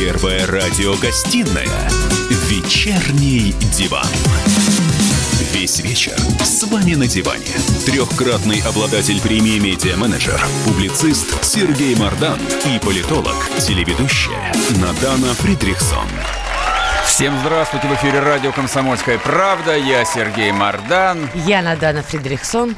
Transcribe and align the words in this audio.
Первая 0.00 0.46
радиогостинная 0.46 1.90
«Вечерний 2.46 3.52
диван». 3.76 4.06
Весь 5.52 5.80
вечер 5.80 6.16
с 6.40 6.62
вами 6.68 6.94
на 6.94 7.08
диване. 7.08 7.48
Трехкратный 7.84 8.60
обладатель 8.60 9.20
премии 9.20 9.58
«Медиа-менеджер», 9.58 10.40
публицист 10.64 11.42
Сергей 11.42 11.96
Мардан 11.96 12.38
и 12.64 12.78
политолог, 12.78 13.34
телеведущая 13.58 14.54
Надана 14.80 15.34
Фридрихсон. 15.34 16.06
Всем 17.04 17.36
здравствуйте! 17.40 17.88
В 17.88 17.94
эфире 17.94 18.20
радио 18.20 18.52
«Комсомольская 18.52 19.18
правда». 19.18 19.76
Я 19.76 20.04
Сергей 20.04 20.52
Мардан. 20.52 21.28
Я 21.34 21.60
Надана 21.60 22.04
Фридрихсон. 22.04 22.76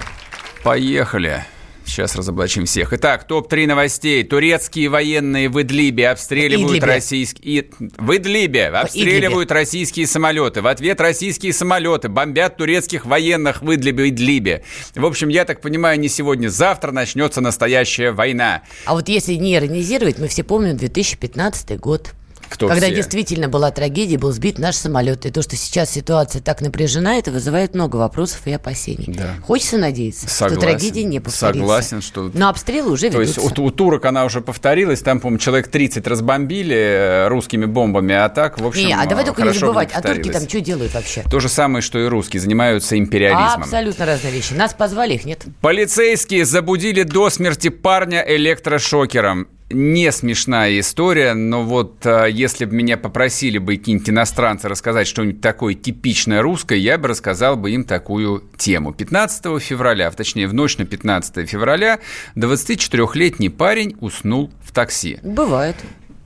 Поехали. 0.63 1.45
Сейчас 1.91 2.15
разоблачим 2.15 2.67
всех. 2.67 2.93
Итак, 2.93 3.27
топ-3 3.27 3.67
новостей. 3.67 4.23
Турецкие 4.23 4.89
военные 4.89 5.49
в 5.49 5.61
Идлибе 5.61 6.09
обстреливают 6.09 6.71
Идлибе. 6.79 6.87
российские... 6.87 7.67
В 7.99 8.17
Идлибе 8.17 8.67
обстреливают 8.69 9.51
российские 9.51 10.07
самолеты. 10.07 10.63
В 10.63 10.69
ответ 10.69 11.01
российские 11.01 11.53
самолеты 11.53 12.09
бомбят 12.09 12.57
турецких 12.57 13.07
военных 13.07 13.63
в 13.63 13.75
Идлибе. 13.75 14.09
Идлибе. 14.09 14.63
В 14.95 15.05
общем, 15.05 15.29
я 15.29 15.45
так 15.45 15.61
понимаю, 15.61 15.99
не 15.99 16.09
сегодня, 16.09 16.49
завтра 16.49 16.93
начнется 16.93 17.41
настоящая 17.41 18.13
война. 18.13 18.63
А 18.85 18.95
вот 18.95 19.09
если 19.09 19.35
не 19.35 19.57
иронизировать, 19.57 20.19
мы 20.19 20.29
все 20.29 20.45
помним 20.45 20.77
2015 20.77 21.79
год. 21.81 22.13
Кто 22.51 22.67
когда 22.69 22.87
все? 22.87 22.97
действительно 22.97 23.49
была 23.49 23.71
трагедия, 23.71 24.19
был 24.19 24.33
сбит 24.33 24.59
наш 24.59 24.75
самолет. 24.75 25.25
И 25.25 25.31
то, 25.31 25.41
что 25.41 25.55
сейчас 25.57 25.91
ситуация 25.91 26.43
так 26.43 26.61
напряжена, 26.61 27.15
это 27.15 27.31
вызывает 27.31 27.75
много 27.75 27.97
вопросов 27.97 28.41
и 28.47 28.53
опасений. 28.53 29.15
Да. 29.17 29.37
Хочется 29.43 29.79
надеяться, 29.79 30.29
Согласен. 30.29 30.57
что 30.57 30.67
трагедия 30.67 31.05
не 31.05 31.21
повторится. 31.21 31.61
Согласен, 31.61 32.03
что... 32.03 32.31
Но 32.35 32.49
обстрелы 32.49 32.91
уже 32.91 33.09
То 33.09 33.21
ведутся. 33.21 33.41
есть 33.41 33.59
у, 33.59 33.63
у 33.65 33.71
турок 33.71 34.05
она 34.05 34.25
уже 34.25 34.41
повторилась, 34.41 35.01
там, 35.01 35.21
по-моему, 35.21 35.39
человек 35.39 35.69
30 35.69 36.07
разбомбили 36.07 36.77
э, 36.77 37.29
русскими 37.29 37.67
бомбами, 37.67 38.15
а 38.15 38.29
так, 38.29 38.61
в 38.61 38.67
общем, 38.67 38.89
не, 38.89 38.95
а 38.95 39.07
давай 39.07 39.25
только 39.25 39.43
не 39.43 39.53
забывать, 39.53 39.91
а 39.95 40.03
турки 40.03 40.31
там 40.31 40.49
что 40.49 40.61
делают 40.61 40.93
вообще? 40.93 41.23
То 41.31 41.39
же 41.39 41.49
самое, 41.49 41.83
что 41.83 41.99
и 41.99 42.07
русские, 42.07 42.41
занимаются 42.41 42.99
империализмом. 42.99 43.63
Абсолютно 43.63 44.07
разные 44.07 44.33
вещи. 44.33 44.55
Нас 44.55 44.75
позвали, 44.75 45.15
их 45.15 45.25
нет. 45.25 45.45
Полицейские 45.61 46.45
забудили 46.45 47.05
до 47.05 47.31
смерти 47.31 47.69
парня 47.69 48.25
электрошокером. 48.27 49.49
Не 49.73 50.11
смешная 50.11 50.81
история, 50.81 51.33
но 51.33 51.63
вот 51.63 52.05
а, 52.05 52.27
если 52.27 52.65
бы 52.65 52.75
меня 52.75 52.97
попросили 52.97 53.59
бы 53.59 53.77
какие-нибудь 53.77 54.11
иностранцы 54.11 54.69
рассказать 54.69 55.07
что-нибудь 55.07 55.41
такое 55.41 55.75
типичное 55.75 56.43
русское, 56.43 56.77
я 56.77 56.99
бы 56.99 57.07
рассказал 57.07 57.57
бы 57.57 57.71
им 57.71 57.85
такую 57.85 58.43
тему. 58.57 58.93
15 58.93 59.63
февраля, 59.63 60.09
а 60.09 60.11
точнее 60.11 60.49
в 60.49 60.55
ночь 60.55 60.77
на 60.79 60.87
15 60.87 61.49
февраля, 61.49 62.01
24-летний 62.35 63.49
парень 63.49 63.97
уснул 64.01 64.51
в 64.61 64.73
такси. 64.73 65.21
Бывает. 65.23 65.77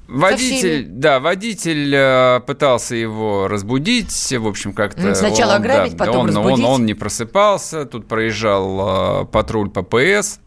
Водитель, 0.09 0.87
да, 0.87 1.19
водитель 1.19 1.95
э, 1.95 2.41
пытался 2.47 2.95
его 2.95 3.49
разбудить, 3.49 4.13
в 4.39 4.47
общем, 4.47 4.75
как-то... 4.75 5.15
Сначала 5.15 5.53
он, 5.53 5.57
ограбить, 5.57 5.97
да, 5.97 6.05
потом 6.05 6.17
он, 6.17 6.21
он, 6.23 6.37
разбудить. 6.37 6.65
он 6.67 6.87
не 6.87 6.95
просыпался, 6.95 7.87
тут 7.87 8.07
проезжал 8.07 9.23
э, 9.23 9.25
патруль 9.27 9.71
ППС, 9.71 10.41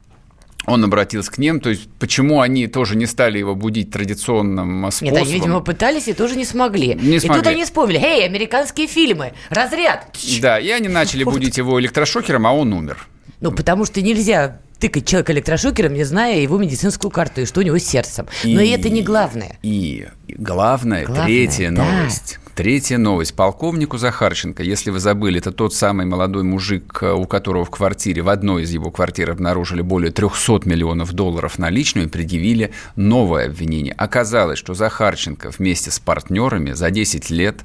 он 0.68 0.84
обратился 0.84 1.32
к 1.32 1.38
ним, 1.38 1.62
то 1.62 1.70
есть 1.70 1.90
почему 1.98 2.42
они 2.42 2.68
тоже 2.68 2.98
не 2.98 3.06
стали 3.06 3.40
его 3.40 3.56
будить 3.56 3.90
традиционным 3.90 4.86
э, 4.86 4.90
Нет, 4.90 4.94
способом? 4.94 5.22
они, 5.22 5.34
видимо, 5.34 5.62
пытались 5.62 6.08
и 6.10 6.14
тоже 6.14 6.36
не 6.36 6.44
смогли. 6.44 6.94
Не 6.96 7.16
и 7.16 7.20
смогли. 7.20 7.42
тут 7.42 7.52
они 7.52 7.64
вспомнили, 7.64 8.00
эй, 8.00 8.26
американские 8.26 8.88
фильмы, 8.88 9.32
разряд. 9.50 10.14
Да, 10.42 10.60
и 10.60 10.70
они 10.70 10.90
начали 10.90 11.24
будить 11.24 11.58
его 11.58 11.80
электрошокером, 11.80 12.46
а 12.46 12.52
он 12.52 12.74
умер. 12.74 13.08
Ну, 13.40 13.52
потому 13.52 13.86
что 13.86 14.02
нельзя 14.02 14.60
тыкать 14.80 15.06
человека 15.06 15.34
электрошокером, 15.34 15.94
не 15.94 16.04
зная 16.04 16.40
его 16.40 16.58
медицинскую 16.58 17.12
карту 17.12 17.42
и 17.42 17.46
что 17.46 17.62
у 17.62 17.64
него 17.64 17.78
с 17.78 17.84
сердцем. 17.84 18.28
Но 18.44 18.62
и 18.62 18.70
это 18.70 18.90
не 18.90 19.02
главное. 19.02 19.58
И 19.64 20.08
главное, 20.28 21.06
Главное, 21.06 21.26
третья 21.26 21.72
да. 21.72 21.84
новость. 21.84 22.40
Третья 22.58 22.98
новость. 22.98 23.36
Полковнику 23.36 24.00
Захарченко, 24.00 24.64
если 24.64 24.90
вы 24.90 25.00
забыли, 25.00 25.38
это 25.38 25.52
тот 25.52 25.76
самый 25.76 26.08
молодой 26.08 26.42
мужик, 26.42 26.98
э, 27.04 27.14
у 27.14 27.26
которого 27.26 27.66
в 27.66 27.70
квартире, 27.70 28.24
в 28.24 28.30
одной 28.30 28.64
из 28.64 28.72
его 28.72 28.90
квартир 28.90 29.30
обнаружили 29.30 29.84
более 29.84 30.12
300 30.12 30.62
миллионов 30.66 31.14
долларов 31.14 31.60
наличными, 31.60 32.08
предъявили 32.08 32.72
новое 32.96 33.46
обвинение. 33.46 33.94
Оказалось, 33.94 34.58
что 34.58 34.74
Захарченко 34.74 35.52
вместе 35.56 35.92
с 35.92 36.00
партнерами 36.00 36.72
за 36.72 36.90
10 36.90 37.30
лет 37.30 37.64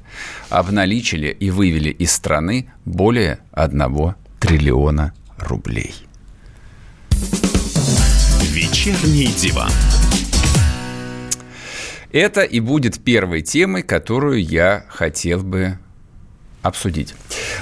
обналичили 0.49 1.35
и 1.39 1.49
вывели 1.49 1.89
из 1.89 2.11
страны 2.11 2.71
более 2.85 3.39
1 3.53 4.13
триллиона 4.39 5.11
рублей. 5.39 5.95
«Вечерний 8.73 9.27
диван». 9.27 9.69
Это 12.11 12.41
и 12.41 12.59
будет 12.59 13.03
первой 13.03 13.43
темой, 13.43 13.83
которую 13.83 14.43
я 14.43 14.85
хотел 14.89 15.43
бы 15.43 15.77
обсудить. 16.63 17.13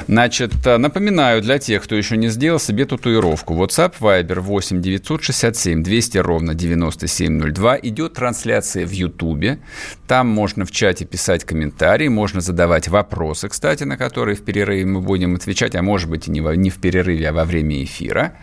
Значит, 0.07 0.65
э, 0.65 0.77
напоминаю 0.77 1.41
для 1.41 1.59
тех, 1.59 1.83
кто 1.83 1.95
еще 1.95 2.15
не 2.17 2.29
сделал 2.29 2.59
себе 2.59 2.85
татуировку. 2.85 3.55
WhatsApp 3.55 3.95
Viber 3.99 4.39
8 4.39 4.81
967 4.81 5.83
200 5.83 6.17
ровно 6.19 6.53
9702. 6.53 7.79
Идет 7.81 8.13
трансляция 8.13 8.85
в 8.85 8.91
Ютубе. 8.91 9.59
Там 10.07 10.27
можно 10.27 10.65
в 10.65 10.71
чате 10.71 11.05
писать 11.05 11.43
комментарии, 11.43 12.07
можно 12.07 12.41
задавать 12.41 12.87
вопросы, 12.87 13.49
кстати, 13.49 13.83
на 13.83 13.97
которые 13.97 14.35
в 14.35 14.43
перерыве 14.43 14.85
мы 14.85 15.01
будем 15.01 15.35
отвечать, 15.35 15.75
а 15.75 15.81
может 15.81 16.09
быть 16.09 16.27
и 16.27 16.31
не, 16.31 16.41
во- 16.41 16.55
не 16.55 16.69
в 16.69 16.79
перерыве, 16.79 17.29
а 17.29 17.33
во 17.33 17.43
время 17.43 17.83
эфира. 17.83 18.33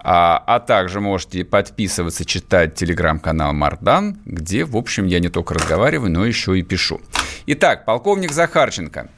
А, 0.00 0.42
а 0.46 0.60
также 0.60 1.00
можете 1.00 1.44
подписываться, 1.44 2.24
читать 2.24 2.74
телеграм-канал 2.76 3.52
Мардан, 3.52 4.16
где, 4.24 4.64
в 4.64 4.76
общем, 4.76 5.06
я 5.06 5.20
не 5.20 5.28
только 5.28 5.54
разговариваю, 5.54 6.10
но 6.10 6.24
еще 6.24 6.58
и 6.58 6.62
пишу. 6.62 7.00
Итак, 7.46 7.84
полковник 7.84 8.32
Захарченко. 8.32 9.08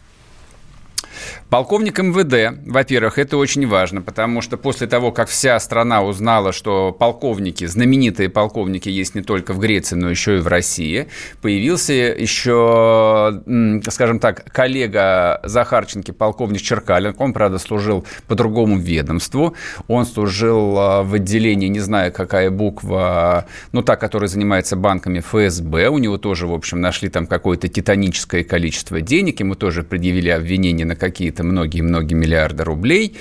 Полковник 1.51 1.99
МВД, 1.99 2.61
во-первых, 2.65 3.19
это 3.19 3.37
очень 3.37 3.67
важно, 3.67 4.03
потому 4.03 4.41
что 4.41 4.57
после 4.57 4.87
того, 4.87 5.11
как 5.11 5.29
вся 5.29 5.59
страна 5.59 6.05
узнала, 6.05 6.53
что 6.53 6.93
полковники, 6.93 7.65
знаменитые 7.65 8.29
полковники 8.29 8.89
есть 8.89 9.17
не 9.17 9.23
только 9.23 9.53
в 9.53 9.59
Греции, 9.59 9.97
но 9.97 10.09
еще 10.09 10.37
и 10.37 10.41
в 10.41 10.47
России, 10.47 11.09
появился 11.43 11.93
еще, 11.93 13.43
скажем 13.91 14.21
так, 14.21 14.45
коллега 14.53 15.41
Захарченки, 15.43 16.13
полковник 16.13 16.63
Черкалин. 16.63 17.17
Он, 17.19 17.33
правда, 17.33 17.59
служил 17.59 18.07
по 18.29 18.37
другому 18.37 18.79
ведомству. 18.79 19.57
Он 19.89 20.07
служил 20.07 20.79
а, 20.79 21.03
в 21.03 21.15
отделении, 21.15 21.67
не 21.67 21.81
знаю, 21.81 22.13
какая 22.13 22.53
буква, 22.53 23.47
ну, 23.73 23.83
та, 23.83 23.97
которая 23.97 24.29
занимается 24.29 24.77
банками 24.77 25.19
ФСБ. 25.19 25.89
У 25.89 25.99
него 25.99 26.17
тоже, 26.17 26.47
в 26.47 26.55
общем, 26.55 26.81
нашли 26.81 27.09
там 27.09 27.27
какое-то 27.27 27.67
титаническое 27.67 28.45
количество 28.45 29.01
денег. 29.01 29.41
Ему 29.41 29.57
тоже 29.57 29.83
предъявили 29.83 30.29
обвинения 30.29 30.85
на 30.85 30.95
какие-то 30.95 31.40
многие-многие 31.43 32.15
миллиарды 32.15 32.65
рублей. 32.65 33.17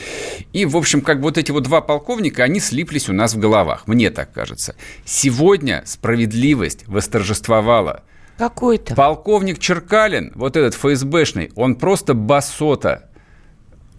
И, 0.53 0.66
в 0.66 0.78
общем, 0.78 1.02
как 1.02 1.19
вот 1.19 1.38
эти 1.38 1.52
вот 1.52 1.63
два 1.63 1.81
полковника, 1.81 2.44
они 2.44 2.59
слиплись 2.59 3.09
у 3.09 3.13
нас 3.13 3.34
в 3.34 3.40
головах. 3.40 3.88
Мне 3.88 4.09
так 4.09 4.31
кажется. 4.31 4.75
Сегодня 5.06 5.84
справедливость 5.85 6.88
восторжествовала. 6.88 8.03
Какой-то. 8.38 8.96
Полковник 8.96 9.59
Черкалин, 9.59 10.31
вот 10.35 10.56
этот 10.56 10.74
ФСБшный, 10.75 11.52
он 11.56 11.75
просто 11.75 12.13
басота. 12.13 13.09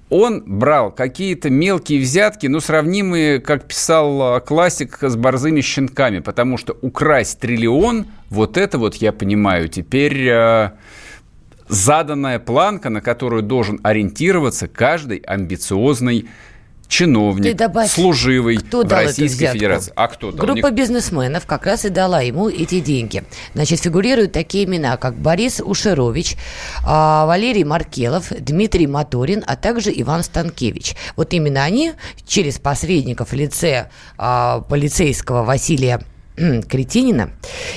Он 0.09 0.42
брал 0.44 0.91
какие-то 0.91 1.50
мелкие 1.50 2.00
взятки, 2.00 2.47
ну, 2.48 2.59
сравнимые, 2.59 3.38
как 3.38 3.69
писал 3.69 4.22
а, 4.22 4.41
классик, 4.41 4.98
с 5.03 5.14
борзыми 5.14 5.60
щенками, 5.60 6.19
потому 6.19 6.56
что 6.56 6.76
украсть 6.82 7.38
триллион, 7.38 8.06
вот 8.28 8.56
это 8.56 8.78
вот, 8.78 8.97
я 8.97 9.12
понимаю, 9.12 9.69
теперь 9.69 10.28
а, 10.30 10.72
заданная 11.70 12.38
планка, 12.38 12.91
на 12.91 13.00
которую 13.00 13.42
должен 13.42 13.81
ориентироваться 13.82 14.69
каждый 14.69 15.19
амбициозный 15.19 16.28
чиновник, 16.91 17.56
добавь, 17.56 17.91
служивый 17.91 18.56
кто 18.56 18.82
в 18.82 18.84
дал 18.84 19.04
Российской? 19.04 19.53
Федерации. 19.53 19.92
А 19.94 20.09
кто 20.09 20.32
дал? 20.32 20.44
Группа 20.44 20.70
бизнесменов 20.70 21.47
как 21.47 21.64
раз 21.64 21.84
и 21.84 21.88
дала 21.88 22.20
ему 22.20 22.48
эти 22.48 22.80
деньги. 22.80 23.22
Значит, 23.54 23.80
фигурируют 23.80 24.33
такие 24.33 24.65
имена, 24.65 24.97
как 24.97 25.15
Борис 25.15 25.62
Ушерович, 25.65 26.36
а, 26.84 27.27
Валерий 27.27 27.65
Маркелов, 27.65 28.30
Дмитрий 28.30 28.89
Моторин, 28.89 29.45
а 29.47 29.56
также 29.56 29.92
Иван 29.95 30.24
Станкевич. 30.24 30.97
Вот 31.16 31.33
именно 31.33 31.62
они 31.62 31.92
через 32.27 32.59
посредников 32.59 33.30
в 33.30 33.34
лице 33.34 33.89
а, 34.18 34.60
полицейского 34.68 35.45
Василия 35.45 36.00
Кретинина 36.68 37.30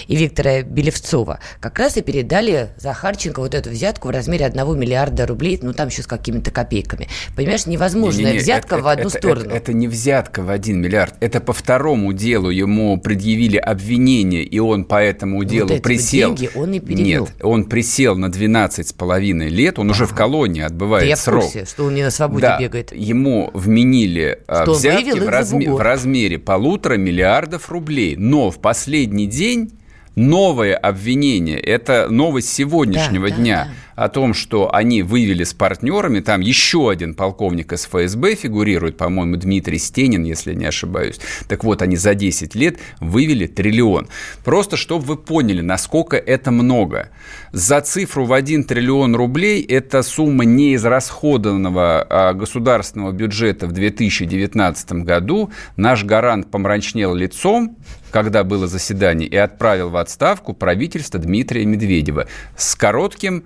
и 0.07 0.15
Виктора 0.15 0.61
Белевцова 0.61 1.39
как 1.59 1.79
раз 1.79 1.97
и 1.97 2.01
передали 2.01 2.69
Захарченко 2.77 3.39
вот 3.39 3.53
эту 3.53 3.69
взятку 3.69 4.07
в 4.07 4.11
размере 4.11 4.45
1 4.45 4.79
миллиарда 4.79 5.25
рублей, 5.27 5.59
ну 5.61 5.73
там 5.73 5.88
еще 5.89 6.03
с 6.03 6.07
какими-то 6.07 6.51
копейками. 6.51 7.07
Понимаешь, 7.35 7.65
невозможная 7.65 8.25
Не-не-не, 8.25 8.39
взятка 8.44 8.75
это- 8.75 8.83
в 8.83 8.88
одну 8.88 9.07
это- 9.07 9.17
сторону. 9.17 9.45
Это, 9.47 9.55
это 9.55 9.73
не 9.73 9.88
взятка 9.88 10.41
в 10.44 10.50
1 10.50 10.79
миллиард. 10.81 11.15
Это 11.19 11.39
по 11.39 11.53
второму 11.53 12.13
делу 12.13 12.50
ему 12.50 12.97
предъявили 13.00 13.57
обвинение, 13.57 14.44
и 14.44 14.59
он 14.59 14.85
по 14.85 15.01
этому 15.01 15.44
делу 15.44 15.69
вот 15.73 15.81
присел. 15.81 16.33
деньги 16.35 16.49
он 16.56 16.73
и 16.73 16.79
перевел. 16.79 17.23
Нет, 17.25 17.33
он 17.44 17.65
присел 17.65 18.15
на 18.15 18.31
12 18.31 18.88
с 18.89 18.94
половиной 18.94 19.49
лет, 19.49 19.79
он 19.79 19.89
уже 19.89 20.06
в 20.06 20.13
колонии 20.13 20.61
Да 20.61 20.67
отбывает 20.67 21.07
я 21.07 21.15
в 21.15 21.19
срок. 21.19 21.44
курсе, 21.44 21.65
что 21.65 21.85
он 21.85 21.95
не 21.95 22.03
на 22.03 22.11
свободе 22.11 22.41
Да, 22.44 22.59
бегает. 22.59 22.94
ему 22.94 23.49
вменили 23.53 24.39
а, 24.47 24.63
Что 24.63 24.73
взятки 24.73 25.11
в, 25.19 25.27
разме- 25.27 25.69
в 25.71 25.79
размере 25.79 26.38
полутора 26.39 26.95
миллиардов 26.95 27.69
рублей. 27.69 28.15
Но 28.15 28.52
в 28.53 28.59
последний 28.59 29.27
день 29.27 29.73
новое 30.15 30.75
обвинение. 30.75 31.59
Это 31.59 32.07
новость 32.09 32.50
сегодняшнего 32.53 33.29
да, 33.29 33.35
дня. 33.35 33.55
Да, 33.55 33.63
да 33.65 33.73
о 33.95 34.10
том, 34.10 34.34
что 34.34 34.74
они 34.74 35.01
вывели 35.01 35.44
с 35.44 35.54
партнерами, 35.54 36.19
там 36.19 36.42
еще 36.42 36.90
один 36.90 37.13
полковник 37.13 37.74
из 37.74 37.86
ФСБ 37.86 38.36
фигурирует, 38.36 38.98
по-моему, 38.98 39.38
Дмитрий 39.38 39.78
Стенин, 39.78 40.24
если 40.24 40.54
не 40.54 40.66
ошибаюсь. 40.66 41.19
Так 41.48 41.63
вот, 41.63 41.81
они 41.81 41.95
за 41.95 42.16
10 42.16 42.56
лет 42.56 42.78
вывели 43.00 43.48
триллион. 43.48 44.07
Просто, 44.44 44.78
чтобы 44.78 45.06
вы 45.06 45.18
поняли, 45.18 45.62
насколько 45.62 46.18
это 46.18 46.51
много. 46.51 47.10
За 47.51 47.81
цифру 47.81 48.25
в 48.25 48.34
1 48.34 48.63
триллион 48.63 49.16
рублей 49.16 49.62
это 49.62 50.01
сумма 50.04 50.45
неизрасходованного 50.45 52.07
а, 52.10 52.34
государственного 52.34 53.12
бюджета 53.12 53.68
в 53.68 53.72
2019 53.72 54.92
году. 55.04 55.51
Наш 55.78 56.04
гарант 56.04 56.50
помрачнел 56.50 57.13
лицом, 57.13 57.78
когда 58.12 58.44
было 58.44 58.68
заседание, 58.68 59.28
и 59.28 59.36
отправил 59.36 59.90
в 59.90 59.98
отставку 59.98 60.54
правительство 60.54 61.19
Дмитрия 61.19 61.66
Медведева 61.66 62.28
с 62.56 62.75
коротким 62.75 63.44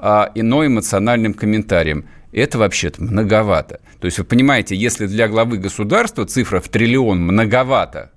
а, 0.00 0.32
иной 0.34 0.68
эмоциональным 0.68 1.34
комментарием. 1.34 2.06
Это 2.32 2.58
вообще-то 2.58 3.02
многовато. 3.02 3.80
То 4.00 4.06
есть 4.06 4.18
вы 4.18 4.24
понимаете, 4.24 4.76
если 4.76 5.06
для 5.06 5.28
главы 5.28 5.58
государства 5.58 6.24
цифра 6.26 6.60
в 6.60 6.68
триллион 6.68 7.20
многовато, 7.20 8.10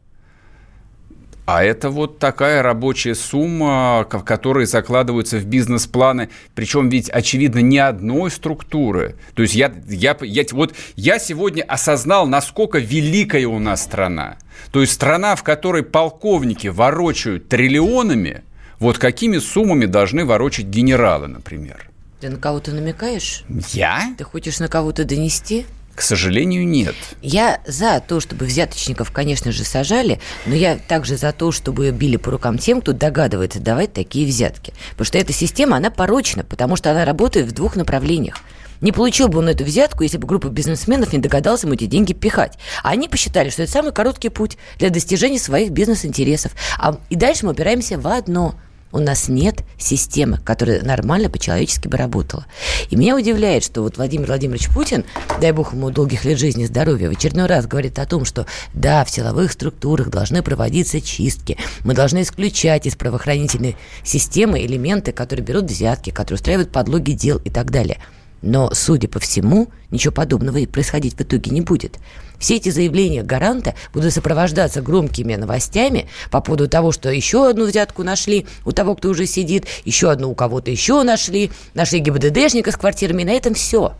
а 1.46 1.62
это 1.62 1.90
вот 1.90 2.20
такая 2.20 2.64
рабочая 2.64 3.16
сумма, 3.16 4.08
которая 4.10 4.66
закладываются 4.66 5.40
в 5.40 5.46
бизнес-планы, 5.46 6.30
причем 6.56 6.88
ведь, 6.88 7.10
очевидно, 7.10 7.60
ни 7.60 7.78
одной 7.78 8.32
структуры. 8.32 9.18
То 9.34 9.42
есть 9.42 9.54
я, 9.54 9.74
я, 9.90 10.16
я, 10.22 10.46
вот 10.52 10.74
я 10.96 11.20
сегодня 11.20 11.64
осознал, 11.64 12.28
насколько 12.28 12.80
великая 12.80 13.46
у 13.48 13.60
нас 13.60 13.84
страна. 13.84 14.38
То 14.72 14.80
есть 14.80 14.94
страна, 14.94 15.36
в 15.36 15.44
которой 15.44 15.84
полковники 15.84 16.68
ворочают 16.68 17.50
триллионами– 17.50 18.44
вот 18.84 18.98
какими 18.98 19.38
суммами 19.38 19.86
должны 19.86 20.26
ворочать 20.26 20.66
генералы, 20.66 21.28
например? 21.28 21.90
Ты 22.20 22.30
на 22.30 22.38
кого-то 22.38 22.72
намекаешь? 22.72 23.46
Я? 23.72 24.14
Ты 24.18 24.26
хочешь 24.26 24.60
на 24.60 24.68
кого-то 24.68 25.06
донести? 25.06 25.66
К 25.96 26.02
сожалению, 26.02 26.68
нет. 26.68 26.96
Я 27.22 27.62
за 27.66 28.04
то, 28.06 28.20
чтобы 28.20 28.46
взяточников, 28.46 29.12
конечно 29.12 29.54
же, 29.54 29.64
сажали, 29.64 30.20
но 30.46 30.54
я 30.54 30.76
также 30.76 31.16
за 31.16 31.32
то, 31.32 31.54
чтобы 31.54 31.92
били 31.92 32.18
по 32.18 32.32
рукам 32.32 32.58
тем, 32.58 32.82
кто 32.82 32.92
догадывается 32.92 33.62
давать 33.62 33.94
такие 33.94 34.28
взятки. 34.28 34.74
Потому 34.92 35.06
что 35.06 35.18
эта 35.18 35.32
система, 35.32 35.78
она 35.78 35.90
порочна, 35.90 36.44
потому 36.44 36.76
что 36.76 36.92
она 36.92 37.06
работает 37.06 37.48
в 37.48 37.54
двух 37.54 37.78
направлениях. 37.78 38.40
Не 38.82 38.92
получил 38.92 39.30
бы 39.30 39.40
он 39.40 39.48
эту 39.48 39.64
взятку, 39.64 40.04
если 40.04 40.18
бы 40.18 40.28
группа 40.28 40.48
бизнесменов 40.48 41.14
не 41.14 41.20
догадалась 41.20 41.64
ему 41.64 41.74
эти 41.74 41.86
деньги 41.86 42.12
пихать. 42.12 42.58
А 42.84 42.90
они 42.90 43.08
посчитали, 43.08 43.50
что 43.50 43.64
это 43.64 43.72
самый 43.72 43.94
короткий 43.94 44.28
путь 44.28 44.58
для 44.78 44.90
достижения 44.90 45.40
своих 45.40 45.72
бизнес-интересов. 45.72 46.52
А, 46.78 46.98
и 47.10 47.16
дальше 47.16 47.46
мы 47.46 47.54
опираемся 47.54 47.98
в 47.98 48.08
одно– 48.08 48.56
у 48.94 49.00
нас 49.00 49.28
нет 49.28 49.64
системы, 49.78 50.38
которая 50.38 50.82
нормально 50.84 51.30
по-человечески 51.30 51.88
бы 51.88 51.98
работала. 51.98 52.46
И 52.90 52.96
меня 52.96 53.16
удивляет, 53.16 53.64
что 53.64 53.82
вот 53.82 53.98
Владимир 53.98 54.28
Владимирович 54.28 54.70
Путин, 54.70 55.04
дай 55.42 55.52
бог 55.52 55.74
ему 55.74 55.90
долгих 55.90 56.24
лет 56.24 56.40
жизни 56.40 56.64
и 56.64 56.68
здоровья, 56.68 57.10
в 57.10 57.14
очередной 57.14 57.48
раз 57.48 57.66
говорит 57.66 58.00
о 58.00 58.06
том, 58.06 58.24
что 58.24 58.46
да, 58.74 59.04
в 59.04 59.10
силовых 59.10 59.52
структурах 59.52 60.10
должны 60.10 60.42
проводиться 60.44 61.02
чистки, 61.02 61.58
мы 61.84 61.94
должны 61.96 62.22
исключать 62.22 62.86
из 62.86 62.96
правоохранительной 62.96 63.76
системы 64.04 64.64
элементы, 64.64 65.12
которые 65.12 65.46
берут 65.46 65.66
взятки, 65.66 66.12
которые 66.12 66.36
устраивают 66.36 66.72
подлоги 66.72 67.12
дел 67.12 67.40
и 67.44 67.50
так 67.50 67.72
далее. 67.72 67.98
Но, 68.44 68.70
судя 68.74 69.08
по 69.08 69.20
всему, 69.20 69.70
ничего 69.90 70.14
подобного 70.14 70.58
и 70.58 70.68
происходить 70.68 71.16
в 71.16 71.22
итоге 71.22 71.50
не 71.52 71.62
будет. 71.62 71.98
Все 72.38 72.58
эти 72.58 72.70
заявления 72.70 73.24
гаранта 73.24 73.74
будут 73.94 74.14
сопровождаться 74.14 74.82
громкими 74.82 75.36
новостями 75.36 76.10
по 76.30 76.42
поводу 76.42 76.68
того, 76.68 76.92
что 76.92 77.10
еще 77.10 77.50
одну 77.50 77.66
взятку 77.66 78.04
нашли 78.04 78.46
у 78.66 78.74
того, 78.74 78.96
кто 78.96 79.10
уже 79.10 79.28
сидит, 79.28 79.66
еще 79.86 80.12
одну 80.12 80.30
у 80.30 80.36
кого-то 80.36 80.70
еще 80.70 81.04
нашли, 81.04 81.52
нашли 81.74 82.00
ГИБДДшника 82.00 82.72
с 82.72 82.76
квартирами, 82.76 83.22
и 83.22 83.26
на 83.26 83.32
этом 83.32 83.54
все. 83.54 83.94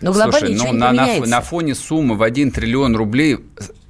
Но 0.00 0.12
глобально 0.12 0.38
Слушай, 0.38 0.54
ничего 0.54 0.66
ну, 0.68 0.74
не 0.74 0.78
на. 0.78 0.92
На, 0.92 1.26
на 1.26 1.40
фоне 1.40 1.74
суммы 1.74 2.16
в 2.16 2.22
1 2.22 2.52
триллион 2.52 2.94
рублей 2.94 3.38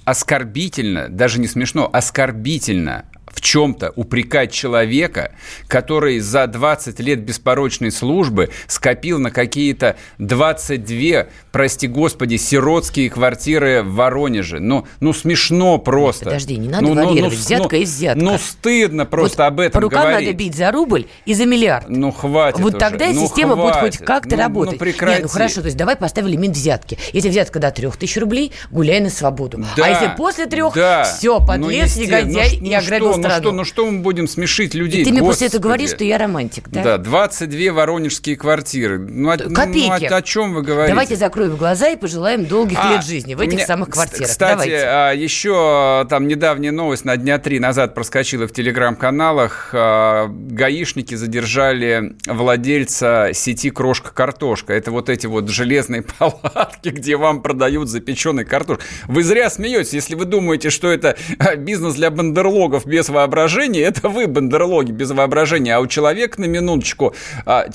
оскорбительно, 0.06 1.10
даже 1.10 1.38
не 1.38 1.46
смешно, 1.46 1.88
оскорбительно 1.92 3.04
в 3.38 3.40
чем-то 3.40 3.92
упрекать 3.94 4.50
человека, 4.50 5.30
который 5.68 6.18
за 6.18 6.48
20 6.48 6.98
лет 6.98 7.20
беспорочной 7.20 7.92
службы 7.92 8.50
скопил 8.66 9.20
на 9.20 9.30
какие-то 9.30 9.96
22, 10.18 11.26
прости 11.52 11.86
господи, 11.86 12.34
сиротские 12.34 13.10
квартиры 13.10 13.84
в 13.84 13.94
Воронеже. 13.94 14.58
Ну, 14.58 14.88
ну 14.98 15.12
смешно 15.12 15.78
просто. 15.78 16.24
Подожди, 16.24 16.56
не 16.56 16.68
надо 16.68 16.82
ну, 16.82 16.94
ну 16.94 17.06
варьировать, 17.06 17.38
ну, 17.38 17.44
взятка 17.44 17.76
ну, 17.76 17.82
и 17.82 17.84
взятка. 17.84 18.24
Ну, 18.24 18.38
стыдно 18.38 19.06
просто 19.06 19.44
вот 19.44 19.46
об 19.46 19.60
этом 19.60 19.72
по 19.72 19.80
рукам 19.82 20.02
говорить. 20.02 20.26
надо 20.26 20.36
бить 20.36 20.56
за 20.56 20.72
рубль 20.72 21.06
и 21.24 21.34
за 21.34 21.46
миллиард. 21.46 21.88
Ну, 21.88 22.10
хватит 22.10 22.58
Вот 22.58 22.74
уже. 22.74 22.78
тогда 22.80 23.06
ну, 23.06 23.24
система 23.24 23.54
хватит. 23.54 23.80
будет 23.80 23.96
хоть 23.98 24.04
как-то 24.04 24.34
ну, 24.34 24.42
работать. 24.42 24.72
Ну, 24.72 24.78
прекрати. 24.80 25.14
Нет, 25.14 25.22
ну 25.22 25.28
хорошо, 25.28 25.60
то 25.60 25.66
есть 25.66 25.76
давай 25.76 25.94
поставим 25.94 26.26
лимит 26.26 26.56
взятки. 26.56 26.98
Если 27.12 27.28
взятка 27.28 27.60
до 27.60 27.70
3000 27.70 28.18
рублей, 28.18 28.50
гуляй 28.72 28.98
на 28.98 29.10
свободу. 29.10 29.58
А 29.58 29.76
да, 29.76 29.84
а 29.84 29.88
если 29.90 30.12
после 30.16 30.46
трех, 30.46 30.74
да. 30.74 31.04
все, 31.04 31.38
подлец, 31.38 31.94
ну, 31.94 32.02
негодяй 32.02 32.58
ну, 32.60 32.66
и 32.66 32.74
ограбил 32.74 33.12
что, 33.12 33.27
страну. 33.30 33.56
Ну 33.56 33.64
что, 33.64 33.82
ну 33.82 33.88
что 33.88 33.90
мы 33.90 34.02
будем 34.02 34.28
смешить 34.28 34.74
людей? 34.74 35.02
И 35.02 35.04
ты 35.04 35.10
мне 35.10 35.20
Господи. 35.20 35.34
после 35.34 35.46
этого 35.48 35.62
говоришь, 35.62 35.90
что 35.90 36.04
я 36.04 36.18
романтик, 36.18 36.68
да? 36.68 36.82
Да, 36.82 36.98
22 36.98 37.72
воронежские 37.72 38.36
квартиры. 38.36 38.98
Ну, 38.98 39.30
Копейки. 39.30 40.06
Ну, 40.08 40.14
о, 40.14 40.16
о 40.16 40.22
чем 40.22 40.54
вы 40.54 40.62
говорите? 40.62 40.92
Давайте 40.92 41.16
закроем 41.16 41.56
глаза 41.56 41.88
и 41.88 41.96
пожелаем 41.96 42.46
долгих 42.46 42.78
а, 42.80 42.92
лет 42.92 43.04
жизни 43.04 43.34
в 43.34 43.40
этих 43.40 43.54
меня, 43.54 43.66
самых 43.66 43.90
квартирах. 43.90 44.28
Кстати, 44.28 44.52
Давайте. 44.52 44.76
А, 44.76 45.12
еще 45.12 46.06
там 46.08 46.28
недавняя 46.28 46.72
новость 46.72 47.04
на 47.04 47.16
дня 47.16 47.38
три 47.38 47.58
назад 47.58 47.94
проскочила 47.94 48.46
в 48.46 48.52
телеграм-каналах. 48.52 49.70
А, 49.72 50.28
гаишники 50.28 51.14
задержали 51.14 52.16
владельца 52.26 53.30
сети 53.32 53.70
«Крошка-картошка». 53.70 54.72
Это 54.72 54.90
вот 54.90 55.08
эти 55.08 55.26
вот 55.26 55.48
железные 55.48 56.02
палатки, 56.18 56.88
где 56.88 57.16
вам 57.16 57.42
продают 57.42 57.88
запеченный 57.88 58.44
картош. 58.44 58.78
Вы 59.06 59.22
зря 59.22 59.50
смеетесь, 59.50 59.92
если 59.92 60.14
вы 60.14 60.24
думаете, 60.24 60.70
что 60.70 60.90
это 60.90 61.16
бизнес 61.56 61.94
для 61.94 62.10
бандерлогов 62.10 62.86
без 62.86 63.08
воображения, 63.18 63.82
это 63.82 64.08
вы 64.08 64.26
бандерлоги 64.26 64.92
без 64.92 65.10
воображения. 65.10 65.74
А 65.74 65.80
у 65.80 65.86
человека, 65.86 66.40
на 66.40 66.46
минуточку, 66.46 67.14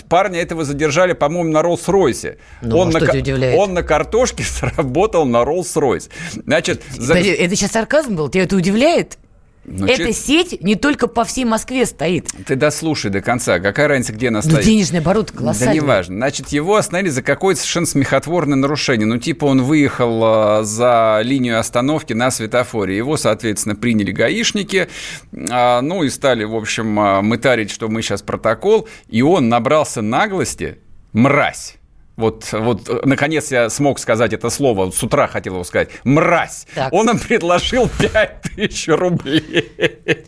парня 0.10 0.42
этого 0.42 0.64
задержали, 0.64 1.14
по-моему, 1.14 1.52
на 1.52 1.60
Роллс-Ройсе. 1.60 2.38
Ну, 2.62 2.78
он, 2.78 2.96
а 2.96 3.00
на, 3.00 3.56
он 3.56 3.74
на 3.74 3.84
картошке 3.84 4.44
сработал 4.44 5.26
на 5.26 5.44
Роллс-Ройс. 5.44 6.10
Значит, 6.46 6.82
за... 6.92 7.16
Это 7.16 7.56
сейчас 7.56 7.72
сарказм 7.72 8.16
был? 8.16 8.30
Тебя 8.30 8.44
это 8.44 8.56
удивляет? 8.56 9.18
Но 9.66 9.86
ну, 9.86 9.92
Эта 9.92 10.08
че... 10.08 10.14
сеть 10.14 10.62
не 10.62 10.76
только 10.76 11.08
по 11.08 11.24
всей 11.24 11.46
Москве 11.46 11.86
стоит. 11.86 12.28
Ты 12.46 12.56
дослушай 12.56 13.10
до 13.10 13.22
конца. 13.22 13.60
Какая 13.60 13.88
разница, 13.88 14.12
где 14.12 14.28
она 14.28 14.42
стоит? 14.42 14.58
Ну, 14.58 14.62
денежный 14.62 15.00
оборот 15.00 15.32
колоссальный. 15.32 15.80
Да 15.80 15.82
неважно. 15.82 16.16
Значит, 16.16 16.50
его 16.50 16.76
остановили 16.76 17.12
за 17.12 17.22
какое-то 17.22 17.62
совершенно 17.62 17.86
смехотворное 17.86 18.58
нарушение. 18.58 19.08
Ну, 19.08 19.18
типа 19.18 19.46
он 19.46 19.64
выехал 19.64 20.60
э, 20.60 20.64
за 20.64 21.22
линию 21.24 21.60
остановки 21.60 22.12
на 22.14 22.30
светофоре. 22.30 22.98
Его, 22.98 23.16
соответственно, 23.16 23.76
приняли 23.76 24.12
гаишники. 24.12 24.90
Э, 25.32 25.80
ну, 25.82 26.04
и 26.04 26.10
стали, 26.10 26.44
в 26.44 26.56
общем, 26.56 27.00
э, 27.00 27.22
мытарить, 27.22 27.72
что 27.72 27.88
мы 27.88 28.02
сейчас 28.02 28.22
протокол. 28.22 28.90
И 29.08 29.22
он 29.22 29.48
набрался 29.48 30.02
наглости. 30.02 30.78
Мразь 31.14 31.78
вот, 32.16 32.52
вот, 32.52 33.06
наконец 33.06 33.52
я 33.52 33.70
смог 33.70 33.98
сказать 33.98 34.34
это 34.34 34.50
слово, 34.50 34.92
с 34.92 35.02
утра 35.02 35.28
хотел 35.28 35.56
его 35.56 35.64
сказать, 35.64 35.90
мразь. 36.04 36.68
Так. 36.76 36.94
Он 36.94 37.10
им 37.10 37.20
предложил 37.20 37.90
5 37.90 38.42
тысяч 38.56 38.88
рублей. 38.88 39.72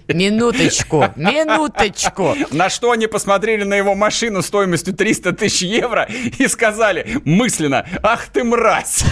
Минуточку, 0.08 1.06
минуточку. 1.16 2.36
На 2.52 2.70
что 2.70 2.92
они 2.92 3.06
посмотрели 3.06 3.64
на 3.64 3.76
его 3.76 3.94
машину 3.94 4.42
стоимостью 4.42 4.96
300 4.96 5.34
тысяч 5.34 5.62
евро 5.62 6.08
и 6.40 6.48
сказали 6.48 7.18
мысленно, 7.24 7.86
ах 8.02 8.28
ты 8.28 8.44
мразь. 8.44 9.04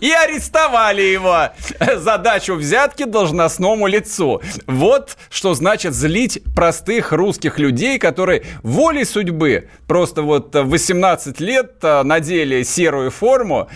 И 0.00 0.10
арестовали 0.10 1.02
его. 1.02 1.50
Задачу 1.96 2.54
взятки 2.54 3.04
должностному 3.04 3.86
лицу. 3.86 4.42
Вот 4.66 5.16
что 5.30 5.54
значит 5.54 5.94
злить 5.94 6.42
простых 6.54 7.12
русских 7.12 7.58
людей, 7.58 7.98
которые 7.98 8.44
волей 8.62 9.04
судьбы 9.04 9.68
просто 9.86 10.22
вот 10.22 10.54
18 10.54 11.40
лет 11.40 11.83
надели 11.84 12.62
серую 12.64 13.10
форму 13.10 13.68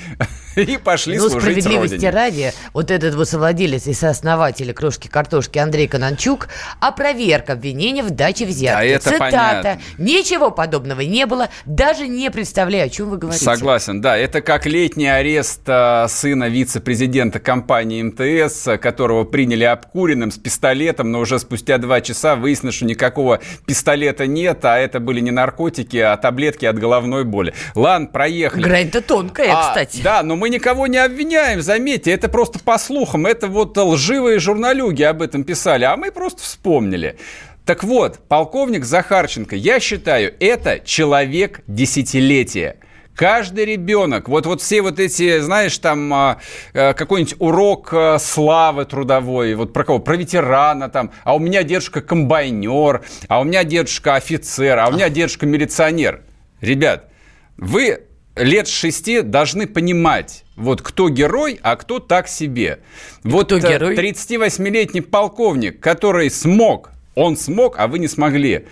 и 0.62 0.76
пошли 0.76 1.18
ну, 1.18 1.28
служить 1.28 1.42
справедливости 1.42 1.94
родине. 1.94 2.10
ради, 2.10 2.52
вот 2.72 2.90
этот 2.90 3.14
вот 3.14 3.28
совладелец 3.28 3.86
и 3.86 3.92
сооснователь 3.92 4.72
«Крошки-картошки» 4.72 5.58
Андрей 5.58 5.88
Кананчук 5.88 6.48
опроверг 6.80 7.50
обвинение 7.50 8.02
в 8.04 8.10
даче 8.10 8.46
взятки. 8.46 8.76
Да, 8.76 8.84
это 8.84 9.10
Цитата. 9.10 9.18
Понятно. 9.18 9.80
«Ничего 9.98 10.50
подобного 10.50 11.00
не 11.00 11.26
было, 11.26 11.48
даже 11.66 12.06
не 12.06 12.30
представляю, 12.30 12.86
о 12.86 12.88
чем 12.88 13.10
вы 13.10 13.18
говорите». 13.18 13.44
Согласен, 13.44 14.00
да. 14.00 14.16
Это 14.16 14.40
как 14.40 14.66
летний 14.66 15.08
арест 15.08 15.62
а, 15.66 16.06
сына 16.08 16.48
вице-президента 16.48 17.40
компании 17.40 18.02
МТС, 18.02 18.80
которого 18.80 19.24
приняли 19.24 19.64
обкуренным 19.64 20.30
с 20.30 20.38
пистолетом, 20.38 21.10
но 21.12 21.20
уже 21.20 21.38
спустя 21.38 21.78
два 21.78 22.00
часа 22.00 22.36
выяснилось, 22.36 22.76
что 22.76 22.84
никакого 22.84 23.40
пистолета 23.66 24.26
нет, 24.26 24.64
а 24.64 24.78
это 24.78 25.00
были 25.00 25.20
не 25.20 25.30
наркотики, 25.30 25.96
а 25.96 26.16
таблетки 26.16 26.64
от 26.64 26.78
головной 26.78 27.24
боли. 27.24 27.54
Ладно, 27.74 28.08
проехали. 28.08 28.62
Грань-то 28.62 29.00
тонкая, 29.00 29.52
а, 29.52 29.68
кстати. 29.68 30.00
Да, 30.02 30.22
но 30.22 30.36
мы 30.36 30.47
никого 30.48 30.86
не 30.86 30.98
обвиняем, 30.98 31.62
заметьте, 31.62 32.10
это 32.12 32.28
просто 32.28 32.58
по 32.58 32.78
слухам, 32.78 33.26
это 33.26 33.48
вот 33.48 33.76
лживые 33.76 34.38
журналюги 34.38 35.02
об 35.02 35.22
этом 35.22 35.44
писали, 35.44 35.84
а 35.84 35.96
мы 35.96 36.10
просто 36.10 36.42
вспомнили. 36.42 37.16
Так 37.64 37.84
вот, 37.84 38.18
полковник 38.28 38.84
Захарченко, 38.84 39.54
я 39.54 39.78
считаю, 39.78 40.34
это 40.40 40.80
человек 40.80 41.60
десятилетия. 41.66 42.76
Каждый 43.14 43.64
ребенок, 43.64 44.28
вот, 44.28 44.46
вот 44.46 44.62
все 44.62 44.80
вот 44.80 45.00
эти, 45.00 45.40
знаешь, 45.40 45.76
там 45.78 46.14
а, 46.14 46.40
а, 46.72 46.92
какой-нибудь 46.92 47.34
урок 47.40 47.88
а, 47.92 48.18
славы 48.18 48.84
трудовой, 48.84 49.54
вот 49.54 49.72
про 49.72 49.82
кого? 49.84 49.98
Про 49.98 50.16
ветерана 50.16 50.88
там, 50.88 51.10
а 51.24 51.34
у 51.34 51.40
меня 51.40 51.64
дедушка 51.64 52.00
комбайнер, 52.00 53.02
а 53.26 53.40
у 53.40 53.44
меня 53.44 53.64
дедушка 53.64 54.14
офицер, 54.14 54.78
а 54.78 54.88
у 54.88 54.92
меня 54.92 55.08
дедушка 55.10 55.46
милиционер. 55.46 56.22
Ребят, 56.60 57.10
вы 57.56 58.07
лет 58.38 58.68
шести 58.68 59.22
должны 59.22 59.66
понимать, 59.66 60.44
вот 60.56 60.82
кто 60.82 61.08
герой, 61.08 61.58
а 61.62 61.76
кто 61.76 61.98
так 61.98 62.28
себе. 62.28 62.80
Вот 63.22 63.46
кто 63.46 63.58
герой? 63.58 63.96
38-летний 63.96 65.00
полковник, 65.00 65.80
который 65.80 66.30
смог, 66.30 66.90
он 67.14 67.36
смог, 67.36 67.78
а 67.78 67.86
вы 67.88 67.98
не 67.98 68.08
смогли 68.08 68.66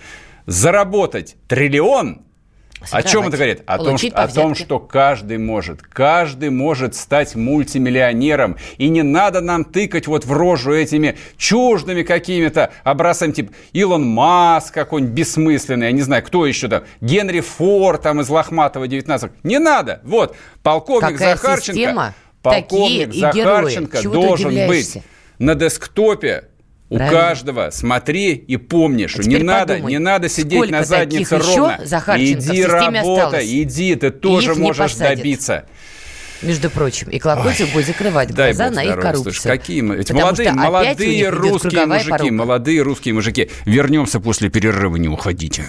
заработать 0.47 1.37
триллион– 1.49 2.23
о 2.91 3.03
чем 3.03 3.29
это 3.29 3.37
говорит? 3.37 3.63
О 3.67 3.79
том, 3.79 3.99
что, 3.99 4.09
о 4.09 4.29
том, 4.29 4.55
что 4.55 4.79
каждый 4.79 5.39
может. 5.39 5.83
Каждый 5.83 6.51
может 6.51 6.95
стать 6.95 7.35
мультимиллионером. 7.35 8.57
И 8.77 8.89
не 8.89 9.03
надо 9.03 9.41
нам 9.41 9.65
тыкать 9.65 10.07
вот 10.07 10.25
в 10.25 10.33
рожу 10.33 10.73
этими 10.73 11.17
чуждыми 11.37 12.03
какими-то 12.03 12.73
образцами, 12.85 13.33
типа 13.33 13.53
Илон 13.73 14.07
Маск 14.07 14.75
какой-нибудь 14.75 15.15
бессмысленный, 15.15 15.87
я 15.87 15.93
не 15.93 16.03
знаю, 16.03 16.23
кто 16.23 16.47
еще 16.47 16.69
там, 16.69 16.85
Генри 17.01 17.41
Форд 17.41 18.03
там 18.03 18.21
из 18.21 18.29
Лохматова 18.29 18.87
19. 18.87 19.33
Не 19.43 19.59
надо. 19.59 20.01
Вот, 20.05 20.37
полковник 20.63 21.13
Какая 21.13 21.37
Захарченко, 21.37 21.73
система? 21.73 22.15
полковник 22.43 23.15
Захарченко 23.15 24.03
должен 24.03 24.67
быть 24.69 24.99
на 25.39 25.55
десктопе 25.55 26.45
у 26.89 26.97
Правильно. 26.97 27.21
каждого 27.21 27.71
смотри 27.71 28.33
и 28.35 28.57
помни, 28.57 29.07
что 29.07 29.23
а 29.23 29.25
не 29.25 29.39
надо, 29.39 29.81
не 29.81 29.99
надо 29.99 30.29
сидеть 30.29 30.71
на 30.71 30.85
заднице 30.85 31.39
ровно. 31.39 31.79
Иди 32.17 32.65
работай, 32.65 33.63
иди, 33.63 33.95
ты 33.97 34.11
тоже 34.11 34.55
можешь 34.55 34.95
добиться. 34.95 35.67
Между 36.43 36.69
прочим, 36.69 37.09
и 37.09 37.19
Клокотин 37.19 37.67
будет 37.73 37.87
закрывать 37.87 38.33
глаза 38.33 38.71
на 38.71 38.85
их 38.85 39.01
коррупцию. 39.01 39.33
Слушай, 39.33 39.59
какие 39.59 39.81
мы... 39.81 39.97
Эти 39.97 40.13
молодые, 40.13 40.53
молодые 40.53 41.31
русские 41.31 41.87
мужики, 41.87 42.11
порука. 42.11 42.33
молодые 42.33 42.83
русские 42.83 43.15
мужики. 43.15 43.51
Вернемся 43.65 44.21
после 44.21 44.51
перерыва, 44.51 44.97
не 44.97 45.09
уходите. 45.09 45.65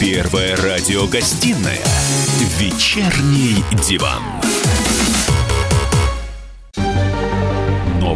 Первая 0.00 0.56
радиогостинная 0.56 1.78
«Вечерний 2.58 3.62
диван». 3.88 4.37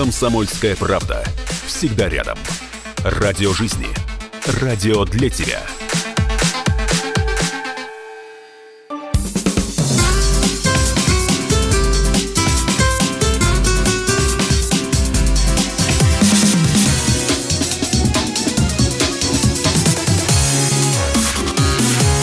«Комсомольская 0.00 0.76
правда». 0.76 1.22
Всегда 1.66 2.08
рядом. 2.08 2.38
Радио 3.04 3.52
жизни. 3.52 3.86
Радио 4.62 5.04
для 5.04 5.28
тебя. 5.28 5.60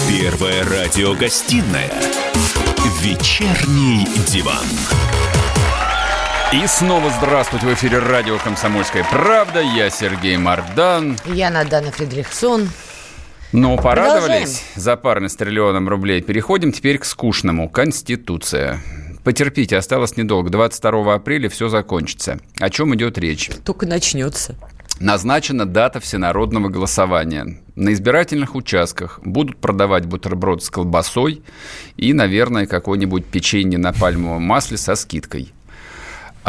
Первая 0.09 0.65
радиогостинная 0.65 1.93
«Вечерний 3.03 4.07
диван». 4.25 4.65
И 6.53 6.65
снова 6.65 7.09
здравствуйте 7.09 7.65
в 7.65 7.73
эфире 7.73 7.99
радио 7.99 8.37
«Комсомольская 8.37 9.03
правда». 9.03 9.59
Я 9.59 9.89
Сергей 9.89 10.37
Мардан. 10.37 11.17
Я 11.25 11.49
Надана 11.49 11.91
Фридрихсон. 11.91 12.69
Ну, 13.51 13.75
порадовались 13.75 14.63
за 14.73 14.95
парный 14.95 15.29
с 15.29 15.35
триллионом 15.35 15.89
рублей. 15.89 16.21
Переходим 16.21 16.71
теперь 16.71 16.99
к 16.99 17.05
скучному. 17.05 17.67
Конституция. 17.67 18.79
Потерпите, 19.25 19.75
осталось 19.75 20.15
недолго. 20.15 20.49
22 20.49 21.15
апреля 21.15 21.49
все 21.49 21.67
закончится. 21.67 22.39
О 22.61 22.69
чем 22.69 22.95
идет 22.95 23.17
речь? 23.17 23.49
Только 23.65 23.85
начнется. 23.85 24.55
Назначена 25.01 25.65
дата 25.65 25.99
всенародного 25.99 26.69
голосования. 26.69 27.59
На 27.75 27.91
избирательных 27.91 28.55
участках 28.55 29.19
будут 29.21 29.57
продавать 29.57 30.05
бутерброд 30.05 30.63
с 30.63 30.69
колбасой 30.69 31.43
и, 31.97 32.13
наверное, 32.13 32.67
какое-нибудь 32.67 33.25
печенье 33.25 33.77
на 33.77 33.91
пальмовом 33.91 34.43
масле 34.43 34.77
со 34.77 34.95
скидкой. 34.95 35.51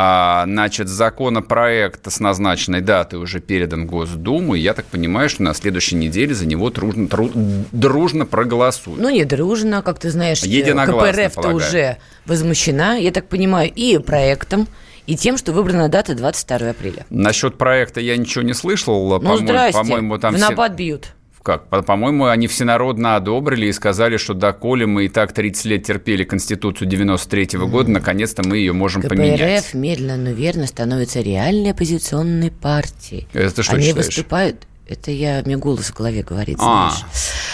А, 0.00 0.45
значит, 0.47 0.87
законопроект 0.87 2.07
с 2.09 2.21
назначенной 2.21 2.81
датой 2.81 3.19
уже 3.19 3.40
передан 3.40 3.85
Госдуму, 3.85 4.55
и 4.55 4.61
я 4.61 4.73
так 4.73 4.85
понимаю, 4.85 5.28
что 5.28 5.43
на 5.43 5.55
следующей 5.55 5.97
неделе 5.97 6.35
за 6.35 6.47
него 6.47 6.71
трудно, 6.71 7.09
тру, 7.09 7.31
дружно 7.73 8.25
проголосуют. 8.25 9.00
Ну, 9.00 9.11
не 9.11 9.25
дружно, 9.25 9.83
как 9.83 9.99
ты 9.99 10.11
знаешь, 10.11 10.40
КПРФ-то 10.43 11.49
уже 11.49 11.97
возмущена, 12.26 12.95
я 12.95 13.11
так 13.11 13.28
понимаю, 13.28 13.73
и 13.75 13.99
проектом, 13.99 14.69
и 15.07 15.17
тем, 15.17 15.37
что 15.37 15.50
выбрана 15.52 15.88
дата 15.88 16.14
22 16.14 16.71
апреля. 16.71 17.05
Насчет 17.11 17.59
проекта 17.59 18.00
я 18.00 18.17
ничего 18.17 18.45
не 18.45 18.55
слышал. 18.55 19.09
Ну, 19.09 19.19
по-моему, 19.19 19.47
здрасте, 19.47 19.81
по-моему, 19.81 20.19
там 20.19 20.35
в 20.35 20.38
напад 20.38 20.75
все... 20.75 20.76
бьют 20.76 21.09
как? 21.42 21.68
По-моему, 21.85 22.26
они 22.26 22.47
всенародно 22.47 23.16
одобрили 23.16 23.66
и 23.66 23.73
сказали, 23.73 24.16
что 24.16 24.35
доколе 24.35 24.87
мы 24.87 25.07
и 25.07 25.09
так 25.09 25.33
30 25.33 25.64
лет 25.66 25.85
терпели 25.85 26.25
Конституцию 26.25 26.88
93 26.88 27.59
-го 27.59 27.66
года, 27.68 27.90
наконец-то 27.90 28.42
мы 28.47 28.59
ее 28.59 28.73
можем 28.73 29.02
КПРФ 29.02 29.16
поменять. 29.16 29.64
КПРФ 29.64 29.75
медленно, 29.75 30.16
но 30.16 30.30
верно 30.30 30.66
становится 30.66 31.21
реальной 31.21 31.73
оппозиционной 31.73 32.50
партией. 32.50 33.26
Это 33.33 33.62
что 33.62 33.75
Они 33.75 33.87
считаешь? 33.87 34.07
выступают 34.07 34.66
это 34.88 35.11
я, 35.11 35.42
мне 35.45 35.59
голос 35.59 35.90
в 35.90 35.95
голове 35.95 36.23
говорит, 36.23 36.57
а. 36.61 36.90
знаешь. 36.90 37.04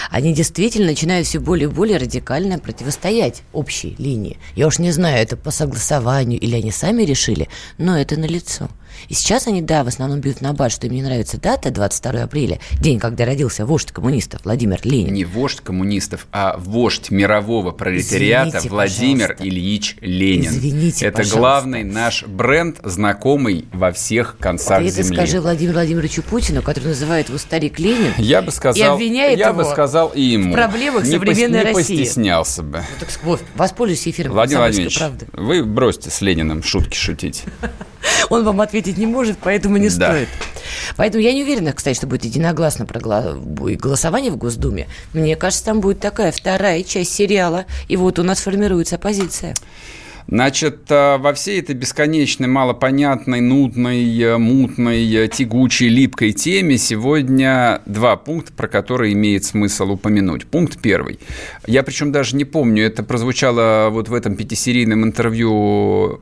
Они 0.09 0.33
действительно 0.33 0.87
начинают 0.87 1.27
все 1.27 1.39
более 1.39 1.67
и 1.67 1.71
более 1.71 1.97
радикально 1.97 2.59
противостоять 2.59 3.43
общей 3.51 3.95
линии. 3.97 4.37
Я 4.55 4.67
уж 4.67 4.79
не 4.79 4.91
знаю, 4.91 5.21
это 5.21 5.35
по 5.35 5.51
согласованию 5.51 6.39
или 6.39 6.55
они 6.55 6.71
сами 6.71 7.03
решили, 7.03 7.49
но 7.77 7.99
это 7.99 8.17
налицо. 8.17 8.69
И 9.09 9.13
сейчас 9.13 9.47
они, 9.47 9.61
да, 9.61 9.83
в 9.83 9.87
основном 9.87 10.19
бьют 10.19 10.41
на 10.41 10.53
бат, 10.53 10.71
что 10.71 10.87
им 10.87 10.93
не 10.93 11.01
нравится 11.01 11.39
дата 11.39 11.71
22 11.71 12.23
апреля, 12.23 12.59
день, 12.79 12.99
когда 12.99 13.25
родился 13.25 13.65
вождь 13.65 13.91
коммунистов 13.91 14.41
Владимир 14.43 14.79
Ленин. 14.83 15.13
Не 15.13 15.25
вождь 15.25 15.61
коммунистов, 15.61 16.27
а 16.31 16.55
вождь 16.57 17.11
мирового 17.11 17.71
пролетариата 17.71 18.49
Извините, 18.49 18.69
Владимир 18.69 19.27
пожалуйста. 19.29 19.47
Ильич 19.47 19.95
Ленин. 20.01 20.51
Извините, 20.51 21.05
Это 21.05 21.17
пожалуйста. 21.17 21.39
главный 21.39 21.83
наш 21.83 22.23
бренд, 22.25 22.77
знакомый 22.83 23.65
во 23.73 23.91
всех 23.91 24.37
концах 24.39 24.79
Ты 24.79 24.89
земли. 24.89 25.01
это 25.07 25.13
скажи 25.15 25.41
Владимиру 25.41 25.73
Владимировичу 25.73 26.21
Путину, 26.23 26.61
который 26.61 26.89
называет 26.89 27.29
его 27.29 27.37
старик 27.37 27.79
Ленин, 27.79 28.13
я 28.17 28.41
бы 28.41 28.51
сказал, 28.51 28.93
и 28.93 28.95
обвиняет 28.95 29.39
я 29.39 29.49
его 29.49 29.57
бы 29.57 29.65
сказал 29.65 30.09
и 30.09 30.21
ему. 30.21 30.51
в 30.51 30.55
проблемах 30.55 31.03
не 31.05 31.11
современной 31.11 31.59
пос, 31.61 31.67
не 31.71 31.73
России. 31.77 31.93
Не 31.95 31.99
постеснялся 32.01 32.63
бы. 32.63 32.77
Ну, 32.79 33.05
так, 33.05 33.39
воспользуйся 33.55 34.09
эфиром 34.09 34.31
Владимир 34.33 34.59
Владимирович, 34.61 34.97
правды. 34.97 35.27
вы 35.33 35.63
бросьте 35.63 36.09
с 36.09 36.21
Лениным 36.21 36.63
шутки 36.63 36.95
шутить. 36.95 37.43
Он 38.29 38.43
вам 38.43 38.61
ответить 38.61 38.97
не 38.97 39.05
может, 39.05 39.37
поэтому 39.41 39.77
не 39.77 39.89
да. 39.89 40.11
стоит. 40.11 40.29
Поэтому 40.97 41.23
я 41.23 41.33
не 41.33 41.43
уверена, 41.43 41.73
кстати, 41.73 41.95
что 41.95 42.07
будет 42.07 42.25
единогласно 42.25 42.85
голосование 42.85 44.31
в 44.31 44.37
Госдуме. 44.37 44.87
Мне 45.13 45.35
кажется, 45.35 45.65
там 45.65 45.81
будет 45.81 45.99
такая 45.99 46.31
вторая 46.31 46.83
часть 46.83 47.13
сериала, 47.13 47.65
и 47.87 47.97
вот 47.97 48.19
у 48.19 48.23
нас 48.23 48.41
формируется 48.41 48.95
оппозиция. 48.95 49.53
Значит, 50.27 50.89
э, 50.89 51.17
во 51.17 51.33
всей 51.33 51.59
этой 51.59 51.75
бесконечной, 51.75 52.47
малопонятной, 52.47 53.41
нудной, 53.41 54.19
э, 54.19 54.37
мутной, 54.37 55.07
э, 55.13 55.27
тягучей, 55.27 55.87
липкой 55.87 56.31
теме 56.31 56.79
сегодня 56.79 57.81
два 57.85 58.15
пункта, 58.15 58.51
про 58.53 58.67
которые 58.67 59.13
имеет 59.13 59.45
смысл 59.45 59.91
упомянуть. 59.91 60.47
Пункт 60.47 60.79
первый. 60.81 61.19
Я 61.67 61.83
причем 61.83 62.11
даже 62.11 62.35
не 62.35 62.43
помню, 62.43 62.85
это 62.85 63.03
прозвучало 63.03 63.89
вот 63.91 64.09
в 64.09 64.13
этом 64.15 64.35
пятисерийном 64.35 65.03
интервью 65.03 66.21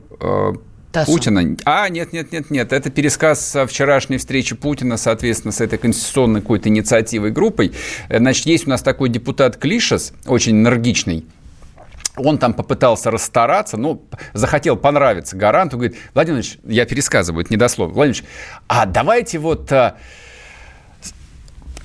Тасу. 0.94 1.10
Путина. 1.10 1.56
А, 1.64 1.88
нет, 1.88 2.12
нет, 2.12 2.30
нет, 2.32 2.50
нет. 2.50 2.72
Это 2.72 2.88
пересказ 2.88 3.56
вчерашней 3.66 4.16
встречи 4.16 4.54
Путина, 4.54 4.96
соответственно, 4.96 5.50
с 5.50 5.60
этой 5.60 5.76
конституционной 5.76 6.40
какой-то 6.40 6.68
инициативой 6.68 7.32
группой. 7.32 7.72
Значит, 8.08 8.46
есть 8.46 8.66
у 8.66 8.70
нас 8.70 8.80
такой 8.80 9.08
депутат 9.08 9.56
Клишес, 9.56 10.12
очень 10.24 10.52
энергичный, 10.52 11.26
он 12.16 12.38
там 12.38 12.54
попытался 12.54 13.10
расстараться, 13.10 13.76
ну, 13.76 14.04
захотел 14.34 14.76
понравиться 14.76 15.36
гаранту, 15.36 15.76
говорит, 15.78 15.96
Владимир 16.14 16.36
Владимирович, 16.42 16.58
я 16.64 16.86
пересказываю, 16.86 17.44
это 17.44 17.52
недословно, 17.52 17.94
Владимир 17.94 18.22
Владимирович, 18.22 18.64
а 18.68 18.86
давайте 18.86 19.38
вот 19.40 19.72
а, 19.72 19.96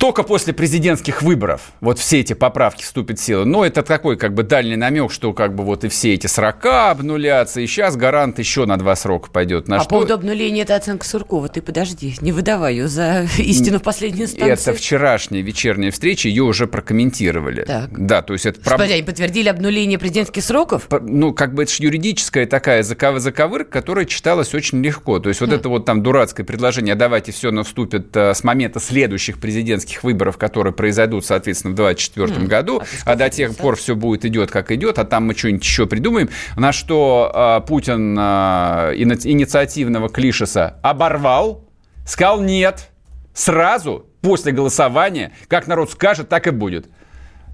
только 0.00 0.22
после 0.22 0.54
президентских 0.54 1.20
выборов 1.20 1.72
вот 1.82 1.98
все 1.98 2.20
эти 2.20 2.32
поправки 2.32 2.82
вступят 2.82 3.18
в 3.18 3.22
силу. 3.22 3.44
Но 3.44 3.66
это 3.66 3.82
такой 3.82 4.16
как 4.16 4.32
бы 4.32 4.42
дальний 4.42 4.76
намек, 4.76 5.12
что 5.12 5.34
как 5.34 5.54
бы 5.54 5.62
вот 5.62 5.84
и 5.84 5.88
все 5.88 6.14
эти 6.14 6.26
срока 6.26 6.90
обнулятся, 6.90 7.60
и 7.60 7.66
сейчас 7.66 7.96
гарант 7.96 8.38
еще 8.38 8.64
на 8.64 8.78
два 8.78 8.96
срока 8.96 9.30
пойдет. 9.30 9.68
На 9.68 9.76
а 9.76 9.80
что... 9.80 9.90
по 9.90 9.96
поводу 9.96 10.14
обнуления 10.14 10.62
это 10.62 10.74
оценка 10.74 11.06
Суркова. 11.06 11.50
Ты 11.50 11.60
подожди, 11.60 12.14
не 12.22 12.32
выдавай 12.32 12.76
ее 12.76 12.88
за 12.88 13.26
истину 13.38 13.78
в 13.78 13.82
последней 13.82 14.22
инстанции. 14.22 14.70
Это 14.70 14.72
вчерашняя 14.72 15.42
вечерняя 15.42 15.90
встреча, 15.90 16.28
ее 16.28 16.44
уже 16.44 16.66
прокомментировали. 16.66 17.64
Так. 17.64 17.90
Да, 17.90 18.22
то 18.22 18.32
есть 18.32 18.46
это... 18.46 18.58
Господи, 18.58 18.92
они 18.92 19.02
подтвердили 19.02 19.50
обнуление 19.50 19.98
президентских 19.98 20.42
сроков? 20.42 20.88
Ну, 21.02 21.34
как 21.34 21.52
бы 21.52 21.64
это 21.64 21.72
же 21.74 21.82
юридическая 21.82 22.46
такая 22.46 22.82
заковырка, 22.82 23.70
которая 23.70 24.06
читалась 24.06 24.54
очень 24.54 24.82
легко. 24.82 25.18
То 25.18 25.28
есть 25.28 25.42
вот 25.42 25.50
хм. 25.50 25.54
это 25.54 25.68
вот 25.68 25.84
там 25.84 26.02
дурацкое 26.02 26.46
предложение, 26.46 26.94
а 26.94 26.96
давайте 26.96 27.32
все 27.32 27.50
наступит 27.50 28.16
э, 28.16 28.32
с 28.32 28.42
момента 28.44 28.80
следующих 28.80 29.38
президентских 29.38 29.89
президентских 29.90 30.04
выборов, 30.04 30.38
которые 30.38 30.72
произойдут, 30.72 31.24
соответственно, 31.24 31.72
в 31.72 31.76
2024 31.76 32.44
mm. 32.44 32.48
году, 32.48 32.80
а, 33.04 33.12
а 33.12 33.16
до 33.16 33.28
тех 33.28 33.56
пор 33.56 33.76
все 33.76 33.94
будет 33.94 34.24
идет 34.24 34.50
как 34.50 34.70
идет, 34.72 34.98
а 34.98 35.04
там 35.04 35.26
мы 35.26 35.34
что-нибудь 35.34 35.64
еще 35.64 35.86
придумаем, 35.86 36.28
на 36.56 36.72
что 36.72 37.30
а, 37.34 37.60
Путин 37.60 38.16
а, 38.18 38.92
инициативного 38.94 40.08
Клишеса 40.08 40.76
оборвал, 40.82 41.64
сказал 42.06 42.40
нет, 42.40 42.88
сразу 43.34 44.06
после 44.20 44.52
голосования, 44.52 45.32
как 45.48 45.66
народ 45.66 45.90
скажет, 45.90 46.28
так 46.28 46.46
и 46.46 46.50
будет. 46.50 46.86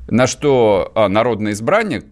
На 0.09 0.26
что 0.26 0.93
а, 0.95 1.09
народный 1.09 1.52
избранник, 1.52 2.05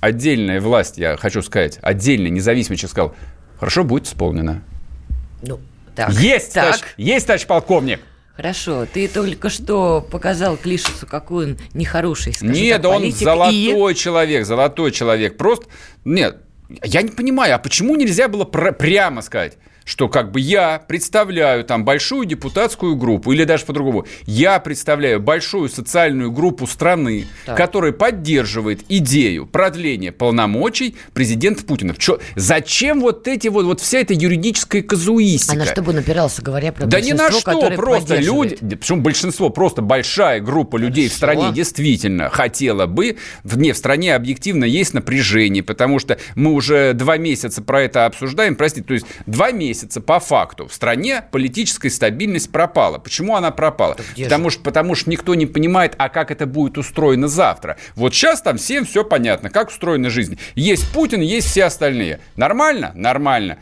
отдельная 0.00 0.60
власть, 0.60 0.98
я 0.98 1.16
хочу 1.16 1.42
сказать, 1.42 1.78
отдельный 1.82 2.30
независимый 2.30 2.76
человек 2.76 2.90
сказал, 2.90 3.14
хорошо, 3.58 3.84
будет 3.84 4.06
исполнено. 4.06 4.62
Ну, 5.42 5.60
так. 5.94 6.10
Есть, 6.10 6.54
так. 6.54 6.64
Товарищ, 6.64 6.82
есть, 6.96 7.26
товарищ 7.26 7.46
полковник. 7.46 8.00
Хорошо, 8.38 8.86
ты 8.86 9.08
только 9.08 9.50
что 9.50 10.00
показал 10.00 10.56
Клишесу, 10.56 11.08
какой 11.08 11.46
он 11.46 11.58
нехороший, 11.74 12.32
скажи, 12.32 12.52
Нет, 12.52 12.82
так, 12.82 12.92
он 12.92 13.10
золотой 13.10 13.92
и... 13.92 13.96
человек, 13.96 14.46
золотой 14.46 14.92
человек. 14.92 15.36
Просто, 15.36 15.66
нет, 16.04 16.36
я 16.84 17.02
не 17.02 17.08
понимаю, 17.08 17.56
а 17.56 17.58
почему 17.58 17.96
нельзя 17.96 18.28
было 18.28 18.44
пр- 18.44 18.74
прямо 18.74 19.22
сказать? 19.22 19.54
Что 19.88 20.08
как 20.08 20.30
бы 20.30 20.38
я 20.38 20.82
представляю 20.86 21.64
там 21.64 21.84
большую 21.84 22.26
депутатскую 22.26 22.94
группу, 22.94 23.32
или 23.32 23.44
даже 23.44 23.64
по-другому, 23.64 24.06
я 24.26 24.60
представляю 24.60 25.18
большую 25.18 25.70
социальную 25.70 26.30
группу 26.30 26.66
страны, 26.66 27.24
так. 27.46 27.56
которая 27.56 27.92
поддерживает 27.92 28.82
идею 28.90 29.46
продления 29.46 30.12
полномочий 30.12 30.94
президента 31.14 31.64
Путина. 31.64 31.94
Чё, 31.96 32.18
зачем 32.36 33.00
вот 33.00 33.26
эти 33.26 33.48
вот, 33.48 33.64
вот 33.64 33.80
вся 33.80 34.00
эта 34.00 34.12
юридическая 34.12 34.82
казуистика? 34.82 35.54
А 35.54 35.56
на 35.56 35.64
что 35.64 35.80
бы 35.80 35.94
напирался, 35.94 36.42
говоря 36.42 36.70
про 36.70 36.84
Да 36.84 37.00
ни 37.00 37.12
на 37.12 37.32
что, 37.32 37.70
просто 37.74 38.16
люди, 38.16 38.58
причем 38.60 39.02
большинство, 39.02 39.48
просто 39.48 39.80
большая 39.80 40.40
группа 40.40 40.76
людей 40.76 41.08
Хорошо. 41.08 41.14
в 41.14 41.16
стране 41.16 41.52
действительно 41.54 42.28
хотела 42.28 42.84
бы, 42.84 43.16
не, 43.42 43.72
в 43.72 43.76
стране 43.78 44.14
объективно 44.14 44.64
есть 44.64 44.92
напряжение, 44.92 45.62
потому 45.62 45.98
что 45.98 46.18
мы 46.34 46.52
уже 46.52 46.92
два 46.92 47.16
месяца 47.16 47.62
про 47.62 47.84
это 47.84 48.04
обсуждаем, 48.04 48.54
простите, 48.54 48.86
то 48.86 48.92
есть 48.92 49.06
два 49.24 49.50
месяца 49.50 49.77
месяца 49.78 50.00
по 50.00 50.18
факту 50.18 50.66
в 50.66 50.74
стране 50.74 51.22
политическая 51.30 51.90
стабильность 51.90 52.50
пропала. 52.50 52.98
Почему 52.98 53.36
она 53.36 53.52
пропала? 53.52 53.96
Потому 54.24 54.50
что, 54.50 54.62
потому 54.62 54.94
что 54.96 55.08
никто 55.10 55.34
не 55.36 55.46
понимает, 55.46 55.94
а 55.98 56.08
как 56.08 56.30
это 56.32 56.46
будет 56.46 56.78
устроено 56.78 57.28
завтра. 57.28 57.76
Вот 57.94 58.12
сейчас 58.12 58.42
там 58.42 58.58
всем 58.58 58.84
все 58.84 59.04
понятно, 59.04 59.50
как 59.50 59.68
устроена 59.68 60.10
жизнь. 60.10 60.38
Есть 60.56 60.92
Путин, 60.92 61.20
есть 61.20 61.48
все 61.48 61.64
остальные. 61.64 62.18
Нормально? 62.36 62.92
Нормально. 62.94 63.58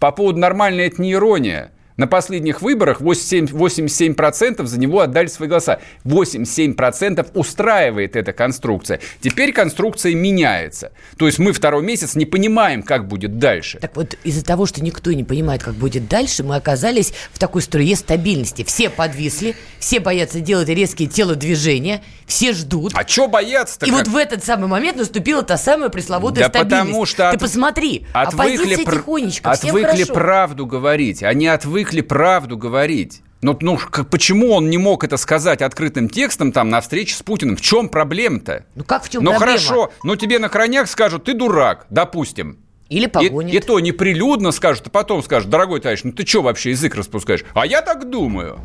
По 0.00 0.10
поводу 0.10 0.38
нормально 0.38 0.80
это 0.80 1.00
не 1.00 1.12
ирония. 1.12 1.70
На 2.00 2.06
последних 2.06 2.62
выборах 2.62 3.02
87%, 3.02 3.50
87% 3.52 4.64
за 4.64 4.80
него 4.80 5.00
отдали 5.00 5.26
свои 5.26 5.50
голоса. 5.50 5.80
87% 6.06 7.30
устраивает 7.34 8.16
эта 8.16 8.32
конструкция. 8.32 9.00
Теперь 9.20 9.52
конструкция 9.52 10.14
меняется. 10.14 10.92
То 11.18 11.26
есть 11.26 11.38
мы 11.38 11.52
второй 11.52 11.82
месяц 11.82 12.14
не 12.14 12.24
понимаем, 12.24 12.82
как 12.82 13.06
будет 13.06 13.36
дальше. 13.38 13.80
Так 13.80 13.96
вот, 13.96 14.16
из-за 14.24 14.42
того, 14.42 14.64
что 14.64 14.82
никто 14.82 15.12
не 15.12 15.24
понимает, 15.24 15.62
как 15.62 15.74
будет 15.74 16.08
дальше, 16.08 16.42
мы 16.42 16.56
оказались 16.56 17.12
в 17.34 17.38
такой 17.38 17.60
струе 17.60 17.94
стабильности. 17.96 18.64
Все 18.64 18.88
подвисли, 18.88 19.54
все 19.78 20.00
боятся 20.00 20.40
делать 20.40 20.70
резкие 20.70 21.06
телодвижения, 21.06 22.00
все 22.30 22.52
ждут. 22.52 22.92
А 22.94 23.06
что 23.06 23.28
бояться-то? 23.28 23.86
И 23.86 23.90
как? 23.90 23.98
вот 23.98 24.08
в 24.08 24.16
этот 24.16 24.44
самый 24.44 24.68
момент 24.68 24.96
наступила 24.96 25.42
та 25.42 25.56
самая 25.56 25.90
пресловутая 25.90 26.44
да 26.44 26.48
стабильность. 26.48 26.86
потому 26.86 27.06
что... 27.06 27.30
Ты 27.30 27.36
от... 27.36 27.40
посмотри, 27.40 28.06
отвыкли 28.12 28.52
оппозиция 28.52 28.84
пр... 28.84 28.96
тихонечко, 28.96 29.50
Отвыкли 29.50 30.04
правду 30.04 30.66
говорить. 30.66 31.22
Они 31.22 31.46
отвыкли 31.46 32.00
правду 32.00 32.56
говорить. 32.56 33.22
Но 33.42 33.56
ну, 33.60 33.78
как, 33.78 34.08
почему 34.10 34.52
он 34.52 34.68
не 34.68 34.78
мог 34.78 35.02
это 35.02 35.16
сказать 35.16 35.62
открытым 35.62 36.08
текстом 36.08 36.52
там 36.52 36.68
на 36.68 36.80
встрече 36.80 37.14
с 37.14 37.22
Путиным? 37.22 37.56
В 37.56 37.60
чем 37.62 37.88
проблема-то? 37.88 38.66
Ну 38.74 38.84
как 38.84 39.04
в 39.04 39.10
чем 39.10 39.24
ну, 39.24 39.30
проблема? 39.30 39.52
Ну 39.52 39.58
хорошо, 39.58 39.92
но 40.04 40.16
тебе 40.16 40.38
на 40.38 40.48
хранях 40.48 40.88
скажут, 40.88 41.24
ты 41.24 41.34
дурак, 41.34 41.86
допустим. 41.88 42.58
Или 42.90 43.06
погонят. 43.06 43.54
И, 43.54 43.56
и 43.56 43.60
то 43.60 43.80
неприлюдно 43.80 44.50
скажут, 44.50 44.88
а 44.88 44.90
потом 44.90 45.22
скажут, 45.22 45.48
дорогой 45.48 45.80
товарищ, 45.80 46.00
ну 46.02 46.12
ты 46.12 46.26
что 46.26 46.42
вообще 46.42 46.70
язык 46.70 46.94
распускаешь? 46.96 47.44
А 47.54 47.64
я 47.64 47.82
так 47.82 48.10
думаю. 48.10 48.60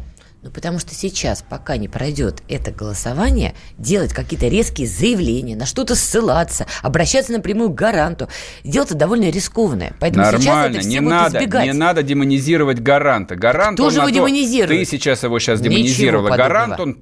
Ну, 0.45 0.51
потому 0.51 0.77
что 0.77 0.93
сейчас, 0.93 1.41
пока 1.41 1.75
не 1.75 1.87
пройдет 1.87 2.43
это 2.47 2.69
голосование, 2.69 3.55
делать 3.79 4.13
какие-то 4.13 4.47
резкие 4.47 4.85
заявления, 4.85 5.55
на 5.55 5.65
что-то 5.65 5.95
ссылаться, 5.95 6.67
обращаться 6.83 7.31
напрямую 7.31 7.71
к 7.71 7.73
гаранту, 7.73 8.29
делать 8.63 8.89
это 8.89 8.99
довольно 8.99 9.31
рискованное. 9.31 9.93
Поэтому 9.99 10.23
Нормально, 10.23 10.43
сейчас 10.43 10.69
это 10.69 10.79
все 10.81 10.89
не 10.89 10.99
надо, 10.99 11.37
избегать. 11.39 11.65
не 11.65 11.73
надо 11.73 12.03
демонизировать 12.03 12.79
гаранта. 12.79 13.35
Гарант, 13.35 13.79
Кто 13.79 13.89
же 13.89 14.01
его 14.01 14.09
демонизирует? 14.11 14.81
Ты 14.81 14.85
сейчас 14.85 15.23
его 15.23 15.39
сейчас 15.39 15.61
демонизировала. 15.61 16.29
Гарант, 16.37 16.79
он 16.79 16.99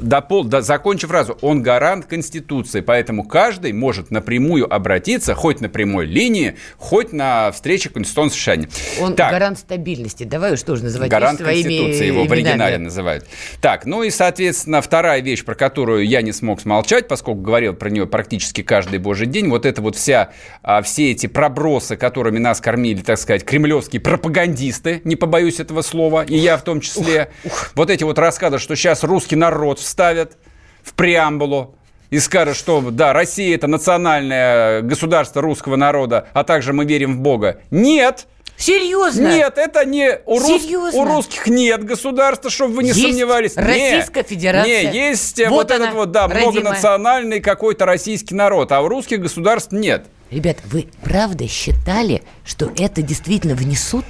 допол, 0.00 0.44
до, 0.44 0.60
закончив 0.62 1.08
фразу, 1.08 1.38
он 1.40 1.62
гарант 1.62 2.06
Конституции, 2.06 2.80
поэтому 2.80 3.24
каждый 3.24 3.72
может 3.72 4.10
напрямую 4.10 4.72
обратиться, 4.72 5.34
хоть 5.34 5.60
на 5.60 5.68
прямой 5.68 6.06
линии, 6.06 6.56
хоть 6.76 7.12
на 7.12 7.50
встрече 7.52 7.90
Конституционного 7.90 8.32
совещания. 8.32 8.68
Он 9.00 9.14
так. 9.14 9.30
гарант 9.32 9.58
стабильности. 9.58 10.24
Давай 10.24 10.52
уж 10.52 10.62
тоже 10.62 10.84
называть 10.84 11.10
Гарант 11.10 11.40
Конституции 11.40 12.06
его 12.06 12.20
именами. 12.22 12.28
в 12.28 12.32
оригинале 12.32 12.78
называют. 12.78 13.26
Так, 13.60 13.86
ну 13.86 14.02
и, 14.02 14.10
соответственно, 14.10 14.82
вторая 14.82 15.20
вещь, 15.20 15.44
про 15.44 15.54
которую 15.54 16.06
я 16.06 16.22
не 16.22 16.32
смог 16.32 16.60
смолчать, 16.60 17.08
поскольку 17.08 17.40
говорил 17.40 17.74
про 17.74 17.90
нее 17.90 18.06
практически 18.06 18.62
каждый 18.62 18.98
божий 18.98 19.26
день, 19.26 19.48
вот 19.48 19.66
это 19.66 19.82
вот 19.82 19.96
вся, 19.96 20.30
а, 20.62 20.82
все 20.82 21.10
эти 21.12 21.26
пробросы, 21.26 21.96
которыми 21.96 22.38
нас 22.38 22.60
кормили, 22.60 23.02
так 23.02 23.18
сказать, 23.18 23.44
кремлевские 23.44 24.00
пропагандисты, 24.00 25.00
не 25.04 25.16
побоюсь 25.16 25.60
этого 25.60 25.82
слова, 25.82 26.24
и 26.24 26.36
я 26.36 26.56
в 26.56 26.62
том 26.62 26.80
числе. 26.80 27.30
Ух, 27.44 27.52
ух. 27.52 27.72
Вот 27.74 27.90
эти 27.90 28.04
вот 28.04 28.18
рассказы, 28.18 28.58
что 28.58 28.76
сейчас 28.76 29.02
русский 29.04 29.36
народ 29.36 29.80
вставят 29.90 30.38
в 30.82 30.94
преамбулу 30.94 31.74
и 32.10 32.18
скажут, 32.20 32.56
что 32.56 32.80
да, 32.90 33.12
Россия 33.12 33.54
это 33.54 33.66
национальное 33.66 34.82
государство 34.82 35.42
русского 35.42 35.76
народа, 35.76 36.28
а 36.32 36.44
также 36.44 36.72
мы 36.72 36.84
верим 36.84 37.16
в 37.16 37.20
Бога. 37.20 37.60
Нет! 37.70 38.26
Серьезно? 38.56 39.28
Нет, 39.28 39.56
это 39.56 39.86
не 39.86 40.18
у, 40.26 40.38
рус... 40.38 40.94
у 40.94 41.04
русских 41.04 41.46
нет 41.46 41.82
государства, 41.82 42.50
чтобы 42.50 42.74
вы 42.74 42.82
не 42.82 42.90
есть 42.90 43.00
сомневались. 43.00 43.56
Российская 43.56 44.22
не, 44.22 44.28
Федерация. 44.28 44.92
Не, 44.92 45.08
есть 45.08 45.38
вот, 45.38 45.50
вот 45.50 45.70
этот 45.70 45.94
вот, 45.94 46.10
да, 46.10 46.28
родимая. 46.28 46.50
многонациональный 46.50 47.40
какой-то 47.40 47.86
российский 47.86 48.34
народ, 48.34 48.70
а 48.72 48.82
у 48.82 48.88
русских 48.88 49.20
государств 49.20 49.72
нет. 49.72 50.04
Ребят, 50.30 50.58
вы 50.66 50.88
правда 51.02 51.48
считали, 51.48 52.22
что 52.44 52.70
это 52.78 53.00
действительно 53.00 53.54
внесут? 53.54 54.04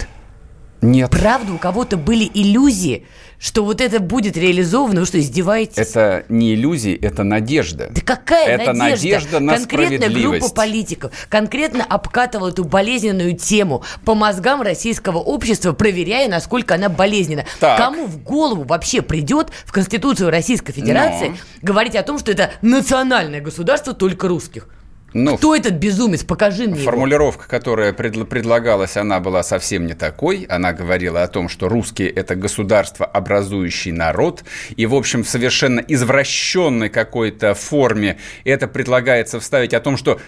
Нет. 0.83 1.11
Правда, 1.11 1.53
у 1.53 1.59
кого-то 1.59 1.97
были 1.97 2.29
иллюзии, 2.35 3.07
что 3.41 3.65
вот 3.65 3.81
это 3.81 4.01
будет 4.01 4.37
реализовано. 4.37 5.01
Вы 5.01 5.07
что, 5.07 5.19
издеваетесь? 5.19 5.79
Это 5.79 6.25
не 6.29 6.55
иллюзии, 6.55 6.95
это 6.95 7.25
надежда. 7.25 7.89
Да 7.91 8.03
какая 8.03 8.49
это 8.49 8.73
надежда? 8.75 9.07
надежда 9.07 9.41
на 9.41 9.57
Конкретная 9.57 10.11
группа 10.11 10.49
политиков 10.51 11.13
конкретно 11.29 11.83
обкатывала 11.85 12.51
эту 12.51 12.65
болезненную 12.65 13.37
тему 13.37 13.83
по 14.05 14.15
мозгам 14.15 14.61
российского 14.61 15.19
общества, 15.19 15.73
проверяя, 15.73 16.29
насколько 16.29 16.75
она 16.75 16.91
болезненна. 16.91 17.47
Так. 17.59 17.79
Кому 17.79 18.07
в 18.07 18.23
голову 18.23 18.65
вообще 18.65 19.01
придет 19.01 19.49
в 19.65 19.73
Конституцию 19.73 20.31
Российской 20.31 20.73
Федерации 20.73 21.29
Но. 21.29 21.37
говорить 21.63 21.97
о 21.97 22.03
том, 22.03 22.19
что 22.19 22.33
это 22.33 22.51
национальное 22.61 23.41
государство 23.41 23.95
только 23.95 24.29
русских? 24.29 24.69
Ну, 25.13 25.37
Кто 25.37 25.57
этот 25.57 25.75
безумец? 25.75 26.23
Покажи 26.23 26.69
мне 26.69 26.85
Формулировка, 26.85 27.43
его. 27.43 27.51
которая 27.51 27.93
пред, 27.93 28.29
предлагалась, 28.29 28.97
она 28.97 29.19
была 29.19 29.43
совсем 29.43 29.87
не 29.87 29.95
такой. 29.95 30.47
Она 30.49 30.73
говорила 30.73 31.23
о 31.23 31.29
том, 31.29 31.49
что 31.49 31.69
русские– 31.69 32.11
это 32.11 32.37
государство, 32.37 33.07
образующий 33.07 33.91
народ. 33.93 34.45
И, 34.77 34.87
в 34.87 34.95
общем, 34.95 35.25
в 35.25 35.29
совершенно 35.29 35.81
извращенной 35.81 36.89
какой-то 36.91 37.55
форме 37.55 38.19
это 38.45 38.69
предлагается 38.69 39.41
вставить 39.41 39.75
о 39.75 39.81
том, 39.81 39.97
что 39.97 40.21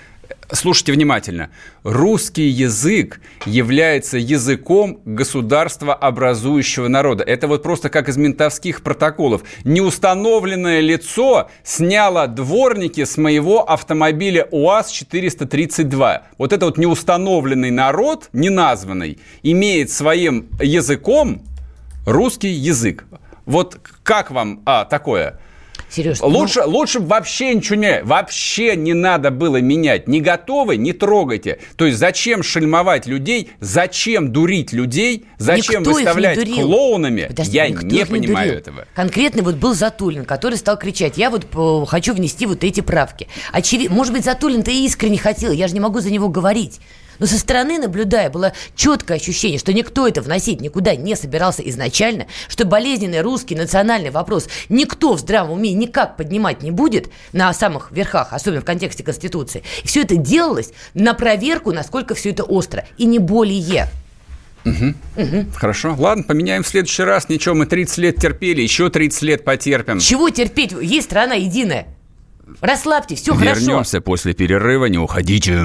Слушайте 0.55 0.93
внимательно. 0.93 1.49
Русский 1.83 2.47
язык 2.47 3.23
является 3.47 4.19
языком 4.19 5.01
государства 5.07 5.95
образующего 5.95 6.89
народа. 6.89 7.25
Это 7.25 7.49
вот 7.49 7.63
просто 7.63 7.89
как 7.89 8.11
из 8.11 8.19
ментовских 8.19 8.83
протоколов. 8.83 9.45
Неустановленное 9.65 10.81
лицо 10.81 11.49
сняло 11.65 12.27
дворники 12.27 13.03
с 13.03 13.17
моего 13.17 13.63
автомобиля 13.63 14.47
УАЗ-432. 14.51 16.21
Вот 16.37 16.53
это 16.53 16.67
вот 16.67 16.77
неустановленный 16.77 17.71
народ, 17.71 18.29
неназванный, 18.35 19.21
имеет 19.43 19.91
своим 19.91 20.49
языком 20.61 21.43
русский 22.05 22.51
язык. 22.51 23.07
Вот 23.47 23.81
как 24.03 24.31
вам 24.31 24.61
а, 24.67 24.85
такое? 24.85 25.39
Сереж, 25.93 26.21
лучше, 26.23 26.63
ну... 26.63 26.71
лучше 26.71 27.01
вообще 27.01 27.55
ничего 27.55 27.77
не, 27.77 28.03
вообще 28.03 28.77
не 28.77 28.95
надо 28.95 29.31
было 29.31 29.59
менять. 29.59 30.09
Не 30.09 30.21
готовы, 30.23 30.79
не 30.79 30.95
трогайте. 30.95 31.59
То 31.77 31.85
есть 31.85 31.99
зачем 31.99 32.43
шельмовать 32.43 33.07
людей, 33.07 33.51
зачем 33.61 34.33
дурить 34.33 34.73
людей, 34.73 35.27
зачем 35.37 35.83
никто 35.83 35.93
выставлять 35.93 36.51
клоунами? 36.55 37.27
Подожди, 37.29 37.57
я 37.57 37.69
не 37.69 38.07
понимаю 38.07 38.53
не 38.53 38.59
этого. 38.59 38.87
Конкретно 38.95 39.43
вот 39.43 39.57
был 39.57 39.75
Затулин, 39.75 40.25
который 40.25 40.57
стал 40.57 40.79
кричать, 40.79 41.19
я 41.19 41.29
вот 41.29 41.47
э, 41.53 41.85
хочу 41.87 42.15
внести 42.15 42.47
вот 42.47 42.65
эти 42.65 42.81
правки. 42.81 43.29
Очевидно, 43.53 43.95
может 43.95 44.15
быть, 44.15 44.25
Затулин-то 44.25 44.71
искренне 44.71 45.19
хотел, 45.19 45.53
я 45.53 45.69
же 45.69 45.75
не 45.75 45.81
могу 45.81 46.01
за 46.01 46.11
него 46.11 46.29
говорить. 46.29 46.81
Но 47.23 47.29
со 47.29 47.39
стороны, 47.39 47.79
наблюдая, 47.79 48.31
было 48.31 48.53
четкое 48.75 49.17
ощущение, 49.17 49.61
что 49.61 49.73
никто 49.73 50.09
это 50.09 50.21
вносить 50.23 50.61
никуда 50.61 50.97
не 50.97 51.15
собирался 51.15 51.63
изначально, 51.63 52.27
что 52.49 52.65
болезненный 52.65 53.21
русский 53.21 53.55
национальный 53.55 54.11
вопрос 54.11 54.49
никто 54.69 55.15
в 55.15 55.21
здравом 55.21 55.53
уме 55.53 55.73
никак 55.73 56.17
поднимать 56.17 56.65
не 56.65 56.73
будет 56.73 57.11
на 57.33 57.55
самых 57.55 57.93
верхах, 57.93 58.33
особенно 58.33 58.61
в 58.61 58.65
контексте 58.65 59.05
Конституции. 59.05 59.63
И 59.85 59.87
все 59.87 60.03
это 60.03 60.17
делалось 60.17 60.73
на 60.95 61.15
проверку, 61.15 61.71
насколько 61.71 62.17
все 62.17 62.31
это 62.31 62.43
остро, 62.43 62.85
и 62.99 63.05
не 63.05 63.21
более. 63.21 63.87
Угу. 64.65 64.95
Угу. 65.17 65.47
Хорошо. 65.55 65.95
Ладно, 65.97 66.25
поменяем 66.25 66.65
в 66.65 66.67
следующий 66.67 67.05
раз. 67.05 67.29
Ничего, 67.29 67.55
мы 67.55 67.67
30 67.67 67.99
лет 67.99 68.17
терпели, 68.17 68.63
еще 68.63 68.91
30 68.91 69.23
лет 69.23 69.45
потерпим. 69.45 70.01
Чего 70.01 70.29
терпеть? 70.31 70.73
Есть 70.73 71.07
страна 71.07 71.37
единая. 71.37 71.87
Расслабьте, 72.61 73.15
все 73.15 73.31
Вернемся 73.31 73.47
хорошо. 73.47 73.67
Вернемся 73.67 74.01
после 74.01 74.35
перерыва, 74.35 74.87
не 74.87 74.99
уходите. 74.99 75.65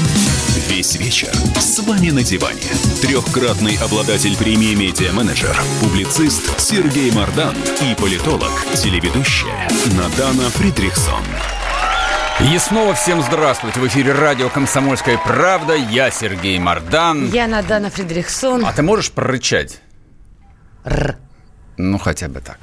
Весь 0.71 0.95
вечер 0.95 1.33
с 1.59 1.79
вами 1.79 2.11
на 2.11 2.23
диване. 2.23 2.61
Трехкратный 3.01 3.75
обладатель 3.83 4.37
премии 4.37 4.73
«Медиа-менеджер», 4.73 5.53
публицист 5.81 6.57
Сергей 6.61 7.11
Мардан 7.11 7.53
и 7.81 7.93
политолог, 7.93 8.49
телеведущая 8.75 9.67
Надана 9.97 10.49
Фридрихсон. 10.51 11.25
И 12.53 12.57
снова 12.57 12.93
всем 12.93 13.21
здравствуйте. 13.21 13.81
В 13.81 13.87
эфире 13.87 14.13
радио 14.13 14.47
«Комсомольская 14.47 15.17
правда». 15.17 15.75
Я 15.75 16.09
Сергей 16.09 16.57
Мардан. 16.57 17.29
Я 17.31 17.47
Надана 17.47 17.89
Фридрихсон. 17.89 18.65
А 18.65 18.71
ты 18.71 18.81
можешь 18.81 19.11
прорычать? 19.11 19.81
Р. 20.85 21.17
Ну, 21.75 21.97
хотя 21.97 22.29
бы 22.29 22.39
так. 22.39 22.59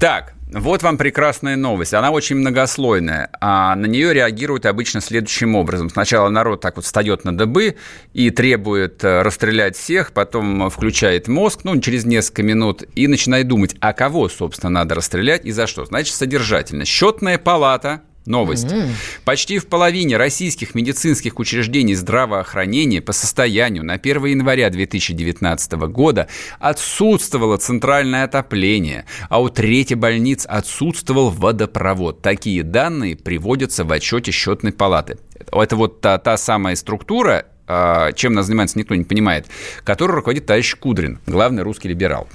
Так, 0.00 0.32
вот 0.52 0.82
вам 0.82 0.98
прекрасная 0.98 1.56
новость. 1.56 1.94
Она 1.94 2.10
очень 2.10 2.36
многослойная. 2.36 3.30
А 3.40 3.74
на 3.74 3.86
нее 3.86 4.12
реагируют 4.12 4.66
обычно 4.66 5.00
следующим 5.00 5.54
образом. 5.54 5.90
Сначала 5.90 6.28
народ 6.28 6.60
так 6.60 6.76
вот 6.76 6.84
встает 6.84 7.24
на 7.24 7.36
дыбы 7.36 7.76
и 8.12 8.30
требует 8.30 9.02
э, 9.02 9.22
расстрелять 9.22 9.76
всех, 9.76 10.12
потом 10.12 10.68
включает 10.70 11.28
мозг, 11.28 11.60
ну, 11.64 11.80
через 11.80 12.04
несколько 12.04 12.42
минут, 12.42 12.84
и 12.94 13.08
начинает 13.08 13.48
думать, 13.48 13.74
а 13.80 13.92
кого, 13.92 14.28
собственно, 14.28 14.70
надо 14.70 14.94
расстрелять 14.94 15.44
и 15.44 15.52
за 15.52 15.66
что. 15.66 15.84
Значит, 15.84 16.14
содержательно. 16.14 16.84
Счетная 16.84 17.38
палата 17.38 18.02
Новость. 18.26 18.66
Mm-hmm. 18.66 18.90
Почти 19.24 19.58
в 19.58 19.66
половине 19.66 20.16
российских 20.16 20.74
медицинских 20.74 21.38
учреждений 21.38 21.94
здравоохранения 21.94 23.00
по 23.00 23.12
состоянию 23.12 23.84
на 23.84 23.94
1 23.94 24.24
января 24.26 24.70
2019 24.70 25.72
года 25.72 26.28
отсутствовало 26.60 27.56
центральное 27.56 28.24
отопление, 28.24 29.06
а 29.28 29.40
у 29.40 29.48
трети 29.48 29.94
больниц 29.94 30.46
отсутствовал 30.48 31.30
водопровод. 31.30 32.22
Такие 32.22 32.62
данные 32.62 33.16
приводятся 33.16 33.84
в 33.84 33.90
отчете 33.92 34.30
счетной 34.30 34.72
палаты. 34.72 35.18
Это 35.50 35.76
вот 35.76 36.00
та, 36.00 36.18
та 36.18 36.36
самая 36.36 36.76
структура, 36.76 37.46
а, 37.66 38.12
чем 38.12 38.32
она 38.32 38.42
занимается, 38.42 38.78
никто 38.78 38.94
не 38.94 39.04
понимает, 39.04 39.46
которой 39.84 40.12
руководит 40.12 40.46
товарищ 40.46 40.76
Кудрин, 40.76 41.18
главный 41.26 41.62
русский 41.62 41.88
либерал. 41.88 42.28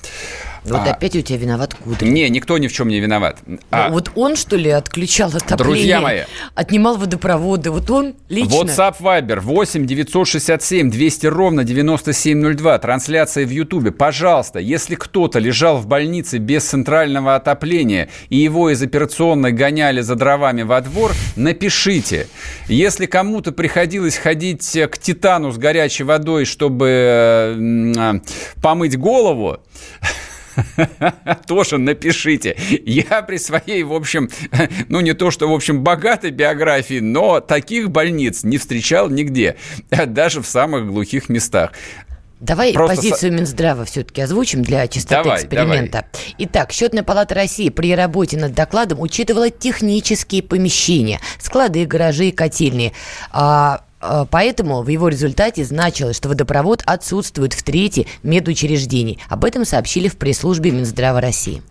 Вот 0.69 0.81
а, 0.85 0.91
опять 0.91 1.15
у 1.15 1.21
тебя 1.21 1.39
виноват 1.39 1.73
Кудрин. 1.73 2.13
Не, 2.13 2.29
никто 2.29 2.57
ни 2.57 2.67
в 2.67 2.73
чем 2.73 2.89
не 2.89 2.99
виноват. 2.99 3.37
Ну, 3.45 3.59
а, 3.71 3.89
вот 3.89 4.11
он, 4.15 4.35
что 4.35 4.55
ли, 4.57 4.69
отключал 4.69 5.29
отопление? 5.29 5.57
Друзья 5.57 6.01
мои. 6.01 6.21
Отнимал 6.55 6.97
водопроводы. 6.97 7.71
Вот 7.71 7.89
он 7.89 8.15
лично. 8.27 8.63
WhatsApp 8.63 8.95
Viber 8.99 9.39
8 9.39 9.85
967 9.85 10.91
200 10.91 11.27
ровно 11.27 11.63
9702. 11.63 12.79
Трансляция 12.79 13.45
в 13.45 13.49
Ютубе. 13.49 13.91
Пожалуйста, 13.91 14.59
если 14.59 14.95
кто-то 14.95 15.39
лежал 15.39 15.77
в 15.77 15.87
больнице 15.87 16.37
без 16.37 16.65
центрального 16.65 17.35
отопления 17.35 18.09
и 18.29 18.37
его 18.37 18.69
из 18.69 18.81
операционной 18.81 19.53
гоняли 19.53 20.01
за 20.01 20.15
дровами 20.15 20.63
во 20.63 20.81
двор, 20.81 21.13
напишите. 21.35 22.27
Если 22.67 23.05
кому-то 23.05 23.51
приходилось 23.51 24.17
ходить 24.17 24.77
к 24.91 24.97
Титану 24.97 25.51
с 25.51 25.57
горячей 25.57 26.03
водой, 26.03 26.45
чтобы 26.45 26.87
э, 27.57 28.19
помыть 28.61 28.97
голову, 28.97 29.57
тоже 31.47 31.77
напишите. 31.77 32.55
Я 32.85 33.21
при 33.21 33.37
своей, 33.37 33.83
в 33.83 33.93
общем, 33.93 34.29
ну 34.89 34.99
не 35.01 35.13
то, 35.13 35.31
что, 35.31 35.47
в 35.47 35.53
общем, 35.53 35.83
богатой 35.83 36.31
биографии, 36.31 36.99
но 36.99 37.39
таких 37.39 37.91
больниц 37.91 38.43
не 38.43 38.57
встречал 38.57 39.09
нигде, 39.09 39.57
даже 40.07 40.41
в 40.41 40.47
самых 40.47 40.87
глухих 40.87 41.29
местах. 41.29 41.71
Давай 42.39 42.71
Просто 42.71 42.97
позицию 42.97 43.33
Минздрава 43.33 43.83
все-таки 43.85 44.21
озвучим 44.21 44.61
для 44.61 44.87
чистоты 44.87 45.23
давай, 45.23 45.37
эксперимента. 45.37 46.05
Давай. 46.11 46.35
Итак, 46.37 46.71
Счетная 46.71 47.01
палата 47.01 47.33
России 47.33 47.69
при 47.69 47.95
работе 47.95 48.37
над 48.37 48.53
докладом 48.53 48.99
учитывала 48.99 49.49
технические 49.49 50.43
помещения, 50.43 51.19
склады, 51.39 51.85
гаражи 51.85 52.25
и 52.25 52.31
котельные. 52.31 52.93
А 53.31 53.81
поэтому 53.99 54.81
в 54.83 54.87
его 54.87 55.07
результате 55.07 55.63
значилось, 55.63 56.17
что 56.17 56.29
водопровод 56.29 56.83
отсутствует 56.85 57.53
в 57.53 57.63
трети 57.63 58.07
медучреждений. 58.23 59.19
Об 59.29 59.45
этом 59.45 59.65
сообщили 59.65 60.07
в 60.07 60.17
пресс-службе 60.17 60.71
Минздрава 60.71 61.21
России. 61.21 61.61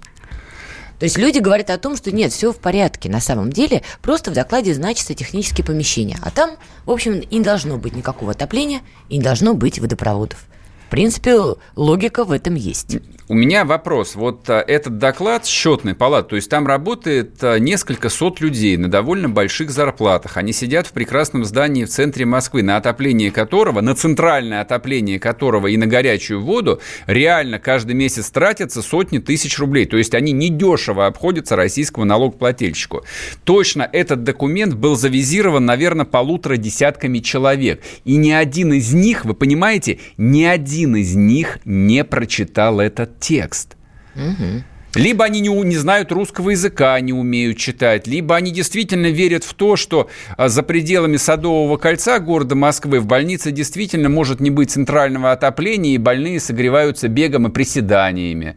То 0.98 1.04
есть 1.04 1.18
люди 1.18 1.38
говорят 1.38 1.70
о 1.70 1.78
том, 1.78 1.96
что 1.96 2.10
нет, 2.10 2.32
все 2.32 2.52
в 2.52 2.56
порядке 2.56 3.10
на 3.10 3.20
самом 3.20 3.52
деле, 3.52 3.82
просто 4.00 4.30
в 4.30 4.34
докладе 4.34 4.72
значится 4.72 5.14
технические 5.14 5.64
помещения. 5.64 6.18
А 6.22 6.30
там, 6.30 6.52
в 6.86 6.90
общем, 6.90 7.20
и 7.20 7.36
не 7.36 7.44
должно 7.44 7.76
быть 7.76 7.94
никакого 7.94 8.32
отопления, 8.32 8.80
и 9.08 9.18
не 9.18 9.22
должно 9.22 9.54
быть 9.54 9.78
водопроводов. 9.78 10.46
В 10.86 10.90
принципе, 10.90 11.38
логика 11.74 12.24
в 12.24 12.32
этом 12.32 12.54
есть. 12.54 12.96
У 13.28 13.34
меня 13.34 13.64
вопрос. 13.64 14.14
Вот 14.14 14.48
а, 14.48 14.60
этот 14.60 14.98
доклад 14.98 15.46
счетной 15.46 15.96
палаты, 15.96 16.28
то 16.28 16.36
есть 16.36 16.48
там 16.48 16.64
работает 16.64 17.42
а, 17.42 17.58
несколько 17.58 18.08
сот 18.08 18.40
людей 18.40 18.76
на 18.76 18.88
довольно 18.88 19.28
больших 19.28 19.72
зарплатах. 19.72 20.36
Они 20.36 20.52
сидят 20.52 20.86
в 20.86 20.92
прекрасном 20.92 21.44
здании 21.44 21.84
в 21.84 21.88
центре 21.88 22.24
Москвы, 22.24 22.62
на 22.62 22.76
отопление 22.76 23.32
которого, 23.32 23.80
на 23.80 23.96
центральное 23.96 24.60
отопление 24.60 25.18
которого 25.18 25.66
и 25.66 25.76
на 25.76 25.88
горячую 25.88 26.40
воду 26.40 26.80
реально 27.08 27.58
каждый 27.58 27.96
месяц 27.96 28.30
тратятся 28.30 28.80
сотни 28.80 29.18
тысяч 29.18 29.58
рублей. 29.58 29.86
То 29.86 29.96
есть 29.96 30.14
они 30.14 30.30
недешево 30.30 31.06
обходятся 31.06 31.56
российскому 31.56 32.04
налогоплательщику. 32.04 33.02
Точно 33.42 33.88
этот 33.92 34.22
документ 34.22 34.74
был 34.74 34.94
завизирован, 34.94 35.66
наверное, 35.66 36.06
полутора 36.06 36.58
десятками 36.58 37.18
человек. 37.18 37.82
И 38.04 38.14
ни 38.14 38.30
один 38.30 38.72
из 38.72 38.94
них, 38.94 39.24
вы 39.24 39.34
понимаете, 39.34 39.98
ни 40.16 40.44
один 40.44 40.94
из 40.94 41.16
них 41.16 41.58
не 41.64 42.04
прочитал 42.04 42.78
этот 42.78 43.15
текст. 43.20 43.76
Угу. 44.14 44.64
Либо 44.96 45.26
они 45.26 45.40
не, 45.40 45.48
не 45.48 45.76
знают 45.76 46.10
русского 46.10 46.50
языка, 46.50 46.98
не 47.00 47.12
умеют 47.12 47.58
читать, 47.58 48.06
либо 48.06 48.34
они 48.34 48.50
действительно 48.50 49.08
верят 49.08 49.44
в 49.44 49.52
то, 49.52 49.76
что 49.76 50.08
а, 50.38 50.48
за 50.48 50.62
пределами 50.62 51.18
Садового 51.18 51.76
кольца 51.76 52.18
города 52.18 52.54
Москвы 52.54 53.00
в 53.00 53.06
больнице 53.06 53.50
действительно 53.50 54.08
может 54.08 54.40
не 54.40 54.50
быть 54.50 54.70
центрального 54.70 55.32
отопления, 55.32 55.94
и 55.94 55.98
больные 55.98 56.40
согреваются 56.40 57.08
бегом 57.08 57.46
и 57.46 57.50
приседаниями. 57.50 58.56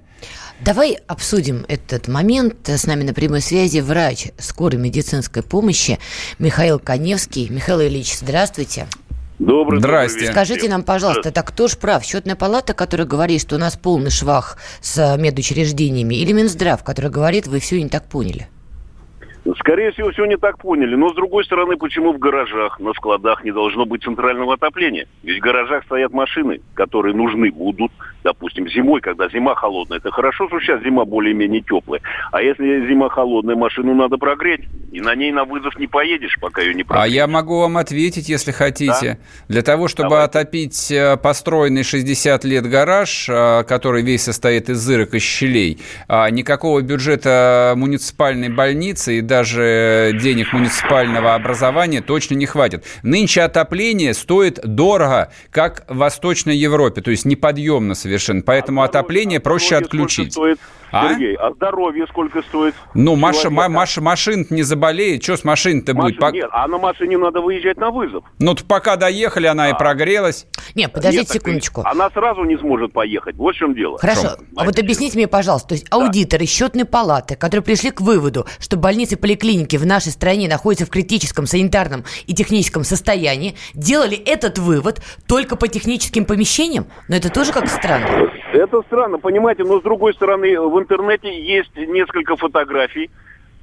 Давай 0.62 0.98
обсудим 1.08 1.66
этот 1.68 2.08
момент. 2.08 2.68
С 2.68 2.86
нами 2.86 3.04
на 3.04 3.14
прямой 3.14 3.42
связи 3.42 3.80
врач 3.80 4.28
скорой 4.38 4.78
медицинской 4.78 5.44
помощи 5.44 6.00
Михаил 6.38 6.80
Коневский. 6.80 7.48
Михаил 7.50 7.82
Ильич, 7.82 8.18
здравствуйте. 8.18 8.88
Добрый, 9.40 9.80
Здрасте. 9.80 10.20
Добрый 10.20 10.32
Скажите 10.34 10.70
нам, 10.70 10.84
пожалуйста, 10.84 11.32
так 11.32 11.48
кто 11.48 11.68
ж 11.68 11.78
прав? 11.78 12.04
Счетная 12.04 12.36
палата, 12.36 12.74
которая 12.74 13.08
говорит, 13.08 13.42
что 13.42 13.56
у 13.56 13.60
нас 13.60 13.78
полный 13.78 14.12
швах 14.12 14.58
с 14.82 15.16
медучреждениями, 15.18 16.16
или 16.16 16.34
Минздрав, 16.34 16.84
который 16.84 17.10
говорит, 17.10 17.48
вы 17.48 17.60
все 17.60 17.82
не 17.82 17.90
так 17.90 18.06
поняли? 18.10 18.50
Скорее 19.58 19.92
всего, 19.92 20.12
все 20.12 20.26
не 20.26 20.38
так 20.38 20.58
поняли. 20.60 20.96
Но, 20.96 21.10
с 21.10 21.16
другой 21.16 21.46
стороны, 21.46 21.78
почему 21.78 22.14
в 22.14 22.20
гаражах, 22.20 22.80
на 22.80 22.94
складах 22.94 23.44
не 23.44 23.52
должно 23.52 23.86
быть 23.86 24.04
центрального 24.04 24.56
отопления? 24.56 25.08
Ведь 25.24 25.40
в 25.40 25.42
гаражах 25.42 25.84
стоят 25.86 26.12
машины, 26.12 26.62
которые 26.74 27.16
нужны 27.16 27.52
будут, 27.52 27.92
допустим, 28.24 28.68
зимой, 28.70 29.02
когда 29.02 29.30
зима 29.30 29.56
холодная. 29.56 30.00
Это 30.00 30.12
хорошо, 30.12 30.48
что 30.48 30.60
сейчас 30.60 30.84
зима 30.84 31.06
более-менее 31.06 31.62
теплая. 31.62 32.02
А 32.32 32.42
если 32.42 32.88
зима 32.88 33.10
холодная, 33.10 33.56
машину 33.56 33.96
надо 33.96 34.18
прогреть, 34.18 34.62
и 34.92 35.02
на 35.02 35.16
ней 35.16 35.32
на 35.32 35.46
вызов 35.46 35.78
не 35.78 35.88
поедешь, 35.88 36.38
пока 36.42 36.62
ее 36.62 36.74
не 36.74 36.84
прогреешь. 36.84 37.12
А 37.12 37.16
я 37.16 37.28
могу 37.28 37.60
вам 37.60 37.78
ответить, 37.78 38.30
если 38.30 38.52
хотите. 38.52 38.90
Да? 39.02 39.18
Для 39.48 39.62
того, 39.62 39.88
чтобы 39.88 40.10
Давай. 40.10 40.26
отопить 40.26 40.92
э, 40.92 41.18
построенный 41.18 41.84
60 41.84 42.44
лет 42.44 42.66
гараж, 42.66 43.28
э, 43.30 43.64
который 43.64 44.04
весь 44.04 44.24
состоит 44.24 44.70
из 44.70 44.78
зырок 44.78 45.14
и 45.14 45.20
щелей, 45.20 45.80
а 46.08 46.30
никакого 46.30 46.82
бюджета 46.82 47.74
муниципальной 47.76 48.50
больницы 48.50 49.20
и 49.20 49.22
даже 49.22 49.39
денег 49.44 50.54
муниципального 50.54 51.36
образования 51.36 52.02
точно 52.02 52.36
не 52.36 52.46
хватит. 52.46 52.86
Нынче 53.04 53.42
отопление 53.42 54.14
стоит 54.14 54.60
дорого, 54.64 55.32
как 55.52 55.86
в 55.88 55.98
Восточной 55.98 56.58
Европе, 56.58 57.02
то 57.02 57.12
есть 57.12 57.26
неподъемно 57.26 57.96
совершенно. 57.96 58.42
Поэтому 58.42 58.84
отопление 58.84 59.40
проще 59.40 59.76
отключить. 59.76 60.34
Стоит 60.34 60.60
а? 60.92 61.10
Сергей, 61.10 61.36
а 61.36 61.52
здоровье 61.52 62.06
сколько 62.08 62.42
стоит? 62.42 62.76
Ну, 62.94 63.16
Маша, 63.16 63.50
Маша, 63.50 64.02
машин 64.02 64.46
не 64.50 64.64
заболеет, 64.64 65.24
что 65.24 65.38
с 65.38 65.44
машиной-то 65.44 65.94
будет? 65.94 66.20
Нет, 66.34 66.50
а 66.52 66.68
на 66.68 66.78
машине 66.78 67.18
надо 67.18 67.42
выезжать 67.42 67.78
на 67.78 67.92
вызов. 67.92 68.24
Ну, 68.40 68.56
пока 68.68 68.96
доехали, 68.96 69.48
она 69.48 69.66
а. 69.66 69.70
и 69.70 69.74
прогрелась. 69.74 70.48
Нет, 70.76 70.92
подождите 70.92 71.24
Нет, 71.24 71.32
секундочку. 71.32 71.82
Она 71.86 72.10
сразу 72.12 72.44
не 72.44 72.58
сможет 72.58 72.94
поехать, 72.94 73.36
вот 73.36 73.56
в 73.56 73.58
чем 73.58 73.74
дело. 73.74 73.98
Хорошо, 73.98 74.38
а 74.56 74.66
вот 74.66 74.78
объясните 74.80 75.18
мне, 75.18 75.28
пожалуйста, 75.28 75.70
то 75.70 75.74
есть 75.76 75.90
да. 75.90 75.98
аудиторы 75.98 76.46
счетной 76.46 76.86
палаты, 76.86 77.36
которые 77.36 77.64
пришли 77.64 77.92
к 77.92 78.02
выводу, 78.02 78.46
что 78.60 78.78
больницы 78.78 79.16
и 79.16 79.18
поликлиники 79.18 79.78
в 79.78 79.86
нашей 79.86 80.12
стране 80.12 80.48
находятся 80.48 80.86
в 80.86 80.90
критическом 80.90 81.46
санитарном 81.46 82.04
и 82.28 82.34
техническом 82.34 82.84
состоянии, 82.84 83.56
делали 83.74 84.18
этот 84.18 84.58
вывод 84.58 85.02
только 85.28 85.56
по 85.56 85.68
техническим 85.68 86.26
помещениям? 86.26 86.88
Но 87.08 87.16
это 87.16 87.30
тоже 87.30 87.52
как 87.52 87.68
странно. 87.68 88.30
Это 88.54 88.82
странно, 88.82 89.20
понимаете, 89.20 89.64
но 89.64 89.80
с 89.80 89.84
другой 89.84 90.14
стороны, 90.14 90.58
в 90.80 90.84
интернете 90.84 91.44
есть 91.44 91.76
несколько 91.76 92.36
фотографий 92.36 93.10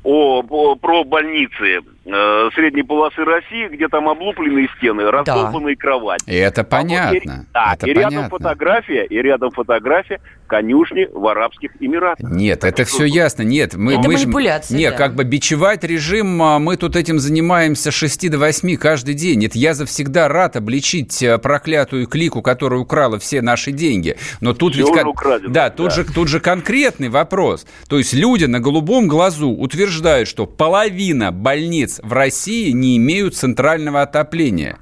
о, 0.02 0.42
о, 0.48 0.76
про 0.76 1.04
больницы 1.04 1.80
э, 2.06 2.50
средней 2.54 2.82
полосы 2.82 3.24
России, 3.24 3.68
где 3.68 3.88
там 3.88 4.08
облупленные 4.08 4.68
стены, 4.76 5.10
раздолбанные 5.10 5.76
да. 5.76 5.80
кровати. 5.80 6.24
Это 6.26 6.64
понятно. 6.64 7.46
А 7.52 7.70
вот, 7.70 7.82
и, 7.84 7.86
да, 7.86 7.86
это 7.86 7.86
и 7.86 7.94
понятно. 7.94 8.14
рядом 8.14 8.30
фотография, 8.30 9.04
и 9.04 9.16
рядом 9.16 9.50
фотография 9.50 10.20
конюшни 10.46 11.08
в 11.12 11.26
Арабских 11.26 11.70
Эмиратах. 11.80 12.30
Нет, 12.30 12.60
так 12.60 12.70
это 12.70 12.84
что? 12.84 12.94
все 12.94 13.04
ясно. 13.04 13.42
Нет, 13.42 13.74
мы, 13.74 13.94
это 13.94 14.08
мы 14.08 14.14
манипуляция. 14.14 14.78
Нет, 14.78 14.92
да. 14.92 14.98
как 14.98 15.14
бы 15.14 15.24
бичевать 15.24 15.84
режим, 15.84 16.40
а, 16.42 16.58
мы 16.58 16.76
тут 16.76 16.96
этим 16.96 17.18
занимаемся 17.18 17.90
с 17.90 17.94
6 17.94 18.30
до 18.30 18.38
8 18.38 18.76
каждый 18.76 19.14
день. 19.14 19.40
Нет, 19.40 19.54
я 19.54 19.74
завсегда 19.74 20.28
рад 20.28 20.56
обличить 20.56 21.22
э, 21.22 21.38
проклятую 21.38 22.06
клику, 22.06 22.42
которая 22.42 22.80
украла 22.80 23.18
все 23.18 23.42
наши 23.42 23.72
деньги. 23.72 24.16
Но 24.40 24.54
тут 24.54 24.74
все 24.74 24.86
ведь... 24.86 25.04
Украдено, 25.04 25.52
да, 25.52 25.70
тут, 25.70 25.88
да. 25.88 25.94
Же, 25.94 26.04
тут 26.04 26.28
же 26.28 26.40
конкретный 26.40 27.08
вопрос. 27.08 27.66
То 27.88 27.98
есть 27.98 28.14
люди 28.14 28.44
на 28.44 28.60
голубом 28.60 29.08
глазу 29.08 29.50
утверждают, 29.50 30.28
что 30.28 30.46
половина 30.46 31.32
больниц 31.32 31.95
в 32.02 32.12
России 32.12 32.70
не 32.70 32.96
имеют 32.96 33.36
центрального 33.36 34.02
отопления. 34.02 34.78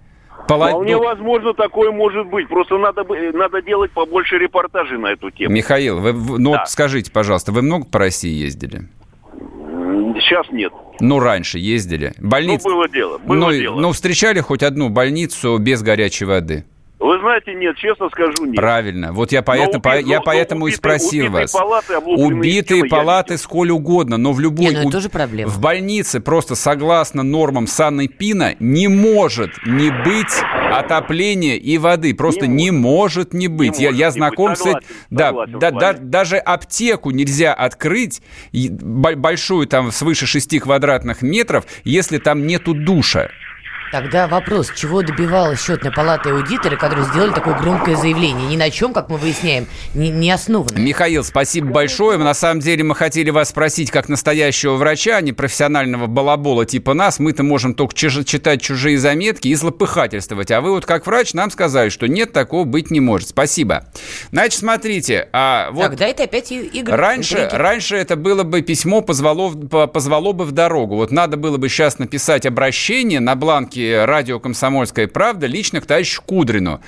Поло... 0.46 0.68
Вполне 0.68 0.96
возможно, 0.96 1.54
такое 1.54 1.90
может 1.90 2.26
быть. 2.26 2.48
Просто 2.48 2.76
надо, 2.76 3.04
надо 3.32 3.62
делать 3.62 3.90
побольше 3.92 4.36
репортажей 4.36 4.98
на 4.98 5.12
эту 5.12 5.30
тему. 5.30 5.54
Михаил, 5.54 6.00
вы, 6.00 6.12
ну 6.38 6.52
да. 6.52 6.58
вот 6.58 6.68
скажите, 6.68 7.10
пожалуйста, 7.10 7.52
вы 7.52 7.62
много 7.62 7.86
по 7.86 7.98
России 7.98 8.32
ездили? 8.32 8.88
Сейчас 10.20 10.46
нет. 10.50 10.72
Ну, 11.00 11.18
раньше 11.18 11.58
ездили. 11.58 12.12
Больница... 12.18 12.68
Ну, 12.68 12.74
было 12.74 12.88
дело. 12.88 13.18
Было 13.18 13.36
ну, 13.36 13.52
дело. 13.52 13.80
ну, 13.80 13.92
встречали 13.92 14.40
хоть 14.40 14.62
одну 14.62 14.88
больницу 14.88 15.58
без 15.58 15.82
горячей 15.82 16.24
воды? 16.24 16.64
Вы 17.00 17.18
знаете, 17.18 17.54
нет, 17.54 17.76
честно 17.76 18.08
скажу, 18.08 18.46
нет. 18.46 18.56
Правильно. 18.56 19.12
Вот 19.12 19.32
я, 19.32 19.42
поэтому, 19.42 19.82
по, 19.82 19.98
я 19.98 20.20
поэтому 20.20 20.64
убитые, 20.64 20.74
и 20.74 20.76
спросил 20.76 21.24
убитые 21.24 21.30
вас. 21.30 21.52
Палаты, 21.52 21.98
убитые 21.98 22.84
палаты 22.84 23.36
сколь 23.36 23.70
угодно, 23.70 24.16
но 24.16 24.32
в 24.32 24.40
любой... 24.40 24.74
Не, 24.74 24.82
ну, 24.82 24.90
тоже 24.90 25.08
проблема. 25.08 25.50
В 25.50 25.60
больнице 25.60 26.20
просто 26.20 26.54
согласно 26.54 27.22
нормам 27.22 27.66
Санны 27.66 28.06
Пина 28.06 28.54
не 28.60 28.88
может 28.88 29.50
не 29.66 29.90
быть 29.90 30.32
отопления 30.72 31.56
и 31.56 31.78
воды. 31.78 32.14
Просто 32.14 32.46
не, 32.46 32.64
не 32.64 32.70
может 32.70 33.34
не 33.34 33.48
быть. 33.48 33.78
Не 33.78 33.84
я, 33.84 33.90
я 33.90 34.10
знаком 34.10 34.50
быть. 34.50 34.58
Согласен, 34.58 34.80
с 34.80 34.84
этим. 34.84 34.96
Да, 35.10 35.28
согласен, 35.28 35.58
да, 35.58 35.70
да, 35.72 35.92
даже 35.94 36.36
аптеку 36.38 37.10
нельзя 37.10 37.54
открыть, 37.54 38.22
большую 38.52 39.66
там 39.66 39.90
свыше 39.90 40.26
6 40.26 40.60
квадратных 40.60 41.22
метров, 41.22 41.66
если 41.82 42.18
там 42.18 42.46
нету 42.46 42.72
душа. 42.72 43.30
Тогда 43.94 44.26
вопрос, 44.26 44.72
чего 44.74 45.02
добивалась 45.02 45.64
счетная 45.64 45.92
палата 45.92 46.28
и 46.28 46.32
аудиторы, 46.32 46.76
которые 46.76 47.06
сделали 47.06 47.30
такое 47.30 47.56
громкое 47.56 47.94
заявление? 47.94 48.48
Ни 48.48 48.56
на 48.56 48.68
чем, 48.68 48.92
как 48.92 49.08
мы 49.08 49.18
выясняем, 49.18 49.68
не, 49.94 50.10
не 50.10 50.32
основано. 50.32 50.76
Михаил, 50.76 51.22
спасибо 51.22 51.68
большое. 51.68 52.18
На 52.18 52.34
самом 52.34 52.58
деле 52.58 52.82
мы 52.82 52.96
хотели 52.96 53.30
вас 53.30 53.50
спросить 53.50 53.92
как 53.92 54.08
настоящего 54.08 54.74
врача, 54.74 55.18
а 55.18 55.20
не 55.20 55.32
профессионального 55.32 56.08
балабола 56.08 56.66
типа 56.66 56.92
нас. 56.92 57.20
Мы-то 57.20 57.44
можем 57.44 57.72
только 57.72 57.94
читать 57.94 58.60
чужие 58.60 58.98
заметки 58.98 59.46
и 59.46 59.54
злопыхательствовать. 59.54 60.50
А 60.50 60.60
вы 60.60 60.72
вот 60.72 60.86
как 60.86 61.06
врач 61.06 61.32
нам 61.32 61.52
сказали, 61.52 61.88
что 61.88 62.08
нет, 62.08 62.32
такого 62.32 62.64
быть 62.64 62.90
не 62.90 62.98
может. 62.98 63.28
Спасибо. 63.28 63.84
Значит, 64.32 64.58
смотрите. 64.58 65.28
А 65.32 65.70
вот 65.70 65.82
Тогда 65.82 66.06
это 66.06 66.24
опять 66.24 66.50
игры. 66.50 66.96
Раньше, 66.96 67.48
раньше 67.52 67.94
это 67.94 68.16
было 68.16 68.42
бы 68.42 68.62
письмо 68.62 69.02
позвало, 69.02 69.52
позвало 69.86 70.32
бы 70.32 70.46
в 70.46 70.50
дорогу. 70.50 70.96
Вот 70.96 71.12
надо 71.12 71.36
было 71.36 71.58
бы 71.58 71.68
сейчас 71.68 72.00
написать 72.00 72.44
обращение 72.44 73.20
на 73.20 73.36
бланке 73.36 73.83
радио 73.92 74.40
«Комсомольская 74.40 75.06
правда» 75.06 75.46
лично 75.46 75.80
к 75.80 75.86
товарищу 75.86 76.22
Кудрину 76.22 76.80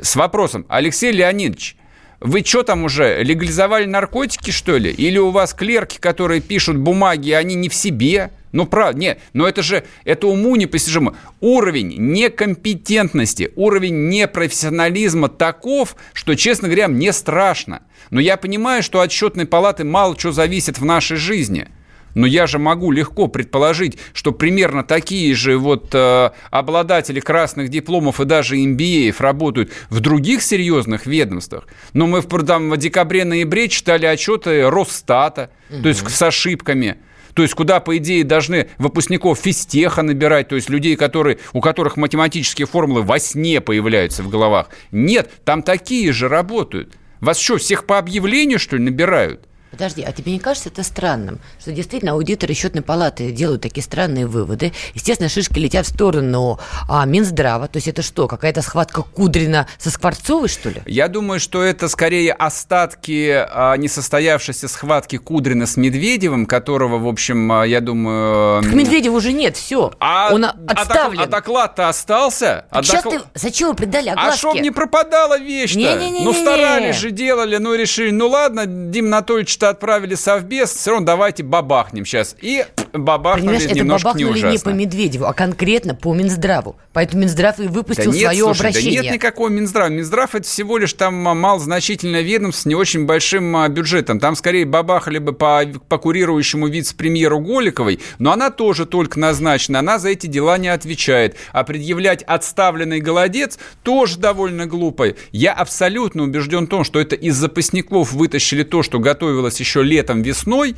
с 0.00 0.16
вопросом 0.16 0.64
«Алексей 0.68 1.12
Леонидович, 1.12 1.76
вы 2.20 2.42
что 2.44 2.64
там 2.64 2.84
уже, 2.84 3.22
легализовали 3.22 3.84
наркотики, 3.84 4.50
что 4.50 4.76
ли? 4.76 4.90
Или 4.90 5.18
у 5.18 5.30
вас 5.30 5.54
клерки, 5.54 5.98
которые 5.98 6.40
пишут 6.40 6.76
бумаги, 6.76 7.30
они 7.30 7.54
не 7.54 7.68
в 7.68 7.74
себе? 7.74 8.32
Ну, 8.50 8.66
правда, 8.66 8.98
нет, 8.98 9.20
но 9.34 9.46
это 9.46 9.62
же, 9.62 9.84
это 10.04 10.26
уму 10.26 10.56
непостижимо. 10.56 11.14
Уровень 11.40 11.94
некомпетентности, 11.96 13.52
уровень 13.56 14.08
непрофессионализма 14.08 15.28
таков, 15.28 15.96
что, 16.12 16.34
честно 16.34 16.68
говоря, 16.68 16.88
мне 16.88 17.12
страшно. 17.12 17.82
Но 18.10 18.20
я 18.20 18.36
понимаю, 18.36 18.82
что 18.82 19.00
от 19.00 19.12
счетной 19.12 19.46
палаты 19.46 19.84
мало 19.84 20.18
что 20.18 20.32
зависит 20.32 20.78
в 20.78 20.84
нашей 20.84 21.16
жизни– 21.16 21.68
но 22.14 22.26
я 22.26 22.46
же 22.46 22.58
могу 22.58 22.90
легко 22.90 23.28
предположить, 23.28 23.98
что 24.12 24.32
примерно 24.32 24.84
такие 24.84 25.34
же 25.34 25.58
вот 25.58 25.94
э, 25.94 26.30
обладатели 26.50 27.20
красных 27.20 27.68
дипломов 27.68 28.20
и 28.20 28.24
даже 28.24 28.56
MBA 28.56 29.14
работают 29.18 29.72
в 29.90 30.00
других 30.00 30.42
серьезных 30.42 31.06
ведомствах. 31.06 31.66
Но 31.92 32.06
мы 32.06 32.20
в, 32.20 32.44
там, 32.44 32.70
в 32.70 32.76
декабре-ноябре 32.76 33.68
читали 33.68 34.06
отчеты 34.06 34.68
Росстата, 34.68 35.50
угу. 35.70 35.82
то 35.82 35.88
есть 35.88 36.08
с 36.08 36.22
ошибками. 36.22 36.96
то 37.34 37.42
есть 37.42 37.54
куда, 37.54 37.80
по 37.80 37.96
идее, 37.96 38.24
должны 38.24 38.68
выпускников 38.78 39.38
физтеха 39.38 40.02
набирать, 40.02 40.48
то 40.48 40.56
есть 40.56 40.68
людей, 40.68 40.96
которые, 40.96 41.38
у 41.52 41.60
которых 41.60 41.96
математические 41.96 42.66
формулы 42.66 43.02
во 43.02 43.18
сне 43.18 43.60
появляются 43.60 44.22
в 44.22 44.28
головах. 44.28 44.70
Нет, 44.90 45.30
там 45.44 45.62
такие 45.62 46.12
же 46.12 46.28
работают. 46.28 46.96
Вас 47.20 47.38
что, 47.38 47.56
всех 47.56 47.84
по 47.84 47.98
объявлению, 47.98 48.58
что 48.58 48.76
ли, 48.76 48.84
набирают? 48.84 49.47
Подожди, 49.70 50.02
а 50.02 50.12
тебе 50.12 50.32
не 50.32 50.38
кажется 50.38 50.70
это 50.70 50.82
странным, 50.82 51.40
что 51.60 51.72
действительно 51.72 52.12
аудиторы 52.12 52.54
счетной 52.54 52.82
палаты 52.82 53.32
делают 53.32 53.62
такие 53.62 53.84
странные 53.84 54.26
выводы? 54.26 54.72
Естественно, 54.94 55.28
шишки 55.28 55.58
летят 55.58 55.86
в 55.86 55.90
сторону 55.90 56.58
а, 56.88 57.04
Минздрава. 57.04 57.68
То 57.68 57.76
есть 57.76 57.86
это 57.86 58.00
что, 58.02 58.28
какая-то 58.28 58.62
схватка 58.62 59.02
Кудрина 59.02 59.66
со 59.78 59.90
Скворцовой, 59.90 60.48
что 60.48 60.70
ли? 60.70 60.82
Я 60.86 61.08
думаю, 61.08 61.38
что 61.38 61.62
это 61.62 61.88
скорее 61.88 62.32
остатки 62.32 63.30
а, 63.30 63.76
несостоявшейся 63.76 64.68
схватки 64.68 65.18
Кудрина 65.18 65.66
с 65.66 65.76
Медведевым, 65.76 66.46
которого, 66.46 66.98
в 66.98 67.06
общем, 67.06 67.52
а, 67.52 67.66
я 67.66 67.80
думаю... 67.80 68.62
Так 68.62 68.72
Медведева 68.72 69.16
уже 69.16 69.32
нет, 69.32 69.56
все. 69.56 69.92
А, 70.00 70.30
Он 70.32 70.46
отставлен. 70.46 71.20
А, 71.20 71.26
док, 71.26 71.28
а 71.28 71.30
доклад-то 71.30 71.88
остался? 71.88 72.64
А 72.70 72.82
сейчас 72.82 73.02
ты... 73.02 73.20
Зачем 73.34 73.68
вы 73.68 73.74
придали 73.74 74.08
огласке? 74.08 74.32
А 74.32 74.36
чтоб 74.36 74.54
не 74.60 74.70
пропадала 74.70 75.38
вещь-то? 75.38 75.78
Не-не-не. 75.78 76.24
Ну, 76.24 76.32
старались 76.32 76.96
же, 76.96 77.10
делали, 77.10 77.58
ну, 77.58 77.74
решили, 77.74 78.10
ну, 78.10 78.28
ладно, 78.28 78.64
Дим 78.66 79.06
Анатольевич 79.06 79.57
что 79.58 79.70
отправили 79.70 80.14
совбез, 80.14 80.72
все 80.72 80.92
равно 80.92 81.04
давайте 81.04 81.42
бабахнем 81.42 82.04
сейчас. 82.04 82.36
И 82.40 82.64
бабахнули 82.92 83.58
Понимаешь, 83.58 83.70
это 83.70 83.84
бабахнули 83.84 84.40
не, 84.40 84.52
не 84.52 84.58
по 84.58 84.68
Медведеву, 84.70 85.24
а 85.26 85.32
конкретно 85.32 85.94
по 85.94 86.14
Минздраву. 86.14 86.76
Поэтому 86.92 87.22
Минздрав 87.22 87.58
и 87.60 87.68
выпустил 87.68 88.10
да 88.10 88.16
нет, 88.16 88.24
свое 88.24 88.44
слушай, 88.44 88.60
обращение. 88.60 88.98
Да 88.98 89.04
нет 89.04 89.14
никакого 89.14 89.48
Минздрава. 89.48 89.88
Минздрав 89.88 90.34
это 90.34 90.46
всего 90.46 90.78
лишь 90.78 90.92
там 90.92 91.14
малозначительное 91.14 92.22
ведомство 92.22 92.62
с 92.62 92.66
не 92.66 92.74
очень 92.74 93.06
большим 93.06 93.56
а, 93.56 93.68
бюджетом. 93.68 94.20
Там 94.20 94.34
скорее 94.34 94.64
бабахали 94.64 95.18
бы 95.18 95.32
по, 95.32 95.62
по 95.88 95.98
курирующему 95.98 96.66
вице-премьеру 96.68 97.40
Голиковой, 97.40 98.00
но 98.18 98.32
она 98.32 98.50
тоже 98.50 98.86
только 98.86 99.18
назначена. 99.18 99.80
Она 99.80 99.98
за 99.98 100.10
эти 100.10 100.26
дела 100.26 100.58
не 100.58 100.68
отвечает. 100.68 101.36
А 101.52 101.64
предъявлять 101.64 102.22
отставленный 102.22 103.00
голодец 103.00 103.58
тоже 103.82 104.18
довольно 104.18 104.66
глупо. 104.66 105.14
Я 105.30 105.52
абсолютно 105.52 106.24
убежден 106.24 106.66
в 106.66 106.68
том, 106.68 106.84
что 106.84 107.00
это 107.00 107.14
из 107.14 107.36
запасников 107.36 108.12
вытащили 108.12 108.62
то, 108.62 108.82
что 108.82 108.98
готовилось 108.98 109.60
еще 109.60 109.82
летом, 109.82 110.22
весной, 110.22 110.76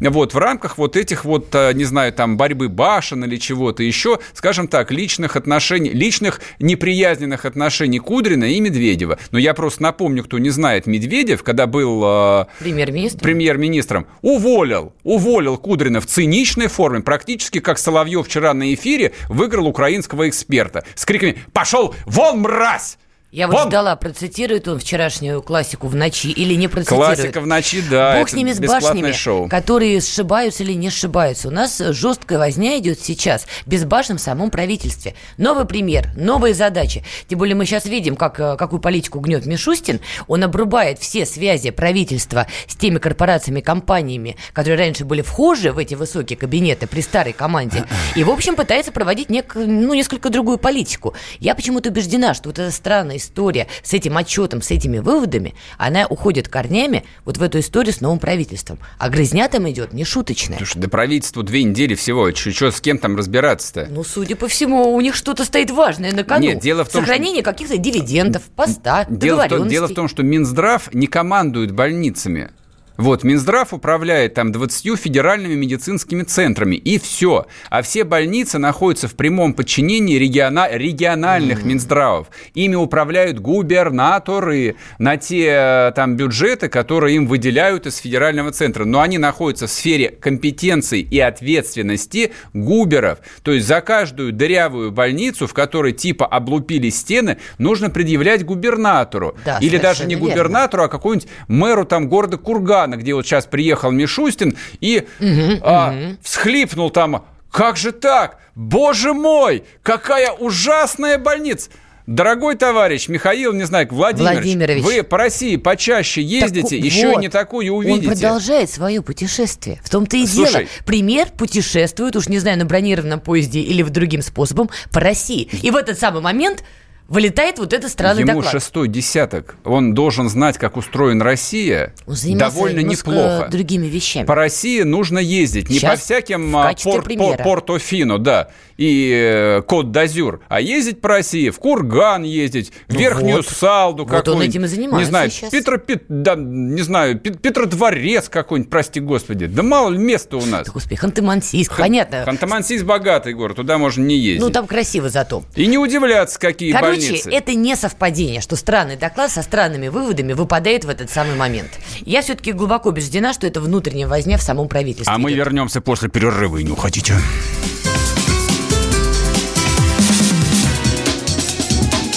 вот, 0.00 0.34
в 0.34 0.38
рамках 0.38 0.78
вот 0.78 0.96
этих 0.96 1.24
вот, 1.24 1.54
э, 1.54 1.72
не 1.74 1.84
знаю, 1.84 2.12
там, 2.12 2.36
борьбы 2.36 2.68
башен 2.68 3.24
или 3.24 3.36
чего-то 3.36 3.82
еще, 3.82 4.18
скажем 4.34 4.68
так, 4.68 4.90
личных 4.90 5.36
отношений, 5.36 5.90
личных 5.90 6.40
неприязненных 6.58 7.44
отношений 7.44 7.98
Кудрина 7.98 8.44
и 8.44 8.60
Медведева. 8.60 9.18
Но 9.30 9.38
я 9.38 9.54
просто 9.54 9.82
напомню, 9.82 10.24
кто 10.24 10.38
не 10.38 10.50
знает, 10.50 10.86
Медведев, 10.86 11.42
когда 11.42 11.66
был 11.66 12.02
э, 12.04 12.46
премьер-министром, 12.58 13.20
премьер-министром 13.20 14.06
уволил, 14.22 14.92
уволил 15.02 15.56
Кудрина 15.56 16.00
в 16.00 16.06
циничной 16.06 16.68
форме, 16.68 17.00
практически 17.00 17.60
как 17.60 17.78
Соловьев 17.78 18.26
вчера 18.26 18.54
на 18.54 18.72
эфире 18.74 19.12
выиграл 19.28 19.66
украинского 19.66 20.28
эксперта 20.28 20.84
с 20.94 21.04
криками 21.04 21.38
«Пошел 21.52 21.94
вон, 22.06 22.40
мразь!» 22.40 22.98
Я 23.32 23.48
вот 23.48 23.56
Вон! 23.56 23.68
ждала, 23.68 23.96
процитирует 23.96 24.68
он 24.68 24.78
вчерашнюю 24.78 25.42
классику 25.42 25.88
в 25.88 25.96
ночи 25.96 26.28
или 26.28 26.54
не 26.54 26.68
процитирует. 26.68 27.16
Классика 27.16 27.40
в 27.40 27.46
ночи, 27.46 27.82
да. 27.90 28.18
Бог 28.18 28.28
с 28.28 28.32
ними, 28.32 28.52
с 28.52 28.60
башнями, 28.60 29.10
шоу. 29.10 29.48
которые 29.48 30.00
сшибаются 30.00 30.62
или 30.62 30.72
не 30.74 30.90
сшибаются. 30.90 31.48
У 31.48 31.50
нас 31.50 31.78
жесткая 31.78 32.38
возня 32.38 32.78
идет 32.78 33.00
сейчас 33.00 33.46
без 33.66 33.84
башен 33.84 34.18
в 34.18 34.20
самом 34.20 34.50
правительстве. 34.50 35.14
Новый 35.38 35.64
пример, 35.64 36.10
новые 36.16 36.54
задачи. 36.54 37.04
Тем 37.26 37.40
более 37.40 37.56
мы 37.56 37.66
сейчас 37.66 37.86
видим, 37.86 38.14
как, 38.14 38.38
э, 38.38 38.56
какую 38.56 38.80
политику 38.80 39.18
гнет 39.18 39.44
Мишустин. 39.44 40.00
Он 40.28 40.44
обрубает 40.44 41.00
все 41.00 41.26
связи 41.26 41.70
правительства 41.70 42.46
с 42.68 42.76
теми 42.76 42.98
корпорациями, 42.98 43.60
компаниями, 43.60 44.36
которые 44.52 44.78
раньше 44.78 45.04
были 45.04 45.22
вхожи 45.22 45.72
в 45.72 45.78
эти 45.78 45.94
высокие 45.94 46.38
кабинеты 46.38 46.86
при 46.86 47.00
старой 47.00 47.32
команде. 47.32 47.84
И, 48.14 48.22
в 48.22 48.30
общем, 48.30 48.54
пытается 48.54 48.92
проводить 48.92 49.30
нек- 49.30 49.66
ну, 49.66 49.94
несколько 49.94 50.30
другую 50.30 50.58
политику. 50.58 51.14
Я 51.40 51.56
почему-то 51.56 51.90
убеждена, 51.90 52.32
что 52.32 52.50
вот 52.50 52.60
эта 52.60 52.70
странная 52.70 53.16
история 53.26 53.66
с 53.82 53.92
этим 53.92 54.16
отчетом, 54.16 54.62
с 54.62 54.70
этими 54.70 54.98
выводами, 54.98 55.54
она 55.78 56.06
уходит 56.06 56.48
корнями 56.48 57.04
вот 57.24 57.36
в 57.36 57.42
эту 57.42 57.58
историю 57.58 57.92
с 57.92 58.00
новым 58.00 58.18
правительством. 58.18 58.78
А 58.98 59.08
грызня 59.08 59.48
там 59.48 59.68
идет 59.68 59.92
не 59.92 60.04
шуточная. 60.04 60.58
Слушай, 60.58 60.78
до 60.78 60.88
правительству 60.88 61.42
две 61.42 61.64
недели 61.64 61.94
всего. 61.94 62.32
Что 62.34 62.70
с 62.70 62.80
кем 62.80 62.98
там 62.98 63.16
разбираться-то? 63.16 63.88
Ну, 63.90 64.04
судя 64.04 64.36
по 64.36 64.48
всему, 64.48 64.94
у 64.94 65.00
них 65.00 65.14
что-то 65.14 65.44
стоит 65.44 65.70
важное 65.70 66.12
на 66.12 66.24
кону. 66.24 66.46
Нет, 66.46 66.60
дело 66.60 66.84
в 66.84 66.88
том, 66.88 67.02
Сохранение 67.02 67.42
что... 67.42 67.52
каких-то 67.52 67.76
дивидендов, 67.76 68.42
поста, 68.54 69.06
дело 69.08 69.44
в, 69.44 69.48
том, 69.48 69.68
дело 69.68 69.88
в 69.88 69.94
том, 69.94 70.08
что 70.08 70.22
Минздрав 70.22 70.92
не 70.94 71.06
командует 71.06 71.72
больницами. 71.72 72.50
Вот, 72.96 73.24
Минздрав 73.24 73.74
управляет 73.74 74.34
там 74.34 74.52
20 74.52 74.98
федеральными 74.98 75.54
медицинскими 75.54 76.22
центрами, 76.22 76.76
и 76.76 76.98
все. 76.98 77.46
А 77.68 77.82
все 77.82 78.04
больницы 78.04 78.58
находятся 78.58 79.08
в 79.08 79.14
прямом 79.14 79.54
подчинении 79.54 80.16
региона... 80.16 80.68
региональных 80.70 81.62
mm. 81.62 81.66
Минздравов. 81.66 82.28
Ими 82.54 82.74
управляют 82.74 83.38
губернаторы 83.38 84.76
на 84.98 85.16
те 85.16 85.46
э, 85.48 85.92
там 85.94 86.16
бюджеты, 86.16 86.68
которые 86.68 87.16
им 87.16 87.26
выделяют 87.26 87.86
из 87.86 87.96
федерального 87.98 88.50
центра. 88.50 88.84
Но 88.84 89.00
они 89.00 89.18
находятся 89.18 89.66
в 89.66 89.70
сфере 89.70 90.08
компетенций 90.08 91.00
и 91.00 91.20
ответственности 91.20 92.32
губеров. 92.54 93.18
То 93.42 93.52
есть 93.52 93.66
за 93.66 93.80
каждую 93.80 94.32
дырявую 94.32 94.90
больницу, 94.90 95.46
в 95.46 95.54
которой 95.54 95.92
типа 95.92 96.26
облупили 96.26 96.88
стены, 96.88 97.38
нужно 97.58 97.90
предъявлять 97.90 98.44
губернатору. 98.44 99.36
Да, 99.44 99.58
Или 99.58 99.76
даже 99.76 100.06
не 100.06 100.16
губернатору, 100.16 100.82
верно. 100.82 100.84
а 100.84 100.88
какому-нибудь 100.88 101.28
мэру 101.48 101.84
там 101.84 102.08
города 102.08 102.38
Курган 102.38 102.85
Казахстана, 102.86 102.96
где 102.96 103.14
вот 103.14 103.26
сейчас 103.26 103.46
приехал 103.46 103.90
Мишустин, 103.90 104.56
и 104.80 105.06
угу, 105.20 105.60
а, 105.62 105.90
угу. 105.90 106.16
всхлипнул 106.22 106.90
там, 106.90 107.24
как 107.50 107.76
же 107.76 107.92
так? 107.92 108.38
Боже 108.54 109.12
мой, 109.12 109.64
какая 109.82 110.32
ужасная 110.32 111.18
больница! 111.18 111.70
Дорогой 112.06 112.54
товарищ 112.54 113.08
Михаил, 113.08 113.52
не 113.52 113.64
знаю, 113.64 113.88
Владимирович, 113.90 114.44
Владимирович. 114.44 114.84
вы 114.84 115.02
по 115.02 115.18
России 115.18 115.56
почаще 115.56 116.22
ездите, 116.22 116.76
так, 116.76 116.84
еще 116.84 117.08
вот, 117.08 117.20
не 117.20 117.28
такую 117.28 117.74
увидите. 117.74 118.06
Он 118.06 118.14
продолжает 118.14 118.70
свое 118.70 119.02
путешествие. 119.02 119.80
В 119.82 119.90
том-то 119.90 120.16
и 120.16 120.24
Слушай, 120.24 120.52
дело. 120.52 120.84
Пример 120.84 121.26
путешествует, 121.36 122.14
уж 122.14 122.28
не 122.28 122.38
знаю, 122.38 122.58
на 122.58 122.64
бронированном 122.64 123.18
поезде 123.18 123.58
или 123.58 123.82
в 123.82 123.90
другим 123.90 124.22
способом, 124.22 124.70
по 124.92 125.00
России. 125.00 125.48
И 125.62 125.72
в 125.72 125.76
этот 125.76 125.98
самый 125.98 126.22
момент 126.22 126.62
вылетает 127.08 127.58
вот 127.58 127.72
этот 127.72 127.90
странный 127.90 128.22
Ему 128.22 128.34
доклад. 128.34 128.52
шестой 128.52 128.88
десяток. 128.88 129.56
Он 129.64 129.94
должен 129.94 130.28
знать, 130.28 130.58
как 130.58 130.76
устроена 130.76 131.24
Россия. 131.24 131.94
довольно 132.06 132.80
неплохо. 132.80 133.48
другими 133.50 133.86
вещами. 133.86 134.26
По 134.26 134.34
России 134.34 134.82
нужно 134.82 135.18
ездить. 135.18 135.70
Не 135.70 135.80
по 135.80 135.96
всяким 135.96 136.56
а, 136.56 136.74
пор, 136.82 137.04
пор, 137.04 137.36
Порто-Фино, 137.36 138.18
да, 138.18 138.48
и 138.76 139.10
э, 139.14 139.62
Кот-Дазюр, 139.62 140.40
а 140.48 140.60
ездить 140.60 141.00
по 141.00 141.08
России, 141.08 141.50
в 141.50 141.58
Курган 141.58 142.22
ездить, 142.22 142.72
в 142.88 142.92
ну 142.92 142.98
Верхнюю 142.98 143.36
вот. 143.36 143.48
Салду 143.48 144.04
вот 144.04 144.10
какую-нибудь. 144.10 144.44
он 144.44 144.50
этим 144.50 144.64
и 144.64 144.68
занимается 144.68 144.98
Не 144.98 145.04
знаю, 145.04 145.30
сейчас. 145.30 145.50
Петро, 145.50 145.78
Пет, 145.78 146.04
да, 146.08 146.34
не 146.36 146.82
знаю, 146.82 147.18
Петродворец 147.18 148.28
какой-нибудь, 148.28 148.70
прости 148.70 149.00
господи. 149.00 149.46
Да 149.46 149.62
мало 149.62 149.90
ли 149.90 149.98
места 149.98 150.36
у 150.36 150.44
нас. 150.44 150.68
Господи, 150.68 151.00
Ханты-Мансийск, 151.00 151.70
Х- 151.70 151.82
понятно. 151.82 152.24
Ханты-Мансийск 152.26 152.84
богатый 152.84 153.32
город, 153.32 153.56
туда 153.56 153.78
можно 153.78 154.02
не 154.02 154.16
ездить. 154.18 154.42
Ну, 154.42 154.50
там 154.50 154.66
красиво 154.66 155.08
зато. 155.08 155.42
И 155.54 155.66
не 155.66 155.78
удивляться, 155.78 156.38
какие 156.38 156.72
Короче, 156.72 156.95
больницы. 156.96 157.30
это 157.30 157.54
не 157.54 157.76
совпадение, 157.76 158.40
что 158.40 158.56
странный 158.56 158.96
доклад 158.96 159.30
со 159.30 159.42
странными 159.42 159.88
выводами 159.88 160.32
выпадает 160.32 160.84
в 160.84 160.88
этот 160.88 161.10
самый 161.10 161.36
момент. 161.36 161.70
Я 162.00 162.22
все-таки 162.22 162.52
глубоко 162.52 162.90
убеждена, 162.90 163.32
что 163.32 163.46
это 163.46 163.60
внутренняя 163.60 164.08
возня 164.08 164.38
в 164.38 164.42
самом 164.42 164.68
правительстве. 164.68 165.12
А 165.12 165.18
мы 165.18 165.32
вернемся 165.32 165.80
после 165.80 166.08
перерыва 166.08 166.58
и 166.58 166.64
не 166.64 166.70
уходите. 166.70 167.14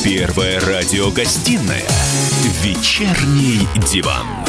Первая 0.04 0.60
радиогостинная 0.62 1.84
«Вечерний 2.64 3.68
диван». 3.92 4.49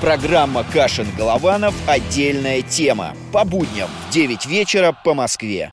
Программа 0.00 0.62
«Кашин-Голованов. 0.62 1.74
Отдельная 1.88 2.62
тема». 2.62 3.14
По 3.32 3.44
будням 3.44 3.88
в 4.08 4.12
9 4.12 4.46
вечера 4.46 4.92
по 4.92 5.12
Москве. 5.12 5.70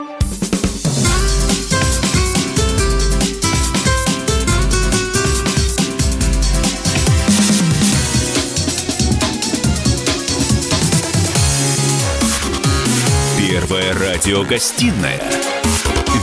Первая 13.37 13.93
радиогостинная 13.93 15.21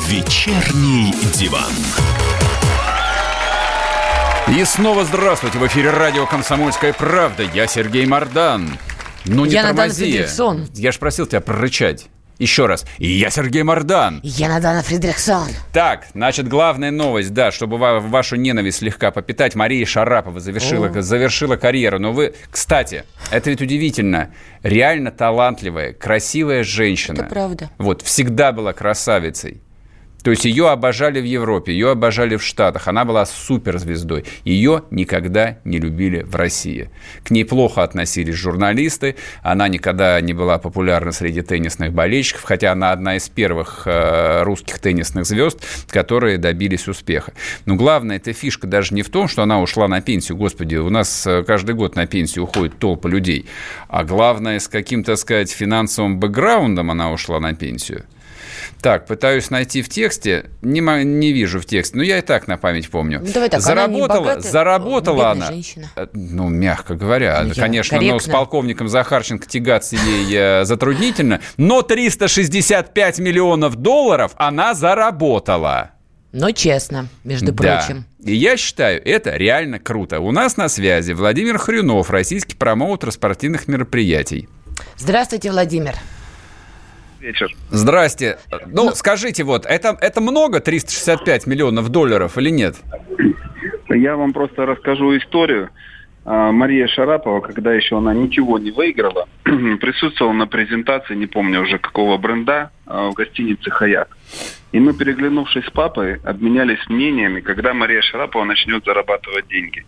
«Вечерний 0.08 1.14
диван». 1.34 1.72
И 4.52 4.64
снова 4.64 5.04
здравствуйте. 5.04 5.56
В 5.58 5.66
эфире 5.66 5.90
радио 5.90 6.26
«Комсомольская 6.26 6.92
правда». 6.92 7.42
Я 7.42 7.66
Сергей 7.66 8.04
Мордан. 8.04 8.68
Ну 9.24 9.46
не 9.46 9.52
Я 9.52 9.62
тормози. 9.62 10.26
Я 10.74 10.92
же 10.92 10.98
просил 10.98 11.26
тебя 11.26 11.40
прорычать. 11.40 12.08
Еще 12.38 12.66
раз. 12.66 12.84
И 12.98 13.08
я 13.08 13.30
Сергей 13.30 13.62
Мордан. 13.62 14.20
Я 14.22 14.48
Надана 14.50 14.82
Фридрихсон. 14.82 15.48
Так, 15.72 16.06
значит, 16.12 16.48
главная 16.48 16.90
новость, 16.90 17.32
да, 17.32 17.50
чтобы 17.50 17.78
ва- 17.78 18.00
вашу 18.00 18.36
ненависть 18.36 18.78
слегка 18.78 19.10
попитать, 19.10 19.54
Мария 19.54 19.86
Шарапова 19.86 20.38
завершила, 20.38 20.88
О. 20.88 21.00
завершила 21.00 21.56
карьеру. 21.56 21.98
Но 21.98 22.12
вы, 22.12 22.34
кстати, 22.50 23.04
это 23.30 23.48
ведь 23.48 23.62
удивительно, 23.62 24.34
реально 24.62 25.12
талантливая, 25.12 25.94
красивая 25.94 26.62
женщина. 26.62 27.14
Это 27.20 27.24
правда. 27.24 27.70
Вот, 27.78 28.02
всегда 28.02 28.52
была 28.52 28.74
красавицей. 28.74 29.62
То 30.22 30.30
есть 30.30 30.44
ее 30.44 30.70
обожали 30.70 31.20
в 31.20 31.24
Европе, 31.24 31.72
ее 31.72 31.90
обожали 31.90 32.36
в 32.36 32.42
Штатах. 32.42 32.88
Она 32.88 33.04
была 33.04 33.26
суперзвездой. 33.26 34.24
Ее 34.44 34.84
никогда 34.90 35.58
не 35.64 35.78
любили 35.78 36.22
в 36.22 36.36
России. 36.36 36.90
К 37.24 37.30
ней 37.30 37.44
плохо 37.44 37.82
относились 37.82 38.34
журналисты. 38.34 39.16
Она 39.42 39.68
никогда 39.68 40.20
не 40.20 40.32
была 40.32 40.58
популярна 40.58 41.12
среди 41.12 41.42
теннисных 41.42 41.92
болельщиков, 41.92 42.44
хотя 42.44 42.72
она 42.72 42.92
одна 42.92 43.16
из 43.16 43.28
первых 43.28 43.82
э, 43.86 44.42
русских 44.42 44.78
теннисных 44.78 45.26
звезд, 45.26 45.58
которые 45.88 46.38
добились 46.38 46.88
успеха. 46.88 47.32
Но 47.66 47.74
главная 47.74 48.16
эта 48.16 48.32
фишка 48.32 48.66
даже 48.66 48.94
не 48.94 49.02
в 49.02 49.10
том, 49.10 49.28
что 49.28 49.42
она 49.42 49.60
ушла 49.60 49.88
на 49.88 50.00
пенсию. 50.00 50.36
Господи, 50.38 50.76
у 50.76 50.90
нас 50.90 51.26
э, 51.26 51.42
каждый 51.44 51.74
год 51.74 51.96
на 51.96 52.06
пенсию 52.06 52.44
уходит 52.44 52.78
толпа 52.78 53.08
людей. 53.08 53.46
А 53.88 54.04
главное, 54.04 54.58
с 54.58 54.68
каким, 54.68 55.02
так 55.02 55.18
сказать, 55.18 55.50
финансовым 55.50 56.18
бэкграундом 56.18 56.90
она 56.90 57.10
ушла 57.12 57.40
на 57.40 57.54
пенсию. 57.54 58.04
Так, 58.82 59.06
пытаюсь 59.06 59.48
найти 59.50 59.80
в 59.80 59.88
тексте, 59.88 60.50
не, 60.60 60.80
не 60.80 61.32
вижу 61.32 61.60
в 61.60 61.66
тексте, 61.66 61.96
но 61.96 62.02
я 62.02 62.18
и 62.18 62.20
так 62.20 62.48
на 62.48 62.56
память 62.56 62.90
помню. 62.90 63.20
Ну, 63.24 63.32
давай 63.32 63.48
так, 63.48 63.60
она 63.60 63.66
заработала, 63.66 64.20
богатая, 64.20 64.50
заработала 64.50 65.16
бедная 65.16 65.30
она. 65.32 65.46
женщина. 65.46 65.90
Э, 65.94 66.06
Ну, 66.12 66.48
мягко 66.48 66.96
говоря, 66.96 67.40
Ну, 67.44 67.54
конечно, 67.54 68.00
но 68.00 68.18
с 68.18 68.26
полковником 68.26 68.88
Захарченко 68.88 69.46
тягаться 69.46 69.94
ей 69.94 70.26
э, 70.34 70.64
затруднительно, 70.64 71.40
но 71.56 71.82
365 71.82 73.20
миллионов 73.20 73.76
долларов 73.76 74.32
она 74.36 74.74
заработала. 74.74 75.92
Но 76.32 76.50
честно, 76.50 77.06
между 77.22 77.52
Да. 77.52 77.78
прочим. 77.84 78.04
И 78.24 78.34
я 78.34 78.56
считаю, 78.56 79.00
это 79.06 79.36
реально 79.36 79.78
круто. 79.78 80.18
У 80.18 80.32
нас 80.32 80.56
на 80.56 80.68
связи 80.68 81.12
Владимир 81.12 81.58
Хрюнов, 81.58 82.10
российский 82.10 82.56
промоутер 82.56 83.12
спортивных 83.12 83.68
мероприятий. 83.68 84.48
Здравствуйте, 84.96 85.52
Владимир. 85.52 85.94
Вечер. 87.22 87.54
Здрасте. 87.70 88.38
Ну, 88.66 88.90
скажите, 88.90 89.44
вот, 89.44 89.64
это, 89.64 89.96
это 90.00 90.20
много 90.20 90.58
365 90.58 91.46
миллионов 91.46 91.88
долларов 91.88 92.36
или 92.36 92.50
нет? 92.50 92.80
Я 93.88 94.16
вам 94.16 94.32
просто 94.32 94.66
расскажу 94.66 95.16
историю. 95.16 95.70
А, 96.24 96.50
Мария 96.50 96.88
Шарапова, 96.88 97.40
когда 97.40 97.72
еще 97.74 97.98
она 97.98 98.12
ничего 98.12 98.58
не 98.58 98.72
выиграла, 98.72 99.28
присутствовала 99.44 100.32
на 100.32 100.48
презентации, 100.48 101.14
не 101.14 101.26
помню 101.26 101.62
уже 101.62 101.78
какого 101.78 102.16
бренда, 102.18 102.72
а, 102.86 103.10
в 103.10 103.14
гостинице 103.14 103.70
«Хаяк». 103.70 104.16
И 104.72 104.80
мы, 104.80 104.92
переглянувшись 104.92 105.66
с 105.66 105.70
папой, 105.70 106.16
обменялись 106.24 106.80
мнениями, 106.88 107.40
когда 107.40 107.72
Мария 107.72 108.02
Шарапова 108.02 108.42
начнет 108.42 108.84
зарабатывать 108.84 109.46
деньги. 109.46 109.84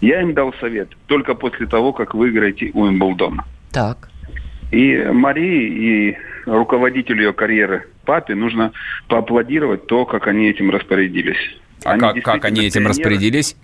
Я 0.00 0.22
им 0.22 0.34
дал 0.34 0.54
совет 0.60 0.90
только 1.06 1.34
после 1.34 1.66
того, 1.66 1.92
как 1.92 2.14
выиграете 2.14 2.70
Уимблдон. 2.74 3.42
Так. 3.72 4.08
И 4.70 4.96
Марии, 5.12 6.10
и 6.10 6.18
руководителю 6.46 7.26
ее 7.26 7.32
карьеры 7.32 7.88
папе 8.04 8.34
нужно 8.34 8.72
поаплодировать 9.08 9.86
то, 9.86 10.06
как 10.06 10.26
они 10.28 10.48
этим 10.48 10.70
распорядились. 10.70 11.58
А 11.84 11.98
как, 11.98 12.16
как 12.22 12.44
они 12.44 12.66
этим 12.66 12.86
распорядились? 12.86 13.56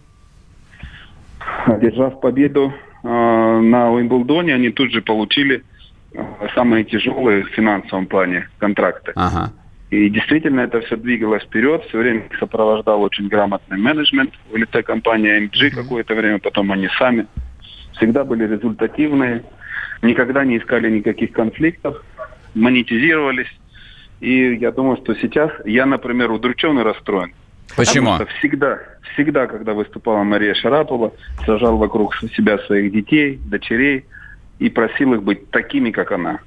Одержав 1.66 2.20
победу 2.20 2.72
э, 3.02 3.08
на 3.08 3.90
Уимблдоне, 3.92 4.54
они 4.54 4.70
тут 4.70 4.92
же 4.92 5.00
получили 5.00 5.64
э, 6.12 6.22
самые 6.54 6.84
тяжелые 6.84 7.44
в 7.44 7.48
финансовом 7.50 8.06
плане 8.06 8.48
контракты. 8.58 9.12
Ага. 9.14 9.52
И 9.90 10.08
действительно 10.08 10.60
это 10.60 10.80
все 10.80 10.96
двигалось 10.96 11.42
вперед, 11.42 11.84
все 11.88 11.98
время 11.98 12.20
их 12.20 12.38
сопровождал 12.38 13.02
очень 13.02 13.28
грамотный 13.28 13.78
менеджмент 13.78 14.32
в 14.50 14.56
лице 14.56 14.82
компании 14.82 15.48
MG 15.48 15.70
какое-то 15.70 16.14
время, 16.14 16.38
потом 16.38 16.72
они 16.72 16.88
сами 16.98 17.26
всегда 17.92 18.24
были 18.24 18.46
результативные, 18.46 19.42
никогда 20.00 20.44
не 20.44 20.58
искали 20.58 20.90
никаких 20.90 21.32
конфликтов, 21.32 22.02
монетизировались. 22.54 23.48
И 24.20 24.54
я 24.54 24.70
думаю, 24.70 24.98
что 24.98 25.14
сейчас 25.14 25.50
я, 25.64 25.86
например, 25.86 26.30
удручен 26.30 26.78
и 26.78 26.82
расстроен. 26.82 27.32
Почему? 27.76 28.12
Потому 28.12 28.28
что 28.30 28.38
всегда, 28.38 28.78
всегда, 29.14 29.46
когда 29.46 29.72
выступала 29.72 30.22
Мария 30.22 30.54
Шарапова, 30.54 31.12
сажал 31.46 31.76
вокруг 31.76 32.14
себя 32.36 32.58
своих 32.66 32.92
детей, 32.92 33.40
дочерей 33.46 34.04
и 34.58 34.68
просил 34.68 35.14
их 35.14 35.22
быть 35.22 35.50
такими, 35.50 35.90
как 35.90 36.12
она. 36.12 36.40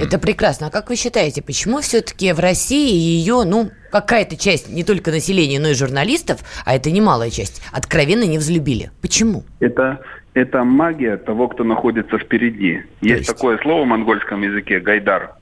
Это 0.00 0.18
прекрасно. 0.18 0.68
А 0.68 0.70
как 0.70 0.88
вы 0.88 0.96
считаете, 0.96 1.42
почему 1.42 1.80
все-таки 1.80 2.32
в 2.32 2.38
России 2.38 2.94
ее, 2.94 3.44
ну, 3.44 3.70
какая-то 3.90 4.36
часть, 4.36 4.68
не 4.68 4.84
только 4.84 5.10
населения, 5.10 5.60
но 5.60 5.68
и 5.68 5.74
журналистов, 5.74 6.40
а 6.64 6.74
это 6.74 6.90
немалая 6.90 7.30
часть, 7.30 7.62
откровенно 7.72 8.24
не 8.24 8.38
взлюбили? 8.38 8.90
Почему? 9.02 9.44
Это, 9.60 10.00
это 10.36 10.64
магия 10.64 11.16
того, 11.16 11.48
кто 11.48 11.64
находится 11.64 12.18
впереди. 12.18 12.82
Есть, 13.00 13.20
есть? 13.20 13.26
такое 13.26 13.56
слово 13.58 13.84
в 13.84 13.86
монгольском 13.86 14.42
языке 14.42 14.80
гайдар. 14.80 15.32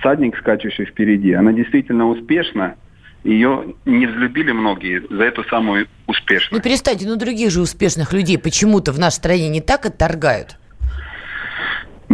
Всадник, 0.00 0.36
скачущий 0.36 0.86
впереди. 0.86 1.32
Она 1.34 1.52
действительно 1.52 2.08
успешна. 2.08 2.74
Ее 3.22 3.74
не 3.84 4.06
взлюбили 4.06 4.50
многие 4.50 5.02
за 5.08 5.22
эту 5.22 5.44
самую 5.44 5.86
Ну, 6.06 6.10
успешность. 6.12 6.64
перестаньте, 6.64 7.06
ну, 7.06 7.14
других 7.16 7.50
же 7.52 7.60
успешных 7.60 8.12
людей 8.12 8.36
почему-то 8.36 8.90
в 8.92 8.98
нашей 8.98 9.14
стране 9.14 9.48
не 9.48 9.60
так 9.60 9.86
отторгают. 9.86 10.56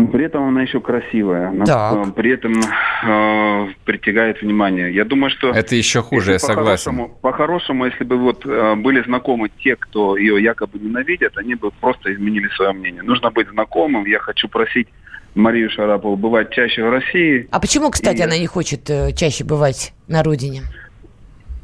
Но 0.02 0.06
При 0.08 0.24
этом 0.24 0.48
она 0.48 0.62
еще 0.62 0.80
красивая. 0.80 1.48
Она, 1.48 1.64
Так. 1.64 2.14
При 2.14 2.30
этом 2.32 2.52
э, 2.54 3.68
притягает 3.84 4.40
внимание. 4.42 4.92
Я 4.94 5.04
думаю, 5.04 5.30
что... 5.30 5.50
Это 5.50 5.74
еще 5.76 6.02
хуже, 6.02 6.32
я 6.32 6.38
согласен. 6.38 6.92
по-хорошему- 6.92 7.18
По-хорошему, 7.22 7.84
если 7.86 8.04
бы 8.04 8.16
вот 8.18 8.44
э, 8.46 8.74
были 8.76 9.02
знакомы 9.02 9.50
те, 9.62 9.76
кто 9.76 10.16
ее 10.16 10.42
якобы 10.42 10.78
ненавидят, 10.78 11.36
они 11.38 11.54
бы 11.54 11.70
просто 11.80 12.12
изменили 12.12 12.48
свое 12.56 12.72
мнение. 12.72 13.02
Нужно 13.02 13.30
быть 13.30 13.48
знакомым. 13.48 14.04
Я 14.06 14.18
хочу 14.18 14.48
просить 14.48 14.88
Марию 15.34 15.70
Шарапову 15.70 16.16
бывать 16.16 16.50
чаще 16.50 16.82
в 16.84 16.90
России. 16.90 17.46
А 17.50 17.60
почему, 17.60 17.90
кстати, 17.90 18.18
И- 18.18 18.22
она 18.24 18.36
не 18.38 18.46
хочет 18.46 18.88
э, 18.90 19.12
чаще 19.12 19.44
бывать 19.44 19.92
на 20.08 20.22
родине? 20.22 20.62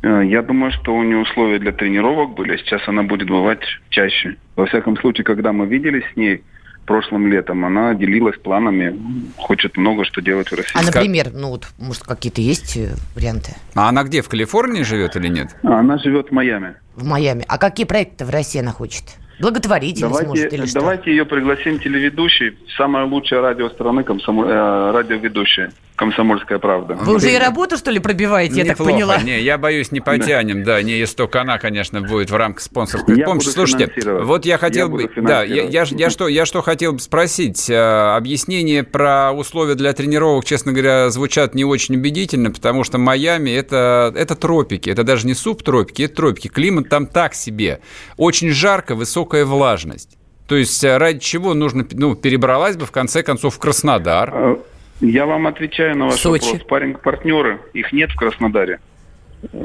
Э, 0.02 0.22
Я 0.24 0.42
думаю, 0.42 0.70
что 0.72 0.94
у 0.94 1.02
нее 1.02 1.18
условия 1.18 1.58
для 1.58 1.72
тренировок 1.72 2.34
были. 2.34 2.56
Сейчас 2.58 2.80
она 2.86 3.02
будет 3.02 3.28
бывать 3.28 3.60
чаще. 3.90 4.36
Во 4.54 4.66
всяком 4.66 4.96
случае, 4.98 5.24
когда 5.24 5.52
мы 5.52 5.66
виделись 5.66 6.04
с 6.12 6.16
ней 6.16 6.42
прошлым 6.86 7.26
летом, 7.26 7.64
она 7.64 7.94
делилась 7.94 8.38
планами, 8.38 8.98
хочет 9.36 9.76
много 9.76 10.04
что 10.04 10.22
делать 10.22 10.48
в 10.50 10.54
России. 10.54 10.72
А, 10.74 10.82
например, 10.82 11.30
ну 11.32 11.50
вот, 11.50 11.68
может, 11.78 12.04
какие-то 12.04 12.40
есть 12.40 12.76
э, 12.76 12.94
варианты 13.14 13.54
А 13.74 13.88
она 13.88 14.04
где, 14.04 14.22
в 14.22 14.28
Калифорнии 14.28 14.82
живет 14.82 15.16
или 15.16 15.28
нет? 15.28 15.54
Она 15.62 15.98
живет 15.98 16.28
в 16.28 16.32
Майами. 16.32 16.76
в 16.94 17.04
Майами? 17.04 17.44
А 17.48 17.58
какие 17.58 17.86
проекты 17.86 18.24
в 18.24 18.30
России 18.30 18.60
она 18.60 18.72
хочет? 18.72 19.04
Благотворительность, 19.38 20.12
может, 20.26 20.26
Давайте, 20.26 20.56
или 20.56 20.66
что? 20.66 20.80
давайте 20.80 21.10
ее 21.10 21.24
пригласим 21.24 21.78
телеведущей, 21.78 22.56
самое 22.76 23.06
лучшее 23.06 23.40
радио 23.40 23.68
страны, 23.70 24.02
комсомоль, 24.02 24.48
э, 24.48 24.90
радиоведущая, 24.92 25.72
«Комсомольская 25.96 26.58
правда». 26.58 26.94
Вы 26.94 27.14
уже 27.16 27.32
и 27.32 27.38
работу, 27.38 27.76
что 27.78 27.90
ли, 27.90 27.98
пробиваете, 27.98 28.56
я 28.56 28.64
так 28.64 28.72
Неплохо. 28.78 28.92
поняла? 28.92 29.16
Не, 29.22 29.40
я 29.40 29.56
боюсь, 29.56 29.92
не 29.92 30.00
потянем. 30.00 30.62
Да, 30.62 30.82
не, 30.82 30.92
если 30.98 31.16
только 31.16 31.40
она, 31.40 31.58
конечно, 31.58 32.02
будет 32.02 32.30
в 32.30 32.36
рамках 32.36 32.62
спонсорской 32.62 33.16
Я 33.18 33.24
помощи. 33.24 33.48
Слушайте, 33.48 33.90
вот 34.22 34.44
я 34.44 34.58
хотел 34.58 34.88
Я 34.88 34.92
бы... 34.92 35.10
Да, 35.22 35.42
я, 35.42 35.64
я, 35.64 35.84
я 35.88 36.10
что, 36.10 36.28
я 36.28 36.44
что 36.44 36.60
хотел 36.62 36.92
бы 36.92 36.98
спросить. 36.98 37.68
Э, 37.70 38.14
Объяснения 38.16 38.84
про 38.84 39.32
условия 39.32 39.74
для 39.74 39.92
тренировок, 39.94 40.44
честно 40.44 40.72
говоря, 40.72 41.08
звучат 41.10 41.54
не 41.54 41.64
очень 41.64 41.96
убедительно, 41.96 42.50
потому 42.50 42.84
что 42.84 42.98
Майами 42.98 43.50
это, 43.50 44.12
это 44.16 44.34
тропики. 44.34 44.90
Это 44.90 45.02
даже 45.04 45.26
не 45.26 45.34
субтропики, 45.34 46.02
это 46.02 46.14
тропики. 46.16 46.48
Климат 46.48 46.88
там 46.88 47.06
так 47.06 47.34
себе. 47.34 47.80
Очень 48.18 48.50
жарко, 48.50 48.94
высокая 49.26 49.44
влажность. 49.44 50.16
То 50.46 50.56
есть 50.56 50.82
э, 50.84 50.96
ради 50.96 51.18
чего 51.18 51.54
нужно, 51.54 51.84
ну, 51.92 52.14
перебралась 52.14 52.76
бы 52.76 52.86
в 52.86 52.92
конце 52.92 53.22
концов 53.22 53.56
в 53.56 53.58
Краснодар. 53.58 54.30
Э, 54.32 54.56
Я 55.00 55.26
вам 55.26 55.46
отвечаю 55.46 55.96
на 55.98 56.06
ваш 56.06 56.20
Сочи. 56.20 56.44
вопрос. 56.44 56.62
Спарринг-партнеры, 56.62 57.58
их 57.74 57.92
нет 57.92 58.10
в 58.10 58.16
Краснодаре. 58.16 58.78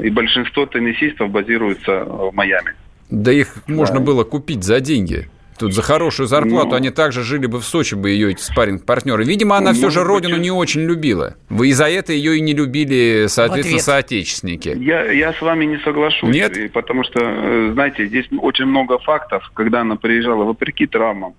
И 0.02 0.10
большинство 0.10 0.66
теннисистов 0.66 1.30
базируются 1.30 2.04
в 2.04 2.32
Майами. 2.34 2.74
Да 3.10 3.32
их 3.32 3.56
можно 3.68 4.00
было 4.00 4.24
купить 4.24 4.64
за 4.64 4.80
деньги. 4.80 5.28
Тут 5.58 5.74
за 5.74 5.82
хорошую 5.82 6.26
зарплату 6.26 6.70
Ну. 6.70 6.76
они 6.76 6.90
также 6.90 7.22
жили 7.22 7.46
бы 7.46 7.60
в 7.60 7.64
Сочи, 7.64 7.94
бы 7.94 8.10
ее 8.10 8.30
эти 8.30 8.40
спарринг-партнеры. 8.40 9.24
Видимо, 9.24 9.56
она 9.56 9.72
все 9.72 9.84
Может 9.84 9.94
же 9.94 10.00
быть, 10.00 10.08
родину 10.08 10.36
и- 10.36 10.40
не 10.40 10.50
очень 10.50 10.82
любила. 10.82 11.36
Вы 11.48 11.68
и 11.68 11.72
за 11.72 11.88
это 11.88 12.12
ее 12.12 12.38
и 12.38 12.40
не 12.40 12.54
любили, 12.54 13.26
соответственно, 13.28 13.76
ответ. 13.76 13.82
соотечественники. 13.82 14.76
Я, 14.80 15.10
я 15.12 15.32
с 15.32 15.40
вами 15.40 15.66
не 15.66 15.78
соглашусь. 15.78 16.34
Нет? 16.34 16.72
Потому 16.72 17.04
что, 17.04 17.20
э, 17.22 17.70
знаете, 17.74 18.06
здесь 18.06 18.26
очень 18.38 18.66
много 18.66 18.98
фактов, 18.98 19.50
когда 19.54 19.82
она 19.82 19.96
приезжала 19.96 20.44
вопреки 20.44 20.86
травмам. 20.86 21.34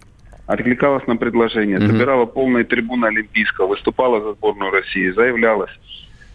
откликалась 0.45 1.07
на 1.07 1.15
предложение, 1.15 1.77
mm-hmm. 1.77 1.87
собирала 1.87 2.25
полные 2.25 2.65
трибуны 2.65 3.05
Олимпийского, 3.05 3.67
выступала 3.67 4.21
за 4.21 4.33
сборную 4.33 4.71
России, 4.71 5.09
заявлялась. 5.11 5.71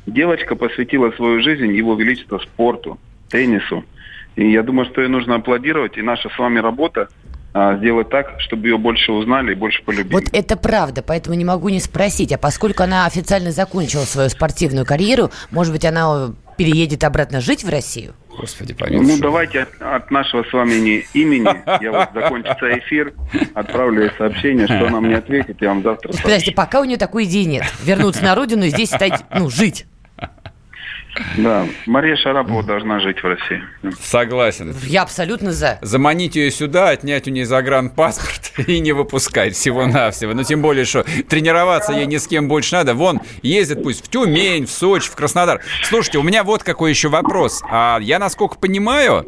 Девочка 0.06 0.56
посвятила 0.56 1.10
свою 1.10 1.42
жизнь 1.42 1.70
его 1.76 1.94
величеству 1.94 2.40
спорту, 2.40 2.98
теннису. 3.28 3.84
И 4.36 4.50
я 4.50 4.62
думаю, 4.62 4.86
что 4.86 5.02
ей 5.02 5.08
нужно 5.08 5.34
аплодировать. 5.34 5.98
И 5.98 6.02
наша 6.02 6.30
с 6.30 6.38
вами 6.38 6.58
работа 6.58 7.08
сделать 7.78 8.08
так, 8.10 8.40
чтобы 8.40 8.68
ее 8.68 8.78
больше 8.78 9.12
узнали 9.12 9.52
и 9.52 9.54
больше 9.54 9.82
полюбили. 9.82 10.12
Вот 10.12 10.24
это 10.32 10.56
правда, 10.56 11.02
поэтому 11.02 11.34
не 11.34 11.44
могу 11.44 11.68
не 11.68 11.80
спросить. 11.80 12.32
А 12.32 12.38
поскольку 12.38 12.82
она 12.82 13.06
официально 13.06 13.50
закончила 13.50 14.02
свою 14.02 14.28
спортивную 14.28 14.86
карьеру, 14.86 15.30
может 15.50 15.72
быть, 15.72 15.84
она 15.84 16.34
переедет 16.56 17.04
обратно 17.04 17.40
жить 17.40 17.64
в 17.64 17.68
Россию? 17.68 18.14
Господи, 18.38 18.72
помилуй. 18.72 19.04
Ну, 19.04 19.18
давайте 19.18 19.62
от, 19.62 19.82
от 19.82 20.10
нашего 20.10 20.44
с 20.44 20.52
вами 20.52 20.74
не 20.74 21.04
имени, 21.12 21.48
я 21.82 21.90
вот 21.90 22.08
закончится 22.14 22.78
эфир, 22.78 23.12
отправлю 23.54 24.02
ей 24.02 24.10
сообщение, 24.16 24.66
что 24.66 24.86
она 24.86 25.00
мне 25.00 25.16
ответит, 25.16 25.60
я 25.60 25.70
вам 25.70 25.82
завтра 25.82 26.12
Подождите, 26.22 26.52
пока 26.52 26.80
у 26.80 26.84
нее 26.84 26.98
такой 26.98 27.24
идеи 27.24 27.44
нет. 27.44 27.64
Вернуться 27.82 28.22
на 28.22 28.34
родину 28.34 28.64
и 28.64 28.68
здесь 28.68 28.90
стать, 28.90 29.24
ну, 29.34 29.50
жить. 29.50 29.86
Да, 31.36 31.66
Мария 31.86 32.16
Шарапова 32.16 32.62
должна 32.62 33.00
жить 33.00 33.22
в 33.22 33.24
России. 33.24 33.62
Согласен. 34.00 34.74
Я 34.82 35.02
абсолютно 35.02 35.52
за. 35.52 35.78
Заманить 35.82 36.36
ее 36.36 36.50
сюда, 36.50 36.90
отнять 36.90 37.26
у 37.26 37.30
нее 37.30 37.46
загранпаспорт 37.46 38.52
и 38.66 38.80
не 38.80 38.92
выпускать 38.92 39.54
всего-навсего. 39.54 40.34
Но 40.34 40.42
тем 40.42 40.62
более, 40.62 40.84
что 40.84 41.04
тренироваться 41.28 41.92
ей 41.92 42.06
ни 42.06 42.16
с 42.16 42.26
кем 42.26 42.48
больше 42.48 42.74
надо. 42.74 42.94
Вон, 42.94 43.20
ездит 43.42 43.82
пусть 43.82 44.04
в 44.04 44.08
Тюмень, 44.08 44.66
в 44.66 44.70
Сочи, 44.70 45.10
в 45.10 45.16
Краснодар. 45.16 45.60
Слушайте, 45.84 46.18
у 46.18 46.22
меня 46.22 46.44
вот 46.44 46.62
какой 46.62 46.90
еще 46.90 47.08
вопрос. 47.08 47.62
А 47.70 47.98
я, 48.00 48.18
насколько 48.18 48.56
понимаю, 48.58 49.26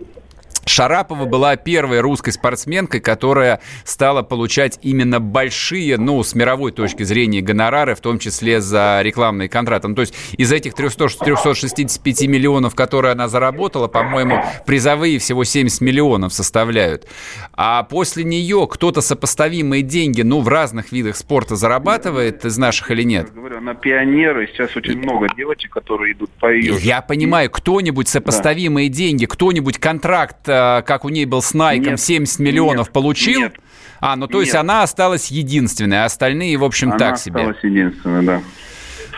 Шарапова 0.66 1.24
была 1.24 1.56
первой 1.56 2.00
русской 2.00 2.30
спортсменкой, 2.30 3.00
которая 3.00 3.60
стала 3.84 4.22
получать 4.22 4.78
именно 4.82 5.20
большие, 5.20 5.96
ну, 5.96 6.22
с 6.22 6.34
мировой 6.34 6.72
точки 6.72 7.02
зрения, 7.02 7.40
гонорары, 7.40 7.94
в 7.94 8.00
том 8.00 8.18
числе 8.18 8.60
за 8.60 9.00
рекламные 9.02 9.48
контракты. 9.48 9.88
Ну, 9.88 9.94
то 9.94 10.02
есть 10.02 10.14
из 10.36 10.52
этих 10.52 10.74
300, 10.74 11.08
365 11.24 12.22
миллионов, 12.26 12.74
которые 12.74 13.12
она 13.12 13.28
заработала, 13.28 13.88
по-моему, 13.88 14.42
призовые 14.66 15.18
всего 15.18 15.44
70 15.44 15.80
миллионов 15.80 16.32
составляют. 16.32 17.06
А 17.52 17.82
после 17.84 18.24
нее 18.24 18.68
кто-то 18.70 19.00
сопоставимые 19.00 19.82
деньги, 19.82 20.22
ну, 20.22 20.40
в 20.40 20.48
разных 20.48 20.92
видах 20.92 21.16
спорта 21.16 21.56
зарабатывает 21.56 22.44
из 22.44 22.58
наших 22.58 22.90
или 22.90 23.02
нет? 23.02 23.28
Я 23.28 23.40
говорю, 23.40 23.58
она 23.58 23.74
пионер, 23.74 24.40
и 24.40 24.46
сейчас 24.46 24.76
очень 24.76 24.98
много 24.98 25.28
девочек, 25.34 25.72
которые 25.72 26.12
идут 26.12 26.30
по 26.32 26.52
ее. 26.52 26.76
Я 26.80 27.00
понимаю, 27.00 27.50
кто-нибудь 27.50 28.08
сопоставимые 28.08 28.88
да. 28.88 28.96
деньги, 28.96 29.26
кто-нибудь 29.26 29.78
контракт 29.78 30.49
как 30.86 31.04
у 31.04 31.08
ней 31.08 31.24
был 31.24 31.42
с 31.42 31.54
Найком, 31.54 31.96
70 31.96 32.38
миллионов 32.38 32.86
нет, 32.88 32.92
получил? 32.92 33.40
Нет. 33.40 33.54
А, 34.00 34.16
ну 34.16 34.26
то 34.26 34.38
нет. 34.38 34.46
есть 34.46 34.56
она 34.56 34.82
осталась 34.82 35.30
единственной, 35.30 36.02
а 36.02 36.04
остальные, 36.06 36.56
в 36.56 36.64
общем, 36.64 36.88
она 36.88 36.98
так 36.98 37.18
себе. 37.18 37.40
Она 37.40 37.50
осталась 37.50 37.64
единственной, 37.64 38.24
да. 38.24 38.42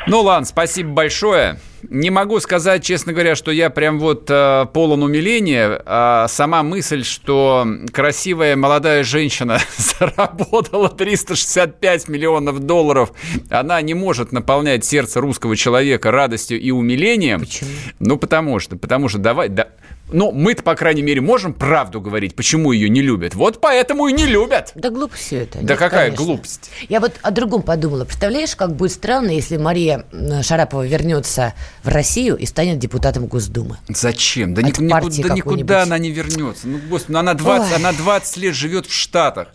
Ну 0.06 0.20
ладно, 0.22 0.46
спасибо 0.46 0.90
большое. 0.90 1.58
Не 1.88 2.10
могу 2.10 2.38
сказать, 2.40 2.84
честно 2.84 3.12
говоря, 3.12 3.34
что 3.34 3.50
я 3.50 3.68
прям 3.68 3.98
вот 3.98 4.28
э, 4.30 4.66
полон 4.72 5.02
умиления. 5.02 5.82
А 5.84 6.26
сама 6.28 6.62
мысль, 6.62 7.04
что 7.04 7.66
красивая 7.92 8.54
молодая 8.56 9.02
женщина 9.04 9.58
заработала 9.76 10.88
365 10.88 12.08
миллионов 12.08 12.60
долларов, 12.60 13.12
она 13.50 13.80
не 13.82 13.94
может 13.94 14.32
наполнять 14.32 14.84
сердце 14.84 15.20
русского 15.20 15.56
человека 15.56 16.10
радостью 16.10 16.60
и 16.60 16.70
умилением. 16.70 17.40
Почему? 17.40 17.70
Ну, 17.98 18.16
потому 18.16 18.58
что, 18.58 18.76
потому 18.76 19.08
что 19.08 19.18
давай, 19.18 19.48
да, 19.48 19.68
ну, 20.12 20.32
мы-то, 20.32 20.62
по 20.62 20.74
крайней 20.74 21.02
мере, 21.02 21.20
можем 21.20 21.52
правду 21.54 22.00
говорить, 22.00 22.34
почему 22.34 22.72
ее 22.72 22.88
не 22.88 23.02
любят. 23.02 23.34
Вот 23.34 23.60
поэтому 23.60 24.08
и 24.08 24.12
не 24.12 24.26
любят. 24.26 24.72
Да 24.74 24.90
глупость 24.90 25.22
все 25.24 25.38
это. 25.38 25.58
Да 25.58 25.74
Нет, 25.74 25.78
какая 25.78 26.06
конечно. 26.06 26.24
глупость? 26.24 26.70
Я 26.88 27.00
вот 27.00 27.12
о 27.22 27.30
другом 27.30 27.62
подумала. 27.62 28.04
Представляешь, 28.04 28.56
как 28.56 28.74
будет 28.74 28.92
странно, 28.92 29.30
если 29.30 29.56
Мария 29.56 30.04
Шарапова 30.42 30.86
вернется 30.86 31.54
в 31.82 31.88
Россию 31.88 32.36
и 32.36 32.46
станет 32.46 32.78
депутатом 32.78 33.26
Госдумы. 33.26 33.78
Зачем? 33.88 34.54
Да, 34.54 34.62
От 34.62 34.78
никуда, 34.78 35.28
да 35.28 35.34
никуда 35.34 35.82
она 35.82 35.98
не 35.98 36.10
вернется. 36.10 36.68
Ну, 36.68 36.78
господи, 36.88 37.12
ну 37.12 37.18
она 37.20 37.34
20, 37.34 37.76
она 37.76 37.92
20 37.92 38.36
лет 38.38 38.54
живет 38.54 38.86
в 38.86 38.92
Штатах. 38.92 39.48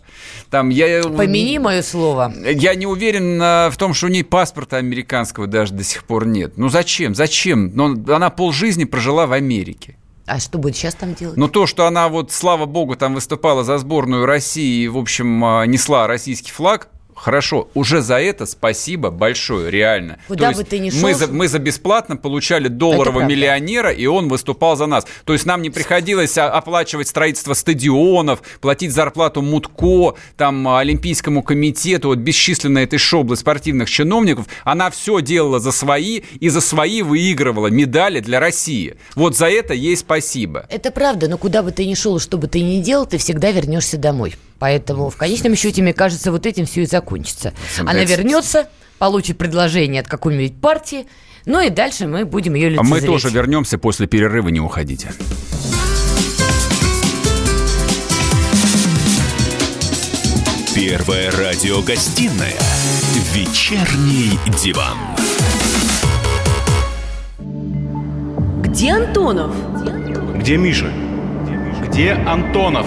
Там 0.50 0.70
я... 0.70 1.02
Помяни 1.02 1.58
мое 1.58 1.82
слово. 1.82 2.32
Я 2.44 2.74
не 2.74 2.86
уверен 2.86 3.38
в 3.70 3.76
том, 3.76 3.94
что 3.94 4.06
у 4.06 4.08
нее 4.08 4.24
паспорта 4.24 4.78
американского 4.78 5.46
даже 5.46 5.74
до 5.74 5.84
сих 5.84 6.04
пор 6.04 6.26
нет. 6.26 6.56
Ну 6.56 6.68
зачем? 6.68 7.14
Зачем? 7.14 7.70
Но 7.74 8.14
она 8.14 8.30
полжизни 8.30 8.84
прожила 8.84 9.26
в 9.26 9.32
Америке. 9.32 9.97
А 10.28 10.38
что 10.40 10.58
будет 10.58 10.76
сейчас 10.76 10.94
там 10.94 11.14
делать? 11.14 11.36
Ну, 11.36 11.48
то, 11.48 11.66
что 11.66 11.86
она 11.86 12.08
вот, 12.08 12.30
слава 12.30 12.66
богу, 12.66 12.96
там 12.96 13.14
выступала 13.14 13.64
за 13.64 13.78
сборную 13.78 14.26
России 14.26 14.84
и, 14.84 14.88
в 14.88 14.98
общем, 14.98 15.44
а, 15.44 15.64
несла 15.64 16.06
российский 16.06 16.52
флаг, 16.52 16.88
Хорошо, 17.18 17.68
уже 17.74 18.00
за 18.00 18.20
это 18.20 18.46
спасибо 18.46 19.10
большое, 19.10 19.70
реально. 19.70 20.18
Куда 20.28 20.52
То 20.52 20.58
бы 20.58 20.64
ты 20.64 20.78
ни 20.78 20.90
шел... 20.90 21.00
Мы 21.00 21.14
за, 21.14 21.26
мы 21.26 21.48
за 21.48 21.58
бесплатно 21.58 22.16
получали 22.16 22.68
долларового 22.68 23.24
миллионера, 23.24 23.90
и 23.90 24.06
он 24.06 24.28
выступал 24.28 24.76
за 24.76 24.86
нас. 24.86 25.04
То 25.24 25.32
есть 25.32 25.44
нам 25.44 25.60
не 25.62 25.70
приходилось 25.70 26.38
оплачивать 26.38 27.08
строительство 27.08 27.54
стадионов, 27.54 28.42
платить 28.60 28.92
зарплату 28.92 29.42
Мутко, 29.42 30.14
там, 30.36 30.68
Олимпийскому 30.68 31.42
комитету, 31.42 32.08
вот 32.08 32.18
бесчисленной 32.18 32.84
этой 32.84 32.98
шоблы 32.98 33.36
спортивных 33.36 33.90
чиновников. 33.90 34.46
Она 34.64 34.88
все 34.90 35.20
делала 35.20 35.58
за 35.58 35.72
свои, 35.72 36.20
и 36.38 36.48
за 36.48 36.60
свои 36.60 37.02
выигрывала 37.02 37.66
медали 37.66 38.20
для 38.20 38.38
России. 38.38 38.96
Вот 39.16 39.36
за 39.36 39.48
это 39.48 39.74
ей 39.74 39.96
спасибо. 39.96 40.66
Это 40.70 40.92
правда, 40.92 41.28
но 41.28 41.36
куда 41.36 41.64
бы 41.64 41.72
ты 41.72 41.84
ни 41.84 41.94
шел, 41.94 42.20
что 42.20 42.38
бы 42.38 42.46
ты 42.46 42.62
ни 42.62 42.80
делал, 42.80 43.06
ты 43.06 43.18
всегда 43.18 43.50
вернешься 43.50 43.98
домой. 43.98 44.36
Поэтому 44.58 45.10
в 45.10 45.16
конечном 45.16 45.54
счете, 45.54 45.82
мне 45.82 45.92
кажется, 45.92 46.32
вот 46.32 46.46
этим 46.46 46.66
все 46.66 46.82
и 46.82 46.86
закончится. 46.86 47.52
Она 47.78 48.04
вернется, 48.04 48.68
получит 48.98 49.38
предложение 49.38 50.00
от 50.00 50.08
какой-нибудь 50.08 50.60
партии, 50.60 51.06
ну 51.46 51.60
и 51.60 51.70
дальше 51.70 52.06
мы 52.06 52.24
будем 52.24 52.54
ее 52.54 52.70
лицезреть. 52.70 52.92
А 52.92 52.94
мы 52.94 53.00
тоже 53.00 53.30
вернемся 53.30 53.78
после 53.78 54.06
перерыва, 54.06 54.48
не 54.48 54.60
уходите. 54.60 55.12
Первая 60.74 61.30
радиогостинная 61.32 62.54
«Вечерний 63.32 64.38
диван». 64.62 64.96
Где 68.62 68.92
Антонов? 68.92 69.52
Где 70.36 70.56
Миша? 70.56 70.92
Где 71.84 72.12
Антонов? 72.12 72.86